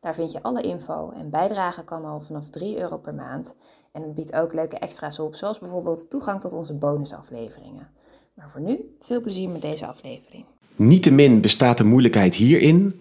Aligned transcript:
Daar 0.00 0.14
vind 0.14 0.32
je 0.32 0.42
alle 0.42 0.62
info 0.62 1.10
en 1.10 1.30
bijdragen 1.30 1.84
kan 1.84 2.04
al 2.04 2.20
vanaf 2.20 2.50
3 2.50 2.78
euro 2.78 2.98
per 2.98 3.14
maand. 3.14 3.54
En 3.92 4.02
het 4.02 4.14
biedt 4.14 4.32
ook 4.32 4.54
leuke 4.54 4.78
extra's 4.78 5.18
op, 5.18 5.34
zoals 5.34 5.58
bijvoorbeeld 5.58 6.10
toegang 6.10 6.40
tot 6.40 6.52
onze 6.52 6.74
bonusafleveringen. 6.74 7.88
Maar 8.34 8.50
voor 8.50 8.60
nu, 8.60 8.94
veel 9.00 9.20
plezier 9.20 9.48
met 9.48 9.62
deze 9.62 9.86
aflevering. 9.86 10.44
Niettemin 10.76 11.40
bestaat 11.40 11.78
de 11.78 11.84
moeilijkheid 11.84 12.34
hierin 12.34 13.00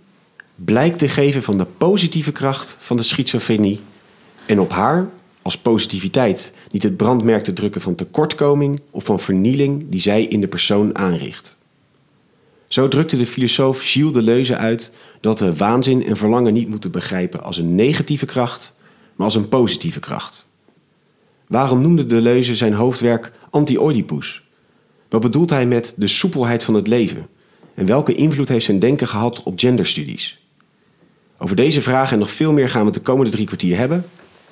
blijk 0.55 0.98
te 0.98 1.09
geven 1.09 1.44
van 1.44 1.58
de 1.58 1.66
positieve 1.66 2.31
kracht 2.31 2.77
van 2.80 2.98
de 2.98 3.03
schizofrenie 3.03 3.80
en 4.45 4.59
op 4.59 4.70
haar 4.70 5.09
als 5.41 5.58
positiviteit 5.58 6.53
niet 6.70 6.84
het 6.84 6.97
brandmerk 6.97 7.44
te 7.44 7.53
drukken 7.53 7.81
van 7.81 7.95
tekortkoming 7.95 8.81
of 8.91 9.03
van 9.03 9.20
vernieling 9.20 9.89
die 9.89 10.02
zij 10.02 10.23
in 10.23 10.41
de 10.41 10.47
persoon 10.47 10.97
aanricht. 10.97 11.58
Zo 12.67 12.88
drukte 12.88 13.17
de 13.17 13.27
filosoof 13.27 13.81
Gilles 13.81 14.13
Deleuze 14.13 14.58
uit 14.58 14.94
dat 15.20 15.40
we 15.40 15.55
waanzin 15.55 16.05
en 16.05 16.18
verlangen 16.18 16.54
niet 16.54 16.70
moeten 16.70 16.91
begrijpen 16.91 17.44
als 17.44 17.58
een 17.58 17.76
negatieve 17.76 18.26
kracht, 18.26 18.76
maar 19.16 19.26
als 19.26 19.36
een 19.36 19.50
positieve 19.50 20.00
kracht. 20.00 20.50
Waarom 21.48 21.82
noemde 21.82 22.06
Deleuze 22.06 22.56
zijn 22.56 22.73
hoofdwerk 22.73 23.31
Anti-Oedipus? 23.50 24.44
Wat 25.09 25.22
bedoelt 25.22 25.50
hij 25.50 25.66
met 25.66 25.94
de 25.98 26.08
soepelheid 26.08 26.64
van 26.64 26.73
het 26.73 26.88
leven? 26.88 27.28
En 27.76 27.86
welke 27.86 28.14
invloed 28.14 28.48
heeft 28.48 28.66
zijn 28.66 28.80
denken 28.80 29.08
gehad 29.08 29.44
op 29.44 29.59
genderstudies? 29.59 30.39
Over 31.38 31.56
deze 31.56 31.81
vragen 31.81 32.14
en 32.14 32.20
nog 32.20 32.31
veel 32.31 32.52
meer 32.52 32.70
gaan 32.70 32.86
we 32.86 32.92
de 32.92 33.00
komende 33.00 33.31
drie 33.31 33.45
kwartier 33.45 33.78
hebben. 33.78 34.06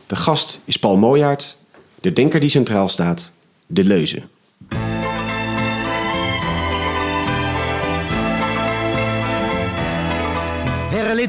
De 0.08 0.16
gast 0.16 0.62
is 0.66 0.80
Paul 0.80 0.98
Mooijaert, 0.98 1.58
de 2.02 2.14
denker 2.14 2.40
die 2.40 2.50
centraal 2.50 2.90
staat, 2.90 3.34
Deleuze. 3.68 4.24
Les 11.18 11.28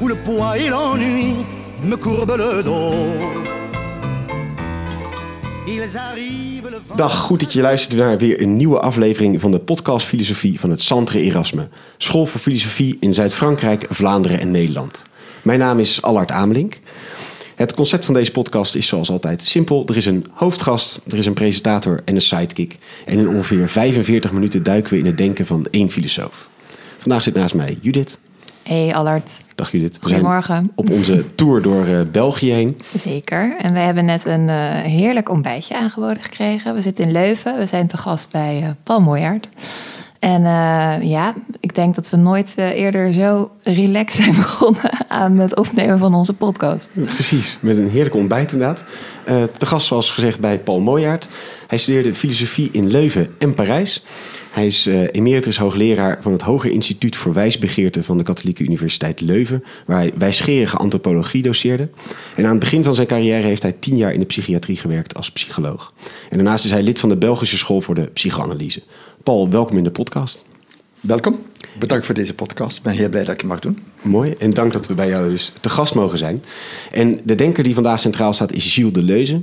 où 0.00 0.08
le 0.08 0.16
poids 0.16 0.58
et 0.58 0.68
l'ennui 0.68 1.36
me 1.84 1.94
le 1.94 2.62
dos. 2.62 2.94
Dag, 6.96 7.16
goed 7.18 7.40
dat 7.40 7.52
je 7.52 7.60
luistert 7.60 7.96
naar 7.96 8.18
weer 8.18 8.40
een 8.40 8.56
nieuwe 8.56 8.80
aflevering 8.80 9.40
van 9.40 9.50
de 9.50 9.58
podcast 9.58 10.06
Filosofie 10.06 10.60
van 10.60 10.70
het 10.70 10.82
Centre 10.82 11.20
Erasme. 11.20 11.68
School 11.98 12.26
voor 12.26 12.40
Filosofie 12.40 12.96
in 13.00 13.14
Zuid-Frankrijk, 13.14 13.86
Vlaanderen 13.90 14.40
en 14.40 14.50
Nederland. 14.50 15.06
Mijn 15.42 15.58
naam 15.58 15.78
is 15.78 16.02
Allard 16.02 16.30
Amelink. 16.30 16.78
Het 17.54 17.74
concept 17.74 18.04
van 18.04 18.14
deze 18.14 18.30
podcast 18.30 18.74
is 18.74 18.86
zoals 18.86 19.10
altijd 19.10 19.42
simpel. 19.42 19.84
Er 19.86 19.96
is 19.96 20.06
een 20.06 20.26
hoofdgast, 20.32 21.00
er 21.10 21.18
is 21.18 21.26
een 21.26 21.34
presentator 21.34 22.02
en 22.04 22.14
een 22.14 22.22
sidekick. 22.22 22.76
En 23.04 23.18
in 23.18 23.28
ongeveer 23.28 23.68
45 23.68 24.32
minuten 24.32 24.62
duiken 24.62 24.92
we 24.92 24.98
in 24.98 25.06
het 25.06 25.16
denken 25.16 25.46
van 25.46 25.66
één 25.70 25.90
filosoof. 25.90 26.48
Vandaag 26.98 27.22
zit 27.22 27.34
naast 27.34 27.54
mij 27.54 27.78
Judith. 27.80 28.18
Hey 28.64 28.94
Allard, 28.94 29.30
Dag 29.54 29.72
Judith. 29.72 29.98
We 30.00 30.08
goedemorgen. 30.08 30.70
op 30.74 30.90
onze 30.90 31.34
tour 31.34 31.62
door 31.62 31.86
eh, 31.86 32.00
België 32.12 32.52
heen. 32.52 32.76
Zeker. 32.96 33.56
En 33.58 33.72
wij 33.72 33.84
hebben 33.84 34.04
net 34.04 34.24
een 34.24 34.48
eh, 34.48 34.56
heerlijk 34.80 35.28
ontbijtje 35.28 35.76
aangeboden 35.76 36.22
gekregen. 36.22 36.74
We 36.74 36.80
zitten 36.80 37.04
in 37.04 37.12
Leuven. 37.12 37.58
We 37.58 37.66
zijn 37.66 37.86
te 37.86 37.96
gast 37.96 38.30
bij 38.30 38.62
eh, 38.62 38.70
Paul 38.82 39.00
Mooijaert. 39.00 39.48
En 40.18 40.42
ja, 41.08 41.34
ik 41.60 41.74
denk 41.74 41.94
dat 41.94 42.10
we 42.10 42.16
nooit 42.16 42.52
eerder 42.56 43.12
zo 43.12 43.50
relaxed 43.62 44.12
zijn 44.24 44.36
begonnen 44.36 44.90
aan 45.08 45.38
het 45.38 45.56
opnemen 45.56 45.98
van 45.98 46.14
onze 46.14 46.32
podcast. 46.32 46.90
Precies, 46.92 47.58
met 47.60 47.76
een 47.76 47.90
heerlijk 47.90 48.14
ontbijt 48.14 48.52
inderdaad. 48.52 48.84
Te 49.56 49.66
gast 49.66 49.86
zoals 49.86 50.10
gezegd 50.10 50.40
bij 50.40 50.58
Paul 50.58 50.80
Mooijaert. 50.80 51.28
Hij 51.66 51.78
studeerde 51.78 52.14
filosofie 52.14 52.68
in 52.72 52.90
Leuven 52.90 53.34
en 53.38 53.54
Parijs. 53.54 54.04
Hij 54.54 54.66
is 54.66 54.86
eh, 54.86 55.02
emeritus 55.12 55.56
hoogleraar 55.56 56.18
van 56.20 56.32
het 56.32 56.42
Hoger 56.42 56.70
Instituut 56.70 57.16
voor 57.16 57.32
Wijsbegeerte 57.32 58.02
van 58.02 58.18
de 58.18 58.24
Katholieke 58.24 58.62
Universiteit 58.62 59.20
Leuven, 59.20 59.64
waar 59.86 59.98
hij 59.98 60.12
wijsgerige 60.16 60.76
antropologie 60.76 61.42
doseerde. 61.42 61.88
En 62.36 62.44
aan 62.44 62.50
het 62.50 62.58
begin 62.58 62.84
van 62.84 62.94
zijn 62.94 63.06
carrière 63.06 63.46
heeft 63.46 63.62
hij 63.62 63.72
tien 63.72 63.96
jaar 63.96 64.12
in 64.12 64.18
de 64.18 64.26
psychiatrie 64.26 64.76
gewerkt 64.76 65.14
als 65.14 65.32
psycholoog. 65.32 65.92
En 66.30 66.36
daarnaast 66.36 66.64
is 66.64 66.70
hij 66.70 66.82
lid 66.82 67.00
van 67.00 67.08
de 67.08 67.16
Belgische 67.16 67.56
School 67.56 67.80
voor 67.80 67.94
de 67.94 68.06
Psychoanalyse. 68.06 68.82
Paul, 69.22 69.50
welkom 69.50 69.76
in 69.76 69.84
de 69.84 69.90
podcast. 69.90 70.44
Welkom. 71.00 71.38
Bedankt 71.78 72.06
voor 72.06 72.14
deze 72.14 72.34
podcast. 72.34 72.76
Ik 72.76 72.82
ben 72.82 72.92
heel 72.92 73.08
blij 73.08 73.24
dat 73.24 73.34
ik 73.34 73.40
het 73.40 73.50
mag 73.50 73.60
doen. 73.60 73.78
Mooi, 74.02 74.34
en 74.38 74.50
dank 74.50 74.72
dat 74.72 74.86
we 74.86 74.94
bij 74.94 75.08
jou 75.08 75.30
dus 75.30 75.52
te 75.60 75.68
gast 75.68 75.94
mogen 75.94 76.18
zijn. 76.18 76.42
En 76.90 77.20
de 77.24 77.34
denker 77.34 77.62
die 77.62 77.74
vandaag 77.74 78.00
centraal 78.00 78.32
staat 78.32 78.52
is 78.52 78.72
Gilles 78.72 78.92
Deleuze. 78.92 79.42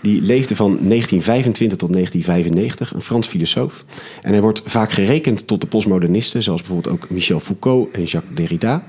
Die 0.00 0.22
leefde 0.22 0.56
van 0.56 0.66
1925 0.66 1.78
tot 1.78 1.92
1995, 1.92 2.94
een 2.94 3.00
Frans 3.00 3.26
filosoof. 3.26 3.84
En 4.22 4.32
hij 4.32 4.40
wordt 4.40 4.62
vaak 4.64 4.92
gerekend 4.92 5.46
tot 5.46 5.60
de 5.60 5.66
postmodernisten, 5.66 6.42
zoals 6.42 6.60
bijvoorbeeld 6.62 6.94
ook 6.94 7.10
Michel 7.10 7.40
Foucault 7.40 7.90
en 7.92 8.04
Jacques 8.04 8.36
Derrida. 8.36 8.84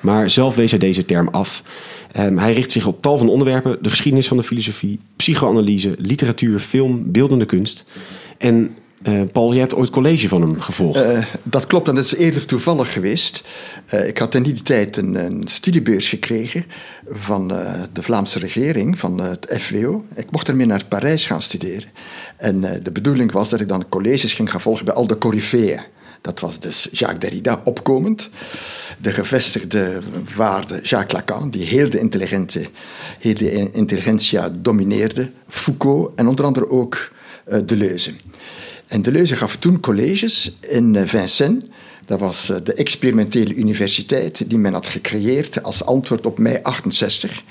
Maar 0.00 0.30
zelf 0.30 0.54
wees 0.54 0.70
hij 0.70 0.80
deze 0.80 1.04
term 1.04 1.28
af. 1.28 1.62
Ehm, 2.12 2.36
hij 2.36 2.52
richt 2.52 2.72
zich 2.72 2.86
op 2.86 3.02
tal 3.02 3.18
van 3.18 3.28
onderwerpen: 3.28 3.78
de 3.82 3.90
geschiedenis 3.90 4.28
van 4.28 4.36
de 4.36 4.42
filosofie, 4.42 5.00
psychoanalyse, 5.16 5.94
literatuur, 5.98 6.60
film, 6.60 7.12
beeldende 7.12 7.44
kunst. 7.44 7.84
En 8.38 8.76
eh, 9.02 9.20
Paul, 9.32 9.50
jij 9.50 9.60
hebt 9.60 9.74
ooit 9.74 9.90
college 9.90 10.28
van 10.28 10.42
hem 10.42 10.60
gevolgd. 10.60 11.00
Eh, 11.00 11.24
dat 11.42 11.66
klopt 11.66 11.88
en 11.88 11.94
dat 11.94 12.04
is 12.04 12.14
eerder 12.14 12.46
toevallig 12.46 12.92
geweest. 12.92 13.42
Eh, 13.86 14.06
ik 14.06 14.18
had 14.18 14.34
in 14.34 14.42
die 14.42 14.62
tijd 14.62 14.96
een, 14.96 15.14
een 15.14 15.48
studiebeurs 15.48 16.08
gekregen 16.08 16.64
van 17.10 17.48
de 17.92 18.02
Vlaamse 18.02 18.38
regering, 18.38 18.98
van 18.98 19.18
het 19.18 19.46
FWO. 19.58 20.04
Ik 20.14 20.30
mocht 20.30 20.48
ermee 20.48 20.66
naar 20.66 20.84
Parijs 20.84 21.26
gaan 21.26 21.42
studeren. 21.42 21.88
En 22.36 22.60
de 22.82 22.90
bedoeling 22.92 23.32
was 23.32 23.48
dat 23.48 23.60
ik 23.60 23.68
dan 23.68 23.88
colleges 23.88 24.32
ging 24.32 24.50
gaan 24.50 24.60
volgen 24.60 24.84
bij 24.84 24.94
al 24.94 25.06
de 25.06 25.18
coryfeeën. 25.18 25.80
Dat 26.20 26.40
was 26.40 26.60
dus 26.60 26.88
Jacques 26.92 27.20
Derrida 27.20 27.60
opkomend. 27.64 28.28
De 28.98 29.12
gevestigde 29.12 30.00
waarde 30.36 30.80
Jacques 30.82 31.12
Lacan, 31.12 31.50
die 31.50 31.64
heel 31.64 31.90
de, 31.90 31.98
intelligente, 31.98 32.68
heel 33.18 33.34
de 33.34 33.70
intelligentia 33.70 34.50
domineerde. 34.52 35.30
Foucault 35.48 36.10
en 36.16 36.28
onder 36.28 36.44
andere 36.44 36.70
ook 36.70 37.10
Deleuze. 37.64 38.12
En 38.88 39.02
Deleuze 39.02 39.36
gaf 39.36 39.56
toen 39.56 39.80
colleges 39.80 40.52
in 40.60 40.96
eh, 40.96 41.08
Vincennes. 41.08 41.62
Dat 42.04 42.20
was 42.20 42.50
eh, 42.50 42.56
de 42.64 42.74
experimentele 42.74 43.54
universiteit 43.54 44.50
die 44.50 44.58
men 44.58 44.72
had 44.72 44.86
gecreëerd 44.86 45.62
als 45.62 45.84
antwoord 45.84 46.26
op 46.26 46.38
mei 46.38 46.58
68. 46.62 47.42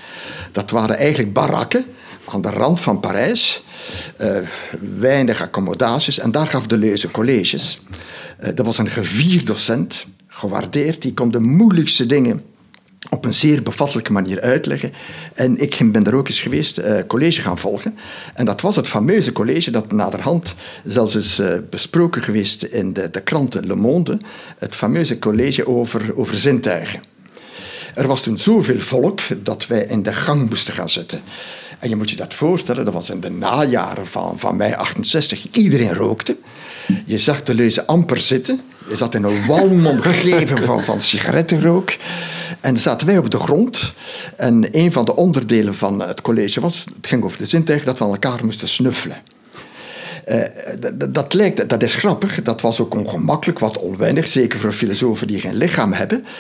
Dat 0.52 0.70
waren 0.70 0.98
eigenlijk 0.98 1.34
barakken 1.34 1.86
aan 2.26 2.42
de 2.42 2.50
rand 2.50 2.80
van 2.80 3.00
Parijs. 3.00 3.64
Eh, 4.18 4.38
weinig 4.98 5.42
accommodaties. 5.42 6.20
En 6.20 6.32
daar 6.32 6.48
gaf 6.48 6.68
Deleuze 6.68 7.12
colleges. 7.12 7.82
Dat 8.56 8.66
was 8.66 8.78
een 8.78 8.90
gevierd 8.90 9.48
docent, 9.48 10.06
gewaardeerd. 10.28 11.02
Die 11.02 11.14
kon 11.14 11.32
de 11.32 11.40
moeilijkste 11.40 12.06
dingen 12.06 12.44
op 13.10 13.26
een 13.26 13.34
zeer 13.34 13.64
bevattelijke 13.64 14.12
manier 14.12 14.42
uitleggen. 14.42 14.94
En 15.34 15.62
ik 15.62 15.92
ben 15.92 16.06
er 16.06 16.16
ook 16.16 16.28
eens 16.28 16.42
geweest, 16.42 16.78
eh, 16.78 17.00
college 17.08 17.42
gaan 17.42 17.58
volgen. 17.58 17.98
En 18.34 18.46
dat 18.46 18.62
was 18.62 18.76
het 18.76 18.88
fameuze 18.88 19.32
college 19.32 19.72
dat 19.72 19.92
naderhand 19.92 20.56
zelfs 20.84 21.16
is 21.16 21.40
eh, 21.40 21.54
besproken 21.70 22.22
geweest 22.22 22.64
in 22.64 22.94
de, 22.94 23.10
de 23.10 23.22
kranten 23.22 23.68
Le 23.68 23.76
Monde. 23.76 24.20
Het 24.58 24.76
fameuze 24.76 25.20
college 25.20 25.68
over, 25.68 26.18
over 26.18 26.36
zintuigen. 26.36 27.02
Er 27.96 28.08
was 28.08 28.22
toen 28.22 28.38
zoveel 28.38 28.80
volk 28.80 29.20
dat 29.44 29.68
wij 29.68 29.86
in 29.86 30.04
de 30.04 30.14
gang 30.14 30.50
moesten 30.50 30.74
gaan 30.74 30.90
zitten. 30.90 31.20
En 31.80 31.90
je 31.90 31.96
moet 31.96 32.10
je 32.10 32.16
dat 32.16 32.34
voorstellen, 32.34 32.86
dat 32.86 32.94
was 32.94 33.10
in 33.10 33.20
de 33.20 33.30
najaren 33.30 34.08
van, 34.08 34.40
van 34.40 34.56
mei 34.56 34.74
68. 34.74 35.48
Iedereen 35.52 35.94
rookte. 35.94 36.38
Je 37.06 37.18
zag 37.18 37.44
de 37.44 37.54
leuze 37.54 37.86
amper 37.86 38.20
zitten. 38.20 38.62
Je 38.90 38.96
zat 38.96 39.16
in 39.16 39.24
een 39.24 39.46
walm 39.46 39.88
omgeven 39.88 40.64
van, 40.64 40.84
van 40.84 41.02
sigarettenrook. 41.02 41.96
En 42.62 42.74
dan 42.74 42.82
zaten 42.82 43.08
wij 43.08 43.18
op 43.18 43.30
de 43.30 43.40
grond. 43.40 43.94
En 44.36 44.68
een 44.72 44.92
van 44.92 45.06
de 45.06 45.16
onderdelen 45.16 45.76
van 45.76 46.02
het 46.02 46.22
college 46.22 46.62
was, 46.62 46.86
het 46.96 47.08
ging 47.08 47.24
over 47.24 47.38
de 47.38 47.46
zintuigen, 47.46 47.88
dat 47.88 47.98
we 47.98 48.04
aan 48.04 48.12
elkaar 48.12 48.46
moesten 48.46 48.68
snuffelen. 48.68 49.18
Eh, 50.26 50.42
dat, 51.10 51.34
lijkt, 51.34 51.70
dat 51.70 51.84
is 51.84 51.96
grappig, 51.96 52.44
dat 52.44 52.62
was 52.62 52.80
ook 52.80 52.96
ongemakkelijk, 52.96 53.60
wat 53.60 53.78
onwennig, 53.78 54.28
zeker 54.28 54.60
voor 54.60 54.72
filosofen 54.72 55.28
die 55.28 55.40
geen 55.40 55.56
lichaam 55.56 55.94
hebben. 55.94 56.26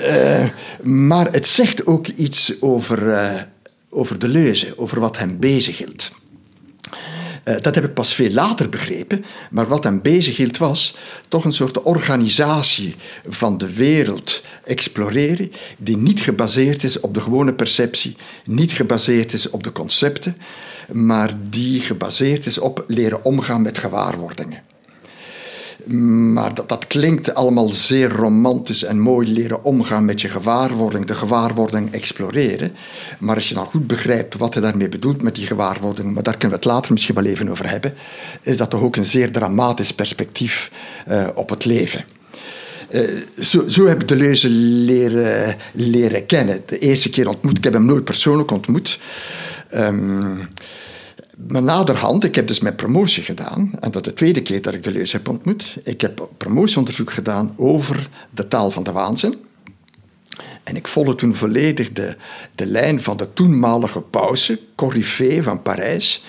Eh, 0.00 0.44
maar 0.82 1.32
het 1.32 1.46
zegt 1.46 1.86
ook 1.86 2.06
iets 2.06 2.60
over, 2.60 3.12
eh 3.12 3.40
over 3.90 4.18
Deleuze, 4.18 4.78
over 4.78 5.00
wat 5.00 5.18
hem 5.18 5.38
bezighield. 5.38 6.10
Uh, 7.44 7.54
dat 7.60 7.74
heb 7.74 7.84
ik 7.84 7.94
pas 7.94 8.14
veel 8.14 8.30
later 8.30 8.68
begrepen. 8.68 9.24
Maar 9.50 9.68
wat 9.68 9.84
hem 9.84 10.02
bezig 10.02 10.36
hield 10.36 10.58
was 10.58 10.96
toch 11.28 11.44
een 11.44 11.52
soort 11.52 11.80
organisatie 11.80 12.94
van 13.28 13.58
de 13.58 13.72
wereld 13.72 14.42
exploreren, 14.64 15.52
die 15.78 15.96
niet 15.96 16.20
gebaseerd 16.20 16.84
is 16.84 17.00
op 17.00 17.14
de 17.14 17.20
gewone 17.20 17.52
perceptie, 17.52 18.16
niet 18.44 18.72
gebaseerd 18.72 19.32
is 19.32 19.50
op 19.50 19.62
de 19.62 19.72
concepten, 19.72 20.36
maar 20.92 21.30
die 21.50 21.80
gebaseerd 21.80 22.46
is 22.46 22.58
op 22.58 22.84
leren 22.86 23.24
omgaan 23.24 23.62
met 23.62 23.78
gewaarwordingen. 23.78 24.69
Maar 25.84 26.54
dat, 26.54 26.68
dat 26.68 26.86
klinkt 26.86 27.34
allemaal 27.34 27.68
zeer 27.68 28.10
romantisch 28.10 28.84
en 28.84 29.00
mooi 29.00 29.32
leren 29.32 29.64
omgaan 29.64 30.04
met 30.04 30.20
je 30.20 30.28
gewaarwording, 30.28 31.06
de 31.06 31.14
gewaarwording 31.14 31.92
exploreren. 31.92 32.72
Maar 33.18 33.34
als 33.34 33.48
je 33.48 33.54
dan 33.54 33.66
goed 33.66 33.86
begrijpt 33.86 34.36
wat 34.36 34.54
hij 34.54 34.62
daarmee 34.62 34.88
bedoelt 34.88 35.22
met 35.22 35.34
die 35.34 35.46
gewaarwording, 35.46 36.14
maar 36.14 36.22
daar 36.22 36.36
kunnen 36.36 36.58
we 36.58 36.64
het 36.64 36.74
later 36.74 36.92
misschien 36.92 37.14
wel 37.14 37.24
even 37.24 37.48
over 37.48 37.68
hebben, 37.68 37.94
is 38.42 38.56
dat 38.56 38.70
toch 38.70 38.82
ook 38.82 38.96
een 38.96 39.04
zeer 39.04 39.30
dramatisch 39.30 39.92
perspectief 39.92 40.70
uh, 41.08 41.28
op 41.34 41.50
het 41.50 41.64
leven. 41.64 42.04
Uh, 42.90 43.22
zo, 43.40 43.68
zo, 43.68 43.86
heb 43.86 44.00
ik 44.00 44.08
de 44.08 44.16
leuze 44.16 44.48
leren, 44.50 45.56
leren 45.72 46.26
kennen. 46.26 46.62
De 46.66 46.78
eerste 46.78 47.10
keer 47.10 47.28
ontmoet, 47.28 47.56
ik 47.56 47.64
heb 47.64 47.72
hem 47.72 47.84
nooit 47.84 48.04
persoonlijk 48.04 48.50
ontmoet. 48.50 48.98
Um, 49.74 50.48
maar 51.48 51.62
naderhand, 51.62 52.24
ik 52.24 52.34
heb 52.34 52.46
dus 52.46 52.60
mijn 52.60 52.74
promotie 52.74 53.22
gedaan, 53.22 53.70
en 53.80 53.90
dat 53.90 54.06
is 54.06 54.12
de 54.12 54.18
tweede 54.18 54.42
keer 54.42 54.62
dat 54.62 54.74
ik 54.74 54.82
de 54.82 54.90
leus 54.90 55.12
heb 55.12 55.28
ontmoet. 55.28 55.76
Ik 55.84 56.00
heb 56.00 56.28
promotieonderzoek 56.36 57.12
gedaan 57.12 57.54
over 57.56 58.08
de 58.30 58.48
taal 58.48 58.70
van 58.70 58.82
de 58.82 58.92
waanzin. 58.92 59.36
En 60.64 60.76
ik 60.76 60.88
volgde 60.88 61.14
toen 61.14 61.34
volledig 61.34 61.92
de, 61.92 62.16
de 62.54 62.66
lijn 62.66 63.02
van 63.02 63.16
de 63.16 63.32
toenmalige 63.32 64.00
pauze, 64.00 64.60
Corrivé 64.74 65.42
van 65.42 65.62
Parijs. 65.62 66.24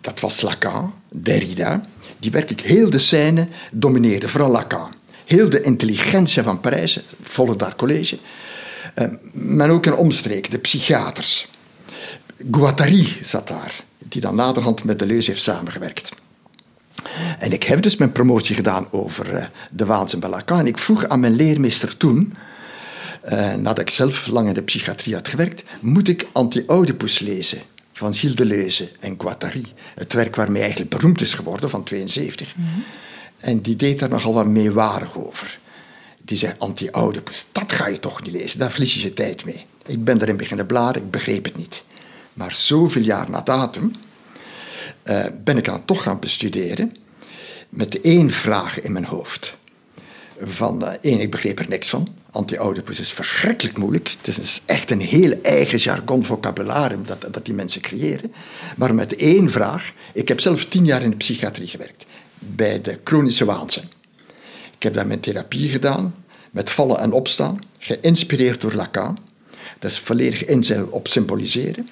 Dat 0.00 0.20
was 0.20 0.40
Lacan, 0.40 0.94
Derrida, 1.08 1.80
die 2.18 2.30
werkelijk 2.30 2.60
heel 2.60 2.90
de 2.90 2.98
scène 2.98 3.48
domineerde, 3.72 4.28
vooral 4.28 4.50
Lacan. 4.50 4.94
Heel 5.24 5.50
de 5.50 5.62
intelligentie 5.62 6.42
van 6.42 6.60
Parijs, 6.60 7.00
volgde 7.22 7.56
daar 7.56 7.76
college. 7.76 8.18
Uh, 8.98 9.08
maar 9.32 9.70
ook 9.70 9.86
een 9.86 9.94
omstreek, 9.94 10.50
de 10.50 10.58
psychiaters. 10.58 11.48
Guattari 12.50 13.16
zat 13.22 13.48
daar 13.48 13.88
die 14.10 14.20
dan 14.20 14.34
naderhand 14.34 14.84
met 14.84 14.98
Deleuze 14.98 15.30
heeft 15.30 15.42
samengewerkt. 15.42 16.12
En 17.38 17.52
ik 17.52 17.62
heb 17.62 17.82
dus 17.82 17.96
mijn 17.96 18.12
promotie 18.12 18.54
gedaan 18.56 18.86
over 18.90 19.34
uh, 19.34 19.44
de 19.70 19.84
waanzin 19.84 20.20
bij 20.20 20.30
Lacan. 20.30 20.58
En 20.58 20.66
ik 20.66 20.78
vroeg 20.78 21.08
aan 21.08 21.20
mijn 21.20 21.36
leermeester 21.36 21.96
toen, 21.96 22.34
uh, 23.24 23.54
nadat 23.54 23.78
ik 23.78 23.90
zelf 23.90 24.26
lang 24.26 24.48
in 24.48 24.54
de 24.54 24.62
psychiatrie 24.62 25.14
had 25.14 25.28
gewerkt, 25.28 25.62
moet 25.80 26.08
ik 26.08 26.26
Anti-Oedipus 26.32 27.18
lezen 27.18 27.58
van 27.92 28.14
Gilles 28.14 28.36
Deleuze 28.36 28.88
en 29.00 29.14
Guattari. 29.18 29.64
Het 29.94 30.12
werk 30.12 30.36
waarmee 30.36 30.56
hij 30.56 30.64
eigenlijk 30.64 30.96
beroemd 30.96 31.20
is 31.20 31.34
geworden, 31.34 31.70
van 31.70 31.84
72. 31.84 32.56
Mm 32.56 32.66
-hmm. 32.66 32.84
En 33.36 33.60
die 33.60 33.76
deed 33.76 33.98
daar 33.98 34.08
nogal 34.08 34.34
wat 34.34 34.46
meewarig 34.46 35.18
over. 35.18 35.58
Die 36.22 36.38
zei, 36.38 36.54
Anti-Oedipus, 36.58 37.46
dat 37.52 37.72
ga 37.72 37.86
je 37.86 37.98
toch 37.98 38.22
niet 38.22 38.32
lezen, 38.32 38.58
daar 38.58 38.70
verlies 38.70 38.94
je 38.94 39.02
je 39.02 39.12
tijd 39.12 39.44
mee. 39.44 39.64
Ik 39.86 40.04
ben 40.04 40.20
erin 40.20 40.36
beginnen 40.36 40.66
bladeren, 40.66 41.02
ik 41.02 41.10
begreep 41.10 41.44
het 41.44 41.56
niet. 41.56 41.82
Maar 42.40 42.54
zoveel 42.54 43.02
jaar 43.02 43.30
na 43.30 43.40
datum 43.40 43.92
uh, 45.04 45.24
ben 45.44 45.56
ik 45.56 45.64
dan 45.64 45.84
toch 45.84 46.02
gaan 46.02 46.18
bestuderen 46.18 46.96
met 47.68 48.00
één 48.00 48.30
vraag 48.30 48.80
in 48.80 48.92
mijn 48.92 49.04
hoofd. 49.04 49.56
Van 50.42 50.82
uh, 50.82 50.88
één, 51.00 51.20
ik 51.20 51.30
begreep 51.30 51.58
er 51.58 51.68
niks 51.68 51.88
van. 51.88 52.08
Anti-Oedipus 52.30 53.00
is 53.00 53.12
verschrikkelijk 53.12 53.78
moeilijk. 53.78 54.14
Het 54.22 54.38
is 54.38 54.60
echt 54.64 54.90
een 54.90 55.00
heel 55.00 55.38
eigen 55.42 55.78
jargon 55.78 56.24
vocabularium 56.24 57.06
dat, 57.06 57.26
dat 57.30 57.44
die 57.44 57.54
mensen 57.54 57.80
creëren. 57.80 58.34
Maar 58.76 58.94
met 58.94 59.16
één 59.16 59.50
vraag. 59.50 59.92
Ik 60.12 60.28
heb 60.28 60.40
zelf 60.40 60.64
tien 60.64 60.84
jaar 60.84 61.02
in 61.02 61.10
de 61.10 61.16
psychiatrie 61.16 61.68
gewerkt. 61.68 62.04
Bij 62.38 62.80
de 62.80 62.98
chronische 63.04 63.44
waanzin. 63.44 63.90
Ik 64.76 64.82
heb 64.82 64.94
daar 64.94 65.06
mijn 65.06 65.20
therapie 65.20 65.68
gedaan. 65.68 66.14
Met 66.50 66.70
vallen 66.70 66.98
en 66.98 67.12
opstaan. 67.12 67.60
Geïnspireerd 67.78 68.60
door 68.60 68.74
Lacan. 68.74 69.18
Dat 69.78 69.90
is 69.90 69.98
volledig 69.98 70.44
inzet 70.44 70.90
op 70.90 71.08
symboliseren 71.08 71.88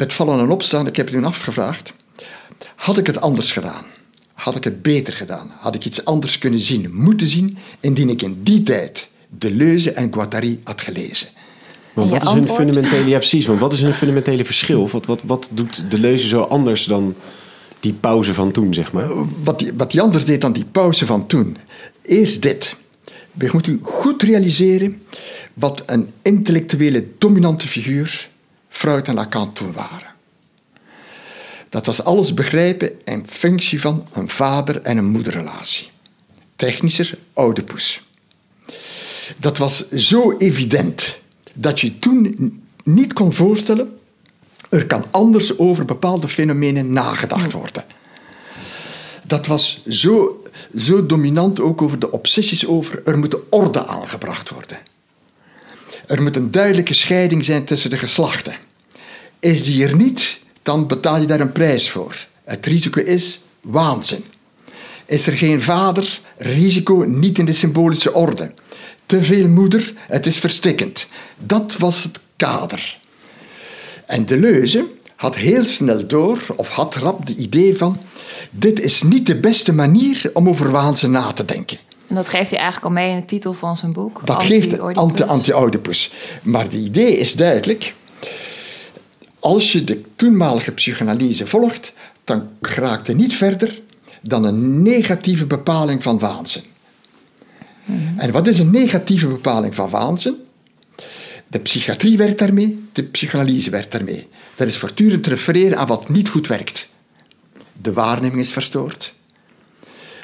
met 0.00 0.12
vallen 0.12 0.38
en 0.38 0.50
opstaan, 0.50 0.86
ik 0.86 0.96
heb 0.96 1.06
toen 1.06 1.24
afgevraagd, 1.24 1.92
had 2.74 2.98
ik 2.98 3.06
het 3.06 3.20
anders 3.20 3.52
gedaan? 3.52 3.84
Had 4.32 4.56
ik 4.56 4.64
het 4.64 4.82
beter 4.82 5.12
gedaan? 5.12 5.52
Had 5.58 5.74
ik 5.74 5.84
iets 5.84 6.04
anders 6.04 6.38
kunnen 6.38 6.60
zien, 6.60 6.90
moeten 6.92 7.26
zien, 7.26 7.58
indien 7.80 8.08
ik 8.08 8.22
in 8.22 8.40
die 8.42 8.62
tijd 8.62 9.08
Deleuze 9.28 9.92
en 9.92 10.12
Guattari 10.12 10.60
had 10.64 10.80
gelezen? 10.80 11.28
Maar 11.94 12.08
wat 12.08 12.22
is 12.22 12.30
hun 12.30 12.48
fundamentele, 12.48 13.08
ja 13.14 13.18
precies, 13.18 13.46
want 13.46 13.60
wat 13.60 13.72
is 13.72 13.80
hun 13.80 13.94
fundamentele 13.94 14.44
verschil? 14.44 14.88
Wat, 14.88 15.06
wat, 15.06 15.20
wat 15.24 15.48
doet 15.52 15.90
Deleuze 15.90 16.28
zo 16.28 16.40
anders 16.40 16.84
dan 16.84 17.14
die 17.80 17.92
pauze 17.92 18.34
van 18.34 18.52
toen, 18.52 18.74
zeg 18.74 18.92
maar? 18.92 19.08
Wat 19.44 19.58
die, 19.58 19.72
wat 19.76 19.90
die 19.90 20.00
anders 20.00 20.24
deed 20.24 20.40
dan 20.40 20.52
die 20.52 20.64
pauze 20.72 21.06
van 21.06 21.26
toen, 21.26 21.56
is 22.02 22.40
dit. 22.40 22.76
We 23.32 23.48
moeten 23.52 23.80
goed 23.82 24.22
realiseren 24.22 25.02
wat 25.54 25.82
een 25.86 26.10
intellectuele 26.22 27.06
dominante 27.18 27.68
figuur 27.68 28.28
Freud 28.80 29.08
en 29.08 29.14
Lacan 29.14 29.52
toen 29.52 29.72
waren. 29.72 30.14
Dat 31.68 31.86
was 31.86 32.04
alles 32.04 32.34
begrijpen 32.34 32.90
in 33.04 33.26
functie 33.28 33.80
van 33.80 34.06
een 34.12 34.28
vader- 34.28 34.82
en 34.82 34.96
een 34.96 35.10
moederrelatie. 35.10 35.90
Technischer, 36.56 37.18
Oedipus. 37.34 38.02
Dat 39.36 39.58
was 39.58 39.90
zo 39.90 40.34
evident 40.38 41.18
dat 41.54 41.80
je 41.80 41.98
toen 41.98 42.62
niet 42.84 43.12
kon 43.12 43.32
voorstellen, 43.32 43.98
er 44.70 44.86
kan 44.86 45.04
anders 45.10 45.58
over 45.58 45.84
bepaalde 45.84 46.28
fenomenen 46.28 46.92
nagedacht 46.92 47.52
worden. 47.52 47.84
Dat 49.22 49.46
was 49.46 49.82
zo, 49.88 50.44
zo 50.76 51.06
dominant 51.06 51.60
ook 51.60 51.82
over 51.82 51.98
de 51.98 52.10
obsessies 52.10 52.66
over, 52.66 53.02
er 53.04 53.18
moet 53.18 53.36
orde 53.48 53.86
aangebracht 53.86 54.50
worden. 54.50 54.78
Er 56.06 56.22
moet 56.22 56.36
een 56.36 56.50
duidelijke 56.50 56.94
scheiding 56.94 57.44
zijn 57.44 57.64
tussen 57.64 57.90
de 57.90 57.96
geslachten. 57.96 58.68
Is 59.40 59.64
die 59.64 59.86
er 59.86 59.96
niet, 59.96 60.40
dan 60.62 60.86
betaal 60.86 61.20
je 61.20 61.26
daar 61.26 61.40
een 61.40 61.52
prijs 61.52 61.90
voor. 61.90 62.26
Het 62.44 62.66
risico 62.66 63.00
is 63.00 63.40
waanzin. 63.60 64.24
Is 65.06 65.26
er 65.26 65.36
geen 65.36 65.62
vader, 65.62 66.20
risico 66.36 66.94
niet 66.94 67.38
in 67.38 67.44
de 67.44 67.52
symbolische 67.52 68.12
orde. 68.12 68.52
Te 69.06 69.22
veel 69.22 69.48
moeder, 69.48 69.92
het 69.96 70.26
is 70.26 70.36
verstikkend. 70.36 71.06
Dat 71.38 71.76
was 71.78 72.02
het 72.02 72.20
kader. 72.36 72.98
En 74.06 74.26
Deleuze 74.26 74.86
had 75.16 75.36
heel 75.36 75.64
snel 75.64 76.06
door, 76.06 76.38
of 76.56 76.68
had 76.68 76.94
rap 76.94 77.26
de 77.26 77.34
idee 77.34 77.76
van... 77.76 77.96
dit 78.50 78.80
is 78.80 79.02
niet 79.02 79.26
de 79.26 79.36
beste 79.36 79.72
manier 79.72 80.30
om 80.32 80.48
over 80.48 80.70
waanzin 80.70 81.10
na 81.10 81.32
te 81.32 81.44
denken. 81.44 81.78
En 82.06 82.14
dat 82.14 82.28
geeft 82.28 82.50
hij 82.50 82.58
eigenlijk 82.58 82.84
al 82.84 83.02
mee 83.02 83.10
in 83.10 83.20
de 83.20 83.24
titel 83.24 83.52
van 83.52 83.76
zijn 83.76 83.92
boek. 83.92 84.20
Dat 84.24 84.42
geeft 84.42 84.78
anti-Oedipus. 85.26 86.12
maar 86.42 86.68
de 86.68 86.78
idee 86.78 87.16
is 87.16 87.34
duidelijk. 87.34 87.94
Als 89.40 89.72
je 89.72 89.84
de 89.84 90.00
toenmalige 90.16 90.72
psychanalyse 90.72 91.46
volgt, 91.46 91.92
dan 92.24 92.48
raakt 92.60 93.06
je 93.06 93.14
niet 93.14 93.34
verder 93.34 93.80
dan 94.22 94.44
een 94.44 94.82
negatieve 94.82 95.46
bepaling 95.46 96.02
van 96.02 96.18
waanzin. 96.18 96.62
Mhm. 97.84 98.18
En 98.18 98.32
wat 98.32 98.46
is 98.46 98.58
een 98.58 98.70
negatieve 98.70 99.26
bepaling 99.26 99.74
van 99.74 99.90
waanzin? 99.90 100.36
De 101.46 101.58
psychiatrie 101.58 102.16
werkt 102.16 102.38
daarmee, 102.38 102.84
de 102.92 103.02
psychanalyse 103.02 103.70
werkt 103.70 103.92
daarmee. 103.92 104.28
Dat 104.56 104.68
is 104.68 104.76
voortdurend 104.76 105.26
refereren 105.26 105.78
aan 105.78 105.86
wat 105.86 106.08
niet 106.08 106.28
goed 106.28 106.46
werkt. 106.46 106.88
De 107.80 107.92
waarneming 107.92 108.40
is 108.40 108.52
verstoord. 108.52 109.14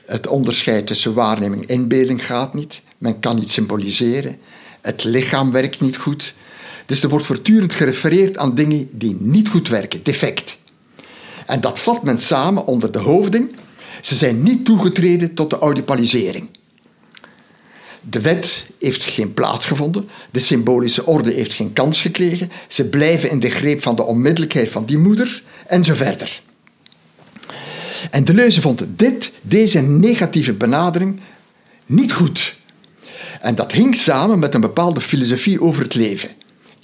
Het 0.07 0.27
onderscheid 0.27 0.87
tussen 0.87 1.15
waarneming 1.15 1.63
en 1.63 1.75
inbeelding 1.75 2.27
gaat 2.27 2.55
niet. 2.55 2.81
Men 2.99 3.21
kan 3.21 3.37
niet 3.37 3.51
symboliseren. 3.51 4.39
Het 4.81 5.05
lichaam 5.05 5.51
werkt 5.51 5.81
niet 5.81 5.97
goed. 5.97 6.35
Dus 6.87 7.03
er 7.03 7.09
wordt 7.09 7.27
voortdurend 7.27 7.73
gerefereerd 7.73 8.39
aan 8.39 8.55
dingen 8.55 8.89
die 8.95 9.17
niet 9.21 9.49
goed 9.49 9.69
werken, 9.69 10.03
defect. 10.03 10.59
En 11.47 11.61
dat 11.61 11.79
vat 11.79 12.03
men 12.03 12.19
samen 12.19 12.67
onder 12.67 12.93
de 12.93 12.99
hoofding. 12.99 13.55
Ze 14.01 14.15
zijn 14.15 14.43
niet 14.43 14.65
toegetreden 14.65 15.35
tot 15.35 15.51
de 15.51 15.59
audipalisering. 15.59 16.49
De 18.11 18.21
wet 18.21 18.67
heeft 18.79 19.05
geen 19.05 19.35
plaats 19.35 19.65
gevonden, 19.65 20.09
de 20.31 20.39
symbolische 20.39 21.07
orde 21.07 21.33
heeft 21.33 21.53
geen 21.53 21.73
kans 21.73 22.01
gekregen, 22.01 22.51
ze 22.69 22.89
blijven 22.89 23.31
in 23.31 23.41
de 23.41 23.51
greep 23.51 23.83
van 23.83 23.97
de 23.97 24.03
onmiddellijkheid 24.03 24.71
van 24.71 24.85
die 24.85 24.99
moeder 24.99 25.43
en 25.67 25.85
zo 25.85 25.95
verder. 25.95 26.41
En 28.11 28.25
Deleuze 28.25 28.61
vond 28.61 28.85
dit, 28.89 29.33
deze 29.41 29.81
negatieve 29.81 30.53
benadering 30.53 31.21
niet 31.87 32.13
goed. 32.13 32.57
En 33.41 33.55
dat 33.55 33.73
hing 33.73 33.95
samen 33.95 34.39
met 34.39 34.55
een 34.55 34.61
bepaalde 34.61 35.01
filosofie 35.01 35.63
over 35.63 35.83
het 35.83 35.95
leven. 35.95 36.31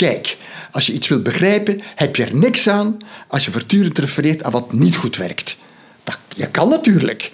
Kijk, 0.02 0.36
als 0.70 0.86
je 0.86 0.92
iets 0.92 1.08
wilt 1.08 1.22
begrijpen, 1.22 1.80
heb 1.94 2.16
je 2.16 2.24
er 2.24 2.36
niks 2.36 2.68
aan 2.68 2.96
als 3.28 3.44
je 3.44 3.50
voortdurend 3.50 3.98
refereert 3.98 4.42
aan 4.42 4.50
wat 4.50 4.72
niet 4.72 4.96
goed 4.96 5.16
werkt. 5.16 5.56
Dat, 6.04 6.18
je 6.36 6.46
kan 6.46 6.68
natuurlijk. 6.68 7.30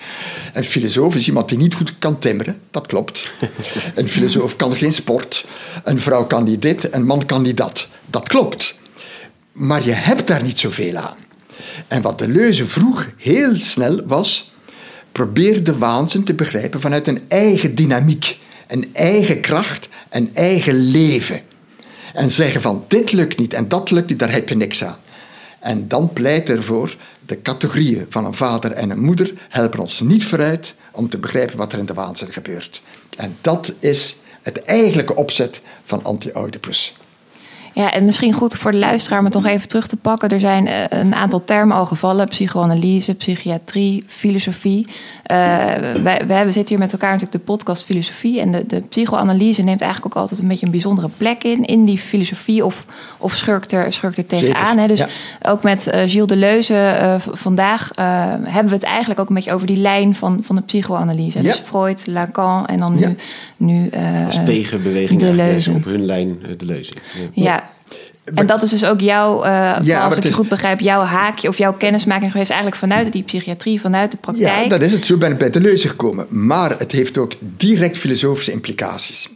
Een 0.53 0.65
filosoof 0.65 1.15
is 1.15 1.27
iemand 1.27 1.49
die 1.49 1.59
niet 1.59 1.75
goed 1.75 1.99
kan 1.99 2.19
timmeren, 2.19 2.61
dat 2.71 2.87
klopt. 2.87 3.33
Een 3.95 4.09
filosoof 4.09 4.57
kan 4.57 4.77
geen 4.77 4.93
sport. 4.93 5.45
Een 5.85 6.01
vrouw 6.01 6.27
kan 6.27 6.45
niet 6.45 6.63
dit, 6.63 6.93
een 6.93 7.07
man 7.07 7.27
kan 7.27 7.43
niet 7.43 7.57
dat. 7.57 7.89
Dat 8.07 8.29
klopt. 8.29 8.75
Maar 9.53 9.85
je 9.85 9.93
hebt 9.93 10.27
daar 10.27 10.43
niet 10.43 10.59
zoveel 10.59 10.97
aan. 10.97 11.17
En 11.87 12.03
wat 12.03 12.19
Deleuze 12.19 12.65
vroeg 12.65 13.09
heel 13.17 13.55
snel 13.55 14.07
was, 14.07 14.53
probeer 15.13 15.65
de 15.65 15.79
waanzin 15.79 16.25
te 16.25 16.35
begrijpen 16.35 16.81
vanuit 16.81 17.09
een 17.09 17.23
eigen 17.29 17.75
dynamiek, 17.75 18.39
een 18.67 18.91
eigen 18.93 19.41
kracht, 19.41 19.89
een 20.11 20.31
eigen 20.35 20.75
leven. 20.75 21.43
En 22.19 22.31
zeggen 22.31 22.61
van 22.61 22.85
dit 22.89 23.13
lukt 23.13 23.39
niet 23.39 23.55
en 23.55 23.69
dat 23.69 23.91
lukt 23.91 24.09
niet, 24.09 24.19
daar 24.19 24.33
heb 24.33 24.49
je 24.49 24.57
niks 24.57 24.85
aan. 24.85 24.97
En 25.59 25.89
dan 25.89 26.13
pleit 26.13 26.51
ervoor, 26.51 26.97
de 27.27 27.43
categorieën 27.43 28.07
van 28.09 28.25
een 28.25 28.35
vader 28.35 28.73
en 28.73 28.91
een 28.91 29.01
moeder 29.01 29.33
helpen 29.49 29.81
ons 29.81 30.01
niet 30.01 30.25
vooruit 30.25 30.75
om 30.93 31.09
te 31.09 31.19
begrijpen 31.19 31.57
wat 31.57 31.73
er 31.73 31.79
in 31.79 31.87
de 31.87 31.95
waanzin 31.95 32.33
gebeurt. 32.33 32.83
En 33.17 33.37
dat 33.41 33.73
is 33.79 34.17
het 34.43 34.63
eigenlijke 34.63 35.17
opzet 35.17 35.61
van 35.85 36.05
Anti-Oedipus. 36.05 36.95
Ja, 37.73 37.93
en 37.93 38.05
misschien 38.05 38.33
goed 38.33 38.55
voor 38.55 38.71
de 38.71 38.79
luisteraar 38.79 39.19
om 39.19 39.25
het 39.25 39.35
nog 39.35 39.47
even 39.47 39.69
terug 39.69 39.87
te 39.87 39.97
pakken. 39.97 40.29
Er 40.29 40.41
zijn 40.41 40.67
eh, 40.67 40.85
een 40.89 41.15
aantal 41.15 41.45
termen 41.45 41.77
al 41.77 41.87
gevallen: 41.87 42.29
psychoanalyse, 42.29 43.15
psychiatrie, 43.15 44.05
filosofie. 44.07 44.87
Uh, 45.31 46.03
wij, 46.03 46.23
wij 46.27 46.53
zitten 46.53 46.69
hier 46.69 46.79
met 46.79 46.93
elkaar 46.93 47.13
natuurlijk 47.13 47.39
de 47.39 47.53
podcast 47.53 47.85
Filosofie. 47.85 48.41
En 48.41 48.53
de, 48.53 48.67
de 48.67 48.81
psychoanalyse 48.81 49.63
neemt 49.63 49.81
eigenlijk 49.81 50.17
ook 50.17 50.23
altijd 50.23 50.41
een 50.41 50.49
beetje 50.49 50.67
een 50.67 50.73
bijzondere 50.73 51.09
plek 51.17 51.45
in. 51.45 51.65
In 51.65 51.85
die 51.85 51.99
filosofie 51.99 52.65
of, 52.65 52.85
of 53.19 53.35
schurkt, 53.35 53.73
er, 53.73 53.93
schurkt 53.93 54.17
er 54.17 54.27
tegenaan. 54.27 54.79
Hè? 54.79 54.87
Dus 54.87 55.05
ook 55.43 55.63
met 55.63 55.87
uh, 55.87 56.01
Gilles 56.07 56.27
Deleuze 56.27 57.17
vandaag 57.33 57.91
hebben 58.45 58.69
we 58.69 58.75
het 58.75 58.83
eigenlijk 58.83 59.21
ook 59.21 59.29
een 59.29 59.35
beetje 59.35 59.53
over 59.53 59.67
die 59.67 59.77
lijn 59.77 60.15
van, 60.15 60.41
van 60.43 60.57
de 60.57 60.63
psychoanalyse. 60.63 61.43
Ja. 61.43 61.45
Dus 61.45 61.63
Freud, 61.65 62.07
Lacan 62.07 62.67
en 62.67 62.79
dan 62.79 62.95
nu. 62.95 63.17
nu 63.57 63.91
Als 64.27 64.45
tegenbeweging 64.45 65.21
Deleuze. 65.21 65.71
op 65.71 65.85
hun 65.85 66.05
lijn 66.05 66.39
Deleuze. 66.57 66.93
Ja. 67.33 67.65
En 68.35 68.47
dat 68.47 68.63
is 68.63 68.71
dus 68.71 68.85
ook 68.85 69.01
jouw, 69.01 69.45
uh, 69.45 69.77
ja, 69.83 70.05
als 70.05 70.17
ik 70.17 70.23
het 70.23 70.35
goed 70.35 70.49
begrijp, 70.49 70.81
jouw 70.81 71.03
haakje 71.03 71.49
of 71.49 71.59
jouw 71.59 71.73
kennismaking 71.73 72.31
geweest 72.31 72.51
eigenlijk 72.51 72.81
vanuit 72.81 73.13
die 73.13 73.23
psychiatrie, 73.23 73.81
vanuit 73.81 74.11
de 74.11 74.17
praktijk. 74.17 74.63
Ja, 74.63 74.69
dat 74.69 74.83
is 74.83 74.93
het. 74.93 75.07
Zo 75.07 75.17
ben 75.17 75.33
ik 75.33 75.39
bij 75.39 75.51
de 75.51 75.61
leuze 75.61 75.89
gekomen. 75.89 76.27
Maar 76.29 76.79
het 76.79 76.93
heeft 76.93 77.19
ook 77.19 77.33
direct 77.41 77.99
filosofische 77.99 78.53
implicaties. 78.53 79.29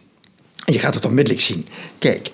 En 0.65 0.73
je 0.73 0.79
gaat 0.79 0.95
het 0.95 1.05
onmiddellijk 1.05 1.45
zien. 1.45 1.67
Kijk, 1.99 2.31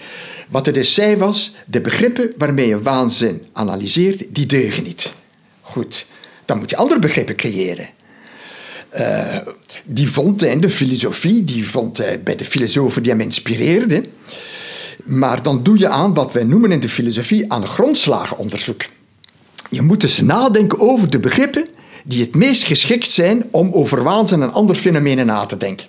wat 0.48 0.66
er 0.66 0.72
dus 0.72 0.94
zei 0.94 1.16
was, 1.16 1.54
de 1.66 1.80
begrippen 1.80 2.32
waarmee 2.38 2.68
je 2.68 2.82
waanzin 2.82 3.42
analyseert, 3.52 4.24
die 4.28 4.46
deugen 4.46 4.82
niet. 4.82 5.12
Goed, 5.60 6.06
dan 6.44 6.58
moet 6.58 6.70
je 6.70 6.76
andere 6.76 7.00
begrippen 7.00 7.36
creëren. 7.36 7.88
Uh, 8.98 9.36
die 9.86 10.10
vond 10.10 10.40
hij 10.40 10.50
in 10.50 10.60
de 10.60 10.70
filosofie, 10.70 11.44
die 11.44 11.68
vond 11.68 11.96
hij 11.96 12.22
bij 12.22 12.36
de 12.36 12.44
filosofen 12.44 13.02
die 13.02 13.12
hem 13.12 13.20
inspireerden. 13.20 14.06
Maar 15.04 15.42
dan 15.42 15.62
doe 15.62 15.78
je 15.78 15.88
aan 15.88 16.14
wat 16.14 16.32
wij 16.32 16.44
noemen 16.44 16.72
in 16.72 16.80
de 16.80 16.88
filosofie 16.88 17.52
aan 17.52 17.66
grondslagenonderzoek. 17.66 18.82
Je 19.70 19.82
moet 19.82 20.00
dus 20.00 20.20
nadenken 20.20 20.80
over 20.80 21.10
de 21.10 21.18
begrippen 21.18 21.66
die 22.04 22.22
het 22.22 22.34
meest 22.34 22.64
geschikt 22.64 23.10
zijn 23.10 23.44
om 23.50 23.72
over 23.72 24.02
waanzin 24.02 24.42
en 24.42 24.52
andere 24.52 24.78
fenomenen 24.78 25.26
na 25.26 25.46
te 25.46 25.56
denken. 25.56 25.86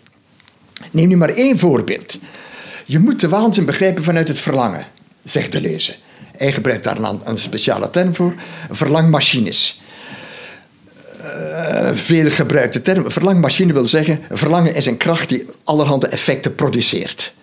Neem 0.92 1.08
nu 1.08 1.18
maar 1.18 1.30
één 1.30 1.60
voorbeeld. 1.60 2.18
Je 2.86 3.00
moet 3.00 3.20
de 3.20 3.30
waanzin 3.30 3.66
begrijpen 3.66 4.04
vanuit 4.04 4.28
het 4.28 4.40
verlangen, 4.40 4.88
zegt 5.24 5.52
Deleuze. 5.52 5.96
Hij 6.38 6.52
gebruikt 6.52 6.84
daar 6.84 7.04
een 7.24 7.40
speciale 7.40 7.90
term 7.90 8.16
voor, 8.16 8.34
verlangmachines. 8.72 9.82
Uh, 11.24 11.90
veel 11.94 12.30
gebruikte 12.30 12.82
term. 12.82 13.12
Verlangmachine 13.12 13.74
wil 13.74 13.88
zeggen, 13.88 14.20
verlangen 14.32 14.76
is 14.76 14.86
een 14.86 14.98
kracht 14.98 15.30
die 15.30 15.46
allerhande 15.64 16.08
effecten 16.08 16.56
produceert. 16.56 17.34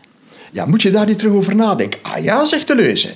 Ja, 0.57 0.67
moet 0.67 0.83
je 0.83 0.91
daar 0.91 1.07
niet 1.07 1.19
terug 1.19 1.35
over 1.35 1.55
nadenken? 1.55 2.01
Ah 2.03 2.23
ja, 2.23 2.45
zegt 2.45 2.67
Deleuze. 2.67 3.15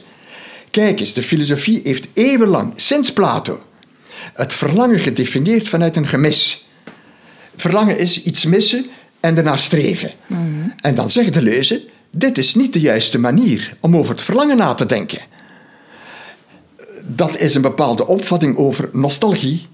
Kijk 0.70 1.00
eens, 1.00 1.12
de 1.12 1.22
filosofie 1.22 1.80
heeft 1.84 2.06
eeuwenlang, 2.12 2.72
sinds 2.76 3.12
Plato, 3.12 3.62
het 4.34 4.54
verlangen 4.54 5.00
gedefinieerd 5.00 5.68
vanuit 5.68 5.96
een 5.96 6.06
gemis. 6.06 6.68
Verlangen 7.56 7.98
is 7.98 8.22
iets 8.22 8.44
missen 8.44 8.86
en 9.20 9.36
ernaar 9.36 9.58
streven. 9.58 10.10
Mhm. 10.26 10.68
En 10.80 10.94
dan 10.94 11.10
zegt 11.10 11.34
Deleuze, 11.34 11.82
dit 12.10 12.38
is 12.38 12.54
niet 12.54 12.72
de 12.72 12.80
juiste 12.80 13.18
manier 13.18 13.76
om 13.80 13.96
over 13.96 14.12
het 14.12 14.22
verlangen 14.22 14.56
na 14.56 14.74
te 14.74 14.86
denken. 14.86 15.20
Dat 17.02 17.38
is 17.38 17.54
een 17.54 17.62
bepaalde 17.62 18.06
opvatting 18.06 18.56
over 18.56 18.88
nostalgie. 18.92 19.66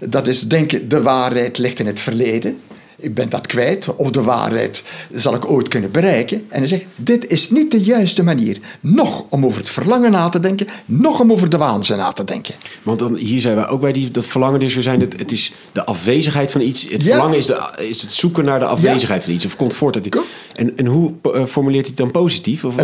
Dat 0.00 0.26
is 0.26 0.40
denken, 0.40 0.88
de 0.88 1.02
waarheid 1.02 1.58
ligt 1.58 1.78
in 1.78 1.86
het 1.86 2.00
verleden 2.00 2.58
ik 3.00 3.14
ben 3.14 3.28
dat 3.28 3.46
kwijt, 3.46 3.96
of 3.96 4.10
de 4.10 4.22
waarheid 4.22 4.82
zal 5.12 5.34
ik 5.34 5.50
ooit 5.50 5.68
kunnen 5.68 5.90
bereiken. 5.90 6.46
En 6.48 6.58
hij 6.58 6.68
zegt, 6.68 6.84
dit 6.96 7.26
is 7.26 7.50
niet 7.50 7.70
de 7.70 7.80
juiste 7.80 8.22
manier. 8.22 8.58
Nog 8.80 9.24
om 9.28 9.46
over 9.46 9.60
het 9.60 9.70
verlangen 9.70 10.10
na 10.10 10.28
te 10.28 10.40
denken, 10.40 10.66
nog 10.84 11.20
om 11.20 11.32
over 11.32 11.50
de 11.50 11.56
waanzin 11.56 11.96
na 11.96 12.12
te 12.12 12.24
denken. 12.24 12.54
Want 12.82 12.98
dan, 12.98 13.16
hier 13.16 13.40
zijn 13.40 13.56
we 13.56 13.66
ook 13.66 13.80
bij 13.80 13.92
die, 13.92 14.10
dat 14.10 14.26
verlangen, 14.26 14.60
dus 14.60 14.74
we 14.74 14.82
zijn 14.82 15.00
het, 15.00 15.18
het 15.18 15.32
is 15.32 15.52
de 15.72 15.84
afwezigheid 15.84 16.52
van 16.52 16.60
iets. 16.60 16.88
Het 16.88 17.02
verlangen 17.02 17.36
is, 17.36 17.46
de, 17.46 17.70
is 17.76 18.02
het 18.02 18.12
zoeken 18.12 18.44
naar 18.44 18.58
de 18.58 18.64
afwezigheid 18.64 19.24
van 19.24 19.32
iets, 19.32 19.46
of 19.46 19.56
komt 19.56 19.74
voort 19.74 19.94
uit 19.94 20.06
iets. 20.06 20.16
En, 20.54 20.76
en 20.76 20.86
hoe 20.86 21.12
uh, 21.22 21.44
formuleert 21.44 21.86
hij 21.86 21.94
het 21.96 22.04
dan 22.12 22.22
positief? 22.22 22.64
Of, 22.64 22.74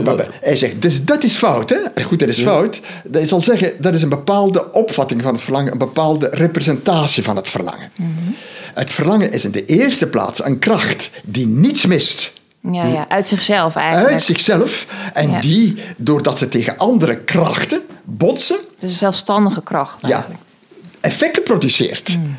hij 0.41 0.57
zegt, 0.57 0.83
dus 0.83 1.05
dat 1.05 1.23
is 1.23 1.37
fout, 1.37 1.71
hè? 1.71 2.03
Goed, 2.03 2.19
dat 2.19 2.29
is 2.29 2.41
fout. 2.41 2.81
Dat 3.05 3.29
zal 3.29 3.43
zeggen, 3.43 3.73
dat 3.79 3.95
is 3.95 4.03
een 4.03 4.09
bepaalde 4.09 4.73
opvatting 4.73 5.23
van 5.23 5.33
het 5.33 5.43
verlangen, 5.43 5.73
een 5.73 5.79
bepaalde 5.79 6.29
representatie 6.33 7.23
van 7.23 7.37
het 7.37 7.49
verlangen. 7.49 7.91
Mm 7.97 8.35
het 8.75 8.91
verlangen 8.91 9.33
is 9.33 9.45
in 9.45 9.51
de 9.51 9.65
eerste 9.65 10.07
plaats 10.07 10.45
een 10.45 10.59
kracht 10.59 11.11
die 11.25 11.47
niets 11.47 11.87
mist. 11.87 12.33
Ja, 12.61 12.87
ja, 12.87 13.09
uit 13.09 13.27
zichzelf 13.27 13.77
eigenlijk. 13.77 14.13
Uit 14.13 14.23
zichzelf. 14.23 14.87
En 15.13 15.41
die, 15.41 15.75
doordat 15.97 16.39
ze 16.39 16.49
tegen 16.49 16.79
andere 16.79 17.17
krachten 17.17 17.83
botsen. 18.05 18.57
Dus 18.79 18.91
een 18.91 18.97
zelfstandige 18.97 19.63
kracht 19.63 20.03
eigenlijk. 20.03 20.41
Ja, 20.41 20.77
effecten 21.01 21.43
produceert. 21.43 22.09
Hmm. 22.09 22.37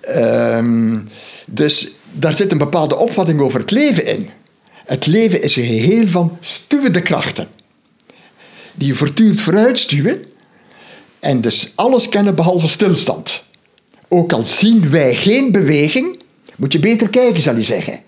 Ehm, 0.00 0.98
dus 1.46 1.92
daar 2.12 2.34
zit 2.34 2.52
een 2.52 2.58
bepaalde 2.58 2.96
opvatting 2.96 3.40
over 3.40 3.60
het 3.60 3.70
leven 3.70 4.06
in. 4.06 4.30
Het 4.84 5.06
leven 5.06 5.42
is 5.42 5.56
een 5.56 5.66
geheel 5.66 6.06
van 6.06 6.38
stuwende 6.40 7.02
krachten. 7.02 7.48
Die 8.74 8.88
je 8.88 8.94
voortdurend 8.94 9.40
vooruit 9.40 9.78
stuwen. 9.78 10.24
En 11.20 11.40
dus 11.40 11.72
alles 11.74 12.08
kennen 12.08 12.34
behalve 12.34 12.68
stilstand. 12.68 13.43
Ook 14.14 14.32
al 14.32 14.42
zien 14.42 14.90
wij 14.90 15.14
geen 15.14 15.52
beweging, 15.52 16.18
moet 16.56 16.72
je 16.72 16.78
beter 16.78 17.08
kijken, 17.08 17.42
zal 17.42 17.56
je 17.56 17.62
zeggen. 17.62 18.00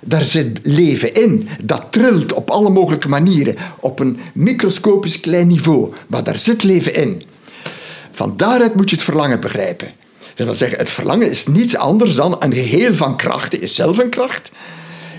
Daar 0.00 0.22
zit 0.22 0.58
leven 0.62 1.14
in. 1.14 1.48
Dat 1.62 1.86
trilt 1.90 2.32
op 2.32 2.50
alle 2.50 2.70
mogelijke 2.70 3.08
manieren, 3.08 3.56
op 3.80 3.98
een 3.98 4.18
microscopisch 4.34 5.20
klein 5.20 5.46
niveau. 5.46 5.92
Maar 6.06 6.24
daar 6.24 6.38
zit 6.38 6.62
leven 6.62 6.94
in. 6.94 7.22
Van 8.12 8.36
daaruit 8.36 8.74
moet 8.74 8.90
je 8.90 8.96
het 8.96 9.04
verlangen 9.04 9.40
begrijpen. 9.40 9.92
Dat 10.34 10.46
wil 10.46 10.54
zeggen, 10.54 10.78
het 10.78 10.90
verlangen 10.90 11.30
is 11.30 11.46
niets 11.46 11.76
anders 11.76 12.14
dan 12.14 12.36
een 12.38 12.54
geheel 12.54 12.94
van 12.94 13.16
krachten, 13.16 13.60
is 13.60 13.74
zelf 13.74 13.98
een 13.98 14.10
kracht, 14.10 14.50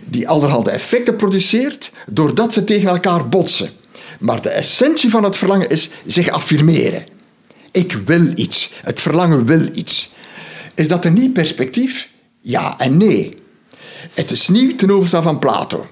die 0.05 0.29
allerhande 0.29 0.71
effecten 0.71 1.15
produceert, 1.15 1.91
doordat 2.09 2.53
ze 2.53 2.63
tegen 2.63 2.89
elkaar 2.89 3.29
botsen. 3.29 3.69
Maar 4.19 4.41
de 4.41 4.49
essentie 4.49 5.09
van 5.09 5.23
het 5.23 5.37
verlangen 5.37 5.69
is 5.69 5.89
zich 6.05 6.29
affirmeren. 6.29 7.05
Ik 7.71 7.97
wil 8.05 8.31
iets. 8.35 8.73
Het 8.83 8.99
verlangen 8.99 9.45
wil 9.45 9.69
iets. 9.73 10.13
Is 10.75 10.87
dat 10.87 11.05
een 11.05 11.13
nieuw 11.13 11.31
perspectief? 11.31 12.09
Ja 12.41 12.77
en 12.77 12.97
nee. 12.97 13.37
Het 14.13 14.31
is 14.31 14.47
nieuw 14.47 14.75
ten 14.75 14.91
overstaan 14.91 15.23
van 15.23 15.39
Plato. 15.39 15.87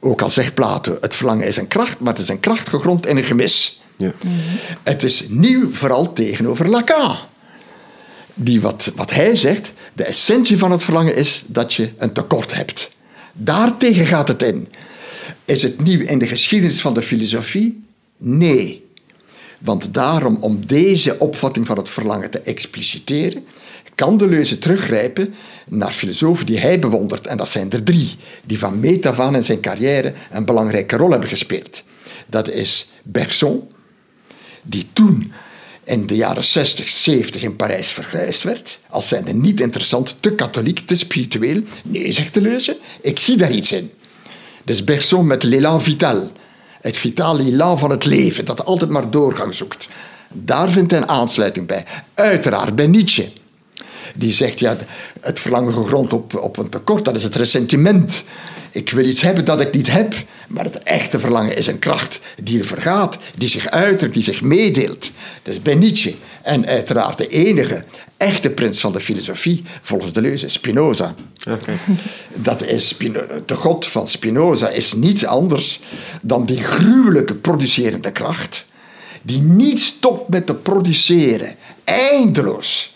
Ook 0.00 0.22
al 0.22 0.30
zegt 0.30 0.54
Plato, 0.54 0.98
het 1.00 1.14
verlangen 1.14 1.46
is 1.46 1.56
een 1.56 1.68
kracht, 1.68 2.00
maar 2.00 2.12
het 2.12 2.22
is 2.22 2.28
een 2.28 2.40
kracht 2.40 2.68
gegrond 2.68 3.06
in 3.06 3.16
een 3.16 3.24
gemis. 3.24 3.82
Ja. 3.96 4.12
Het 4.82 5.02
is 5.02 5.28
nieuw 5.28 5.72
vooral 5.72 6.12
tegenover 6.12 6.68
Lacan. 6.68 7.16
Die 8.34 8.60
wat, 8.60 8.92
wat 8.94 9.10
hij 9.10 9.36
zegt, 9.36 9.72
de 9.92 10.04
essentie 10.04 10.58
van 10.58 10.70
het 10.70 10.82
verlangen 10.82 11.16
is 11.16 11.42
dat 11.46 11.74
je 11.74 11.90
een 11.98 12.12
tekort 12.12 12.54
hebt. 12.54 12.90
Daartegen 13.32 14.06
gaat 14.06 14.28
het 14.28 14.42
in. 14.42 14.68
Is 15.44 15.62
het 15.62 15.82
nieuw 15.82 16.00
in 16.00 16.18
de 16.18 16.26
geschiedenis 16.26 16.80
van 16.80 16.94
de 16.94 17.02
filosofie? 17.02 17.84
Nee. 18.18 18.84
Want 19.58 19.94
daarom, 19.94 20.36
om 20.40 20.66
deze 20.66 21.18
opvatting 21.18 21.66
van 21.66 21.76
het 21.76 21.90
verlangen 21.90 22.30
te 22.30 22.40
expliciteren, 22.40 23.44
kan 23.94 24.16
Deleuze 24.16 24.58
teruggrijpen 24.58 25.34
naar 25.66 25.92
filosofen 25.92 26.46
die 26.46 26.58
hij 26.58 26.78
bewondert. 26.78 27.26
En 27.26 27.36
dat 27.36 27.48
zijn 27.48 27.70
er 27.72 27.82
drie, 27.82 28.16
die 28.44 28.58
van 28.58 28.80
meet 28.80 29.06
aan 29.06 29.34
in 29.34 29.42
zijn 29.42 29.60
carrière 29.60 30.12
een 30.30 30.44
belangrijke 30.44 30.96
rol 30.96 31.10
hebben 31.10 31.28
gespeeld. 31.28 31.82
Dat 32.26 32.48
is 32.48 32.90
Bergson, 33.02 33.70
die 34.62 34.86
toen 34.92 35.32
in 35.84 36.06
de 36.06 36.16
jaren 36.16 36.44
60, 36.44 36.88
70 36.88 37.42
in 37.42 37.56
Parijs 37.56 37.88
vergrijsd 37.88 38.42
werd. 38.42 38.78
Als 38.88 39.08
zijnde 39.08 39.32
niet 39.32 39.60
interessant, 39.60 40.16
te 40.20 40.32
katholiek, 40.32 40.78
te 40.78 40.94
spiritueel. 40.94 41.62
Nee, 41.84 42.12
zegt 42.12 42.34
Deleuze, 42.34 42.78
ik 43.00 43.18
zie 43.18 43.36
daar 43.36 43.52
iets 43.52 43.72
in. 43.72 43.90
Dus 44.64 44.84
Bergson 44.84 45.26
met 45.26 45.42
l'élan 45.42 45.82
vital. 45.82 46.30
Het 46.80 46.96
vitale 46.96 47.42
élan 47.42 47.78
van 47.78 47.90
het 47.90 48.04
leven, 48.04 48.44
dat 48.44 48.64
altijd 48.64 48.90
maar 48.90 49.10
doorgang 49.10 49.54
zoekt. 49.54 49.88
Daar 50.32 50.70
vindt 50.70 50.90
hij 50.90 51.00
een 51.00 51.08
aansluiting 51.08 51.66
bij. 51.66 51.84
Uiteraard 52.14 52.76
bij 52.76 52.86
Nietzsche 52.86 53.28
die 54.14 54.32
zegt, 54.32 54.58
ja, 54.58 54.76
het 55.20 55.40
verlangen 55.40 55.72
gegrond 55.72 56.12
op, 56.12 56.36
op 56.36 56.56
een 56.56 56.68
tekort, 56.68 57.04
dat 57.04 57.16
is 57.16 57.22
het 57.22 57.36
ressentiment. 57.36 58.24
Ik 58.70 58.90
wil 58.90 59.04
iets 59.04 59.22
hebben 59.22 59.44
dat 59.44 59.60
ik 59.60 59.74
niet 59.74 59.90
heb. 59.90 60.14
Maar 60.48 60.64
het 60.64 60.78
echte 60.78 61.20
verlangen 61.20 61.56
is 61.56 61.66
een 61.66 61.78
kracht 61.78 62.20
die 62.42 62.58
er 62.58 62.66
vergaat, 62.66 63.18
die 63.34 63.48
zich 63.48 63.68
uitdrukt, 63.68 64.14
die 64.14 64.22
zich 64.22 64.42
meedeelt. 64.42 65.10
Dat 65.42 65.54
is 65.54 65.62
bij 65.62 65.74
Nietzsche. 65.74 66.14
En 66.42 66.66
uiteraard 66.66 67.18
de 67.18 67.28
enige 67.28 67.84
echte 68.16 68.50
prins 68.50 68.80
van 68.80 68.92
de 68.92 69.00
filosofie, 69.00 69.64
volgens 69.82 70.12
de 70.12 70.20
leuze, 70.20 70.48
Spinoza. 70.48 71.14
Oké. 71.50 71.72
Dat 72.34 72.62
is 72.62 72.96
de 73.46 73.54
god 73.54 73.86
van 73.86 74.08
Spinoza 74.08 74.68
is 74.68 74.92
niets 74.92 75.24
anders 75.24 75.80
dan 76.22 76.44
die 76.44 76.62
gruwelijke 76.64 77.34
producerende 77.34 78.12
kracht, 78.12 78.64
die 79.22 79.40
niet 79.40 79.80
stopt 79.80 80.28
met 80.28 80.46
te 80.46 80.54
produceren, 80.54 81.56
eindeloos, 81.84 82.93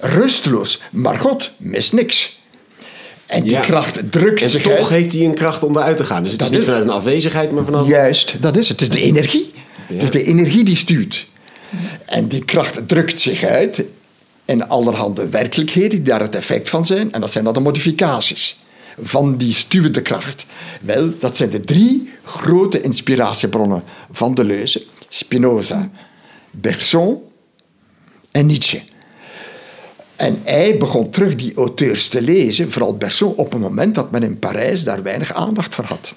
rusteloos. 0.00 0.80
Maar 0.90 1.16
God 1.18 1.50
mist 1.56 1.92
niks. 1.92 2.38
En 3.26 3.42
die 3.42 3.52
Ja. 3.52 3.60
kracht 3.60 4.00
drukt 4.12 4.42
En 4.42 4.48
zich 4.48 4.62
toch 4.62 4.72
uit. 4.72 4.88
heeft 4.88 5.12
hij 5.12 5.24
een 5.24 5.34
kracht 5.34 5.62
om 5.62 5.76
eruit 5.76 5.96
te 5.96 6.04
gaan. 6.04 6.22
Dus 6.22 6.32
het 6.32 6.42
is 6.42 6.50
niet 6.50 6.64
vanuit 6.64 6.82
een 6.82 6.90
afwezigheid, 6.90 7.52
maar 7.52 7.64
vanaf... 7.64 7.86
Juist, 7.88 8.34
dat 8.42 8.56
is 8.56 8.68
het. 8.68 8.80
Het 8.80 8.88
is 8.94 9.00
de 9.00 9.06
energie. 9.06 9.52
Het 9.86 10.02
is 10.02 10.10
de 10.10 10.24
energie 10.24 10.64
die 10.64 10.76
stuurt. 10.76 11.26
En 12.04 12.28
die 12.28 12.44
kracht 12.44 12.88
drukt 12.88 13.20
zich 13.20 13.44
uit 13.44 13.82
in 14.44 14.68
allerhande 14.68 15.28
werkelijkheden 15.28 15.90
die 15.90 16.02
daar 16.02 16.20
het 16.20 16.36
effect 16.36 16.68
van 16.68 16.86
zijn. 16.86 17.12
En 17.12 17.20
dat 17.20 17.30
zijn 17.32 17.44
dan 17.44 17.52
de 17.52 17.60
modificaties 17.60 18.58
van 19.02 19.36
die 19.36 19.52
stuwende 19.54 20.02
kracht. 20.02 20.46
Wel, 20.80 21.10
dat 21.20 21.36
zijn 21.36 21.50
de 21.50 21.60
drie 21.60 22.10
grote 22.24 22.80
inspiratiebronnen 22.80 23.82
van 24.12 24.34
Deleuze. 24.34 24.82
Spinoza, 25.08 25.90
Bergson 26.50 27.18
en 28.30 28.46
Nietzsche. 28.46 28.80
En 30.20 30.40
hij 30.44 30.76
begon 30.78 31.10
terug 31.10 31.34
die 31.34 31.54
auteurs 31.54 32.08
te 32.08 32.22
lezen, 32.22 32.72
vooral 32.72 32.96
Bergson, 32.96 33.34
op 33.34 33.52
een 33.52 33.60
moment 33.60 33.94
dat 33.94 34.10
men 34.10 34.22
in 34.22 34.38
Parijs 34.38 34.84
daar 34.84 35.02
weinig 35.02 35.32
aandacht 35.32 35.74
voor 35.74 35.84
had. 35.84 36.14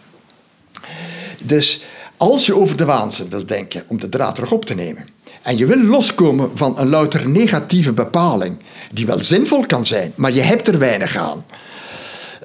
Dus 1.41 1.83
als 2.17 2.45
je 2.45 2.55
over 2.55 2.77
de 2.77 2.85
waanzin 2.85 3.29
wilt 3.29 3.47
denken, 3.47 3.83
om 3.87 3.99
de 3.99 4.09
draad 4.09 4.35
terug 4.35 4.51
op 4.51 4.65
te 4.65 4.73
nemen, 4.73 5.07
en 5.41 5.57
je 5.57 5.65
wil 5.65 5.83
loskomen 5.83 6.51
van 6.55 6.79
een 6.79 6.89
louter 6.89 7.29
negatieve 7.29 7.93
bepaling, 7.93 8.57
die 8.91 9.05
wel 9.05 9.21
zinvol 9.21 9.65
kan 9.65 9.85
zijn, 9.85 10.11
maar 10.15 10.33
je 10.33 10.41
hebt 10.41 10.67
er 10.67 10.79
weinig 10.79 11.15
aan, 11.15 11.45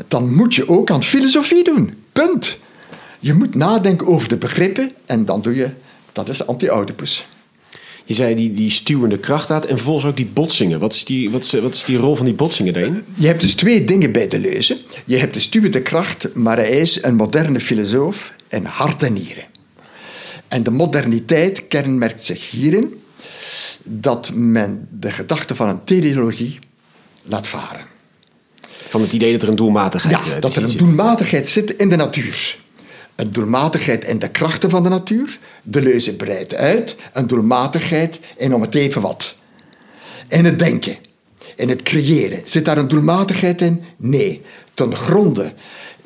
dan 0.08 0.34
moet 0.34 0.54
je 0.54 0.68
ook 0.68 0.90
aan 0.90 1.02
filosofie 1.02 1.64
doen. 1.64 2.02
Punt. 2.12 2.58
Je 3.18 3.34
moet 3.34 3.54
nadenken 3.54 4.06
over 4.06 4.28
de 4.28 4.36
begrippen 4.36 4.92
en 5.06 5.24
dan 5.24 5.42
doe 5.42 5.54
je, 5.54 5.70
dat 6.12 6.28
is 6.28 6.46
anti-Oedipus. 6.46 7.26
Je 8.08 8.14
zei 8.14 8.34
die, 8.34 8.52
die 8.52 8.70
stuwende 8.70 9.18
kracht 9.18 9.48
had 9.48 9.64
en 9.64 9.76
vervolgens 9.76 10.06
ook 10.06 10.16
die 10.16 10.30
botsingen. 10.32 10.78
Wat 10.78 10.94
is 10.94 11.04
die, 11.04 11.30
wat 11.30 11.42
is, 11.42 11.52
wat 11.52 11.74
is 11.74 11.84
die 11.84 11.96
rol 11.96 12.16
van 12.16 12.24
die 12.24 12.34
botsingen 12.34 12.72
daarin? 12.72 13.04
Je 13.14 13.26
hebt 13.26 13.40
dus 13.40 13.54
twee 13.54 13.84
dingen 13.84 14.12
bij 14.12 14.28
de 14.28 14.38
leuze. 14.38 14.78
Je 15.04 15.16
hebt 15.16 15.34
de 15.34 15.40
stuwende 15.40 15.82
kracht, 15.82 16.34
maar 16.34 16.56
hij 16.56 16.70
is 16.70 17.02
een 17.02 17.14
moderne 17.14 17.60
filosoof 17.60 18.32
in 18.48 18.64
hart 18.64 19.02
en 19.02 19.12
nieren. 19.12 19.44
En 20.48 20.62
de 20.62 20.70
moderniteit 20.70 21.68
kenmerkt 21.68 22.24
zich 22.24 22.50
hierin 22.50 23.00
dat 23.84 24.30
men 24.34 24.88
de 24.90 25.10
gedachte 25.10 25.54
van 25.54 25.68
een 25.68 25.84
teleologie 25.84 26.58
laat 27.22 27.46
varen. 27.46 27.84
Van 28.88 29.00
het 29.00 29.12
idee 29.12 29.32
dat 29.32 29.42
er 29.42 29.48
een 29.48 29.56
doelmatigheid 29.56 30.24
Ja, 30.24 30.34
eh, 30.34 30.40
dat 30.40 30.56
er 30.56 30.62
een 30.62 30.76
doelmatigheid 30.76 31.48
zit 31.48 31.70
in 31.70 31.88
de 31.88 31.96
natuur. 31.96 32.56
Een 33.18 33.32
doelmatigheid 33.32 34.04
in 34.04 34.18
de 34.18 34.30
krachten 34.30 34.70
van 34.70 34.82
de 34.82 34.88
natuur. 34.88 35.38
De 35.62 35.82
leuze 35.82 36.16
breidt 36.16 36.54
uit. 36.54 36.96
Een 37.12 37.26
doelmatigheid 37.26 38.20
in 38.36 38.54
om 38.54 38.60
het 38.60 38.74
even 38.74 39.00
wat. 39.00 39.34
In 40.28 40.44
het 40.44 40.58
denken. 40.58 40.96
In 41.56 41.68
het 41.68 41.82
creëren. 41.82 42.42
Zit 42.44 42.64
daar 42.64 42.78
een 42.78 42.88
doelmatigheid 42.88 43.60
in? 43.60 43.84
Nee. 43.96 44.42
Ten 44.74 44.96
gronde 44.96 45.52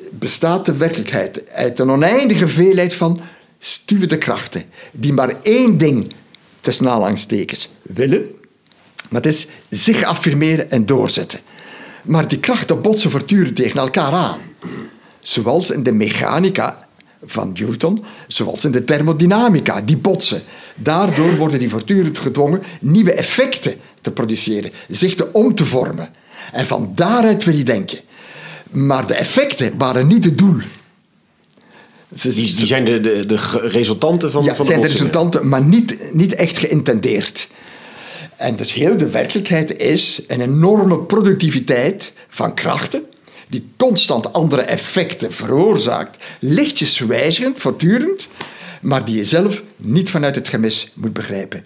bestaat 0.09 0.65
de 0.65 0.77
werkelijkheid 0.77 1.49
uit 1.49 1.79
een 1.79 1.91
oneindige 1.91 2.47
veelheid 2.47 2.93
van 2.93 3.21
stuwende 3.59 4.17
krachten. 4.17 4.63
Die 4.91 5.13
maar 5.13 5.35
één 5.41 5.77
ding, 5.77 6.13
tussen 6.61 6.89
aanhalingstekens, 6.89 7.69
willen. 7.81 8.35
Het 9.09 9.25
is 9.25 9.47
zich 9.69 10.03
affirmeren 10.03 10.71
en 10.71 10.85
doorzetten. 10.85 11.39
Maar 12.03 12.27
die 12.27 12.39
krachten 12.39 12.81
botsen 12.81 13.11
voortdurend 13.11 13.55
tegen 13.55 13.79
elkaar 13.79 14.11
aan. 14.11 14.39
Zoals 15.19 15.71
in 15.71 15.83
de 15.83 15.91
mechanica 15.91 16.82
van 17.25 17.51
Newton, 17.59 18.03
zoals 18.27 18.65
in 18.65 18.71
de 18.71 18.83
thermodynamica, 18.83 19.81
die 19.81 19.97
botsen. 19.97 20.41
Daardoor 20.75 21.35
worden 21.35 21.59
die 21.59 21.69
voortdurend 21.69 22.17
gedwongen 22.19 22.61
nieuwe 22.81 23.13
effecten 23.13 23.73
te 24.01 24.11
produceren, 24.11 24.71
zich 24.89 25.15
te 25.15 25.33
om 25.33 25.55
te 25.55 25.65
vormen. 25.65 26.09
En 26.51 26.67
van 26.67 26.91
daaruit 26.95 27.43
wil 27.43 27.55
je 27.55 27.63
denken. 27.63 27.99
Maar 28.69 29.07
de 29.07 29.13
effecten 29.13 29.73
waren 29.77 30.07
niet 30.07 30.25
het 30.25 30.37
doel. 30.37 30.55
Ze- 32.15 32.29
Die, 32.33 32.65
zijn 32.65 32.85
de, 32.85 32.99
de, 33.25 33.37
resultanten 33.61 34.31
van, 34.31 34.43
ja, 34.43 34.55
van 34.55 34.65
de 34.65 34.71
zijn 34.71 34.81
de 34.81 34.87
resultanten, 34.87 35.47
maar 35.47 35.63
niet, 35.63 35.97
niet 36.13 36.33
echt 36.35 36.57
geïntendeerd. 36.57 37.47
En 38.35 38.55
dus 38.55 38.73
heel 38.73 38.97
de 38.97 39.09
werkelijkheid 39.09 39.77
is 39.77 40.23
een 40.27 40.41
enorme 40.41 40.97
productiviteit 40.99 42.11
van 42.27 42.53
krachten, 42.53 43.03
die 43.53 43.69
constant 43.77 44.33
andere 44.33 44.61
effecten 44.61 45.33
veroorzaakt, 45.33 46.23
lichtjes 46.39 46.99
wijzigend, 46.99 47.59
voortdurend, 47.59 48.27
maar 48.81 49.05
die 49.05 49.15
je 49.15 49.25
zelf 49.25 49.63
niet 49.75 50.09
vanuit 50.09 50.35
het 50.35 50.47
gemis 50.47 50.91
moet 50.93 51.13
begrijpen. 51.13 51.65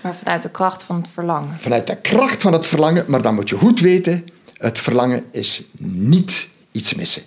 Maar 0.00 0.14
vanuit 0.14 0.42
de 0.42 0.50
kracht 0.50 0.82
van 0.82 0.96
het 0.96 1.06
verlangen. 1.12 1.56
Vanuit 1.60 1.86
de 1.86 1.96
kracht 1.96 2.42
van 2.42 2.52
het 2.52 2.66
verlangen, 2.66 3.04
maar 3.08 3.22
dan 3.22 3.34
moet 3.34 3.48
je 3.48 3.56
goed 3.56 3.80
weten, 3.80 4.24
het 4.56 4.78
verlangen 4.78 5.24
is 5.30 5.62
niet 5.78 6.48
iets 6.72 6.94
missen. 6.94 7.22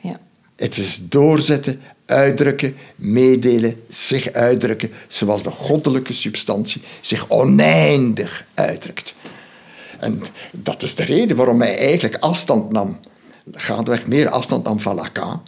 Ja. 0.00 0.20
Het 0.56 0.76
is 0.76 1.00
doorzetten, 1.02 1.80
uitdrukken, 2.06 2.76
meedelen, 2.96 3.82
zich 3.88 4.32
uitdrukken, 4.32 4.92
zoals 5.08 5.42
de 5.42 5.50
goddelijke 5.50 6.12
substantie 6.12 6.82
zich 7.00 7.28
oneindig 7.28 8.44
uitdrukt. 8.54 9.14
En 9.98 10.22
dat 10.50 10.82
is 10.82 10.94
de 10.94 11.04
reden 11.04 11.36
waarom 11.36 11.60
hij 11.60 11.78
eigenlijk 11.78 12.16
afstand 12.22 12.72
nam, 12.72 12.98
gaandeweg 13.52 14.06
meer 14.06 14.28
afstand 14.28 14.64
nam 14.64 14.80
van 14.80 14.94
Lacan, 14.94 15.42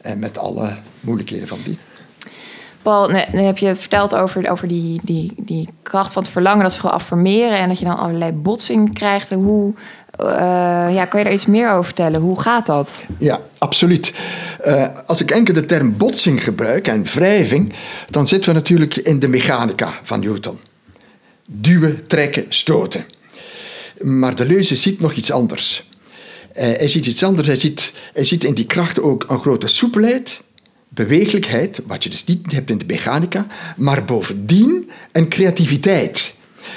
en 0.00 0.18
met 0.18 0.38
alle 0.38 0.76
moeilijkheden 1.00 1.48
van 1.48 1.58
die. 1.64 1.78
Paul, 2.82 3.08
nu 3.32 3.40
heb 3.40 3.58
je 3.58 3.74
verteld 3.74 4.14
over, 4.14 4.50
over 4.50 4.68
die, 4.68 5.00
die, 5.02 5.32
die 5.36 5.68
kracht 5.82 6.12
van 6.12 6.22
het 6.22 6.32
verlangen, 6.32 6.62
dat 6.62 6.72
ze 6.72 6.80
gewoon 6.80 6.94
affirmeren 6.94 7.58
en 7.58 7.68
dat 7.68 7.78
je 7.78 7.84
dan 7.84 7.98
allerlei 7.98 8.32
botsing 8.32 8.94
krijgt. 8.94 9.30
Hoe, 9.30 9.74
eh, 10.16 10.26
ja, 10.94 11.04
kan 11.04 11.18
je 11.18 11.24
daar 11.24 11.34
iets 11.34 11.46
meer 11.46 11.70
over 11.70 11.84
vertellen? 11.84 12.20
Hoe 12.20 12.40
gaat 12.40 12.66
dat? 12.66 12.90
Ja, 13.18 13.40
absoluut. 13.58 14.12
Eh, 14.60 14.86
als 15.06 15.20
ik 15.20 15.30
enkel 15.30 15.54
de 15.54 15.64
term 15.64 15.96
botsing 15.96 16.44
gebruik 16.44 16.88
en 16.88 17.04
wrijving, 17.04 17.72
dan 18.10 18.26
zitten 18.28 18.50
we 18.52 18.58
natuurlijk 18.58 18.96
in 18.96 19.18
de 19.18 19.28
mechanica 19.28 19.92
van 20.02 20.20
Newton. 20.20 20.58
Duwen, 21.46 22.06
trekken, 22.06 22.44
stoten. 22.48 23.04
Maar 23.98 24.36
de 24.36 24.46
leuze 24.46 24.76
ziet 24.76 25.00
nog 25.00 25.12
iets 25.12 25.30
anders. 25.30 25.89
Eh, 26.52 26.64
hij 26.64 26.88
ziet 26.88 27.06
iets 27.06 27.22
anders. 27.22 27.46
Hij 27.46 27.58
ziet, 27.58 27.92
hij 28.12 28.24
ziet 28.24 28.44
in 28.44 28.54
die 28.54 28.66
krachten 28.66 29.02
ook 29.02 29.24
een 29.28 29.38
grote 29.38 29.66
soepelheid, 29.66 30.40
beweeglijkheid, 30.88 31.80
wat 31.86 32.04
je 32.04 32.10
dus 32.10 32.24
niet 32.24 32.52
hebt 32.52 32.70
in 32.70 32.78
de 32.78 32.84
mechanica, 32.86 33.46
maar 33.76 34.04
bovendien 34.04 34.90
een 35.12 35.28
creativiteit. 35.28 36.32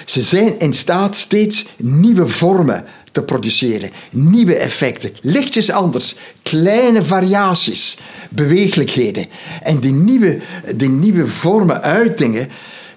Ze 0.05 0.21
zijn 0.21 0.59
in 0.59 0.73
staat 0.73 1.15
steeds 1.15 1.65
nieuwe 1.77 2.27
vormen 2.27 2.85
te 3.11 3.21
produceren, 3.21 3.89
nieuwe 4.11 4.55
effecten, 4.55 5.11
lichtjes 5.21 5.69
anders, 5.69 6.15
kleine 6.43 7.03
variaties, 7.03 7.97
beweeglijkheden. 8.29 9.25
En 9.61 9.79
die 9.79 9.93
nieuwe, 9.93 10.39
die 10.75 10.89
nieuwe 10.89 11.27
vormen, 11.27 11.81
uitingen, 11.81 12.49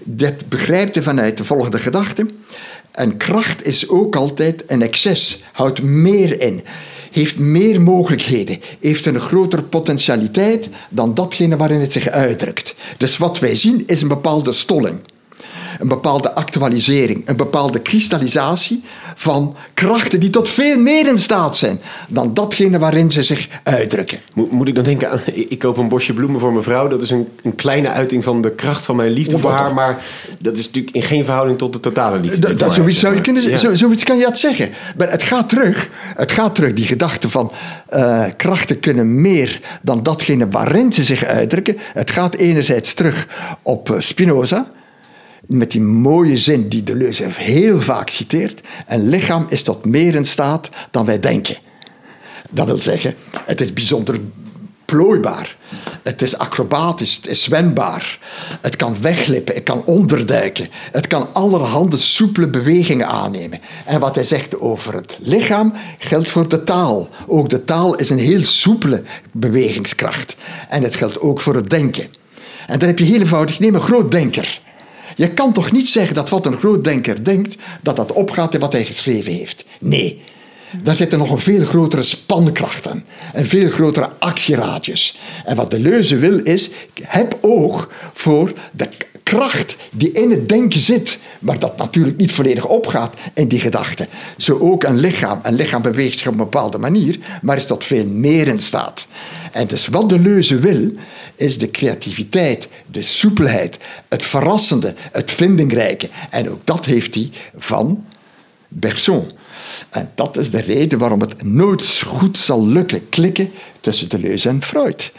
dat 0.05 0.49
begrijpt 0.49 0.95
je 0.95 1.03
vanuit 1.03 1.37
de 1.37 1.45
volgende 1.45 1.79
gedachte. 1.79 2.27
En 2.97 3.17
kracht 3.17 3.67
is 3.67 3.89
ook 3.89 4.17
altijd 4.17 4.63
een 4.67 4.83
excess, 4.83 5.43
houdt 5.53 5.83
meer 5.83 6.41
in, 6.41 6.63
heeft 7.11 7.39
meer 7.39 7.81
mogelijkheden, 7.81 8.61
heeft 8.81 9.07
een 9.07 9.21
grotere 9.21 9.63
potentialiteit 9.63 10.69
dan 10.89 11.15
datgene 11.15 11.57
waarin 11.57 11.81
het 11.81 11.93
zich 11.93 12.09
uitdrukt. 12.09 12.75
Dus 12.97 13.17
wat 13.17 13.39
wij 13.39 13.55
zien 13.55 13.83
is 13.87 14.03
een 14.03 14.09
bepaalde 14.09 14.53
stolling 14.53 14.99
een 15.79 15.89
bepaalde 15.89 16.35
actualisering, 16.35 17.29
een 17.29 17.37
bepaalde 17.37 17.79
kristallisatie 17.79 18.83
van 19.15 19.57
krachten 19.75 20.21
die 20.21 20.31
tot 20.31 20.49
veel 20.49 20.79
meer 20.79 21.09
in 21.09 21.19
staat 21.19 21.57
zijn 21.57 21.81
dan 22.09 22.35
datgene 22.35 22.79
waarin 22.79 23.11
ze 23.11 23.23
zich 23.23 23.49
uitdrukken. 23.63 24.19
Moet, 24.35 24.51
moet 24.51 24.69
ik 24.69 24.75
dan 24.75 24.85
denken 24.85 25.11
aan, 25.11 25.21
ik 25.35 25.59
koop 25.59 25.77
een 25.77 25.89
bosje 25.89 26.13
bloemen 26.13 26.41
voor 26.41 26.53
mijn 26.53 26.65
vrouw. 26.65 26.89
Dat 26.89 27.03
is 27.03 27.11
een, 27.11 27.29
een 27.43 27.55
kleine 27.55 27.89
uiting 27.89 28.25
van 28.25 28.43
de 28.43 28.51
kracht 28.51 28.85
van 28.85 28.97
mijn 28.97 29.11
liefde 29.11 29.39
voor 29.39 29.51
haar. 29.51 29.75
Maar 29.75 30.05
dat 30.39 30.57
is 30.57 30.67
natuurlijk 30.67 30.97
in 30.97 31.03
geen 31.03 31.25
verhouding 31.25 31.59
tot 31.59 31.73
de 31.73 31.81
totale 31.81 32.19
liefde. 32.19 32.55
Dat, 32.55 32.75
zoiets, 32.75 33.01
zou 33.01 33.15
je 33.15 33.21
kunnen, 33.21 33.49
Ja. 33.49 33.57
zo, 33.57 33.75
zoiets 33.75 34.05
kan 34.05 34.17
je 34.17 34.25
dat 34.25 34.39
zeggen. 34.39 34.71
Maar 34.97 35.11
het 35.11 35.23
gaat 35.23 35.49
terug. 35.49 35.89
Het 36.17 36.33
gaat 36.33 36.55
terug, 36.55 36.73
die 36.73 36.85
gedachte 36.85 37.31
van 37.31 37.53
eh, 37.89 38.25
krachten 38.37 38.81
kunnen 38.81 39.21
meer 39.21 39.61
dan 39.83 40.03
datgene 40.03 40.49
waarin 40.49 40.93
ze 40.93 41.05
zich 41.05 41.25
uitdrukken. 41.25 41.77
Het 41.93 42.11
gaat 42.11 42.35
enerzijds 42.35 42.95
terug 42.95 43.27
op 43.63 43.91
eh, 43.91 44.01
Spinoza. 44.01 44.67
Met 45.47 45.71
die 45.71 45.81
mooie 45.81 46.37
zin 46.37 46.69
die 46.69 46.83
Deleuze 46.83 47.25
heel 47.29 47.81
vaak 47.81 48.09
citeert. 48.09 48.61
Een 48.87 49.09
lichaam 49.09 49.47
is 49.49 49.63
tot 49.63 49.85
meer 49.85 50.15
in 50.15 50.25
staat 50.25 50.69
dan 50.91 51.07
wij 51.07 51.21
denken. 51.21 51.57
Dat 52.51 52.67
wil 52.67 52.79
zeggen, 52.79 53.15
het 53.45 53.61
is 53.61 53.73
bijzonder 53.73 54.21
plooibaar. 54.87 55.57
Het 56.03 56.23
is 56.23 56.39
acrobatisch, 56.39 57.17
het 57.17 57.27
is 57.27 57.43
zwembaar. 57.43 58.19
Het 58.61 58.77
kan 58.77 58.97
weglippen, 59.01 59.55
het 59.55 59.65
kan 59.65 59.85
onderduiken. 59.85 60.69
Het 60.93 61.07
kan 61.07 61.29
allerhande 61.33 61.97
soepele 61.97 62.47
bewegingen 62.47 63.09
aannemen. 63.09 63.61
En 63.85 64.01
wat 64.01 64.15
hij 64.15 64.25
zegt 64.25 64.61
over 64.61 64.95
het 64.95 65.19
lichaam 65.23 65.73
geldt 65.99 66.31
voor 66.31 66.49
de 66.49 66.65
taal. 66.65 67.09
Ook 67.27 67.49
de 67.49 67.65
taal 67.65 67.95
is 67.95 68.11
een 68.11 68.19
heel 68.19 68.45
soepele 68.45 69.03
bewegingskracht. 69.33 70.37
En 70.69 70.83
het 70.83 70.95
geldt 70.95 71.21
ook 71.21 71.41
voor 71.41 71.55
het 71.55 71.71
denken. 71.71 72.07
En 72.67 72.79
dan 72.79 72.89
heb 72.89 72.99
je 72.99 73.05
heel 73.05 73.21
eenvoudig, 73.21 73.59
neem 73.59 73.75
een 73.75 73.81
groot 73.81 74.11
denker. 74.11 74.61
Je 75.17 75.29
kan 75.29 75.53
toch 75.53 75.73
niet 75.73 75.89
zeggen 75.89 76.15
dat 76.15 76.29
wat 76.29 76.47
een 76.47 76.57
groot 76.57 76.85
denker 76.85 77.25
denkt, 77.25 77.57
dat 77.83 77.97
dat 77.97 78.13
opgaat 78.13 78.55
in 78.55 78.61
wat 78.61 78.73
hij 78.73 78.85
geschreven 78.85 79.33
heeft. 79.33 79.65
Nee, 79.81 80.23
daar 80.83 80.97
zitten 80.97 81.19
nog 81.19 81.31
een 81.31 81.39
veel 81.39 81.65
grotere 81.65 82.03
spankracht 82.03 82.89
aan. 82.89 83.05
En 83.33 83.47
veel 83.47 83.69
grotere 83.69 84.11
actieradius. 84.19 85.19
En 85.45 85.57
wat 85.57 85.71
de 85.71 85.79
leuze 85.79 86.17
wil 86.17 86.39
is, 86.39 86.71
heb 87.03 87.39
oog 87.41 87.91
voor 88.13 88.53
de 88.73 88.89
kracht 89.27 89.77
die 89.93 90.13
in 90.13 90.31
het 90.31 90.49
denken 90.49 90.81
zit. 90.81 91.19
Maar 91.39 91.59
dat 91.59 91.77
natuurlijk 91.77 92.17
niet 92.17 92.33
volledig 92.33 92.67
opgaat 92.67 93.15
in 93.35 93.49
die 93.49 93.61
gedachte. 93.61 94.07
Zo 94.37 94.59
ook 94.59 94.85
een 94.85 94.99
lichaam. 94.99 95.41
Een 95.43 95.55
lichaam 95.55 95.83
beweegt 95.83 96.19
zich 96.19 96.27
op 96.27 96.33
een 96.33 96.39
bepaalde 96.39 96.79
manier, 96.79 97.19
maar 97.43 97.57
is 97.57 97.67
tot 97.67 97.85
veel 97.85 98.07
meer 98.07 98.49
in 98.49 98.61
staat. 98.61 99.07
En 99.53 99.67
dus 99.67 99.87
wat 99.87 100.09
de 100.09 100.19
leuze 100.19 100.59
wil, 100.59 100.93
is 101.35 101.59
de 101.59 101.71
creativiteit, 101.71 102.69
de 102.87 103.03
soepelheid, 103.03 103.79
het 104.09 104.25
verrassende, 104.25 104.95
het 105.13 105.31
vindingrijke. 105.31 106.09
En 106.31 106.51
ook 106.51 106.61
dat 106.65 106.85
heeft 106.85 107.15
hij 107.15 107.31
van 107.57 108.05
Bergson. 108.69 109.31
En 109.91 110.11
dat 110.15 110.37
is 110.37 110.51
de 110.51 110.61
reden 110.61 110.99
waarom 110.99 111.21
het 111.21 111.43
nooit 111.43 112.03
goed 112.07 112.39
zal 112.39 112.67
lukken 112.67 113.09
klikken 113.09 113.51
tussen 113.81 114.09
Deleuze 114.09 114.49
en 114.49 114.63
Freud. 114.63 115.13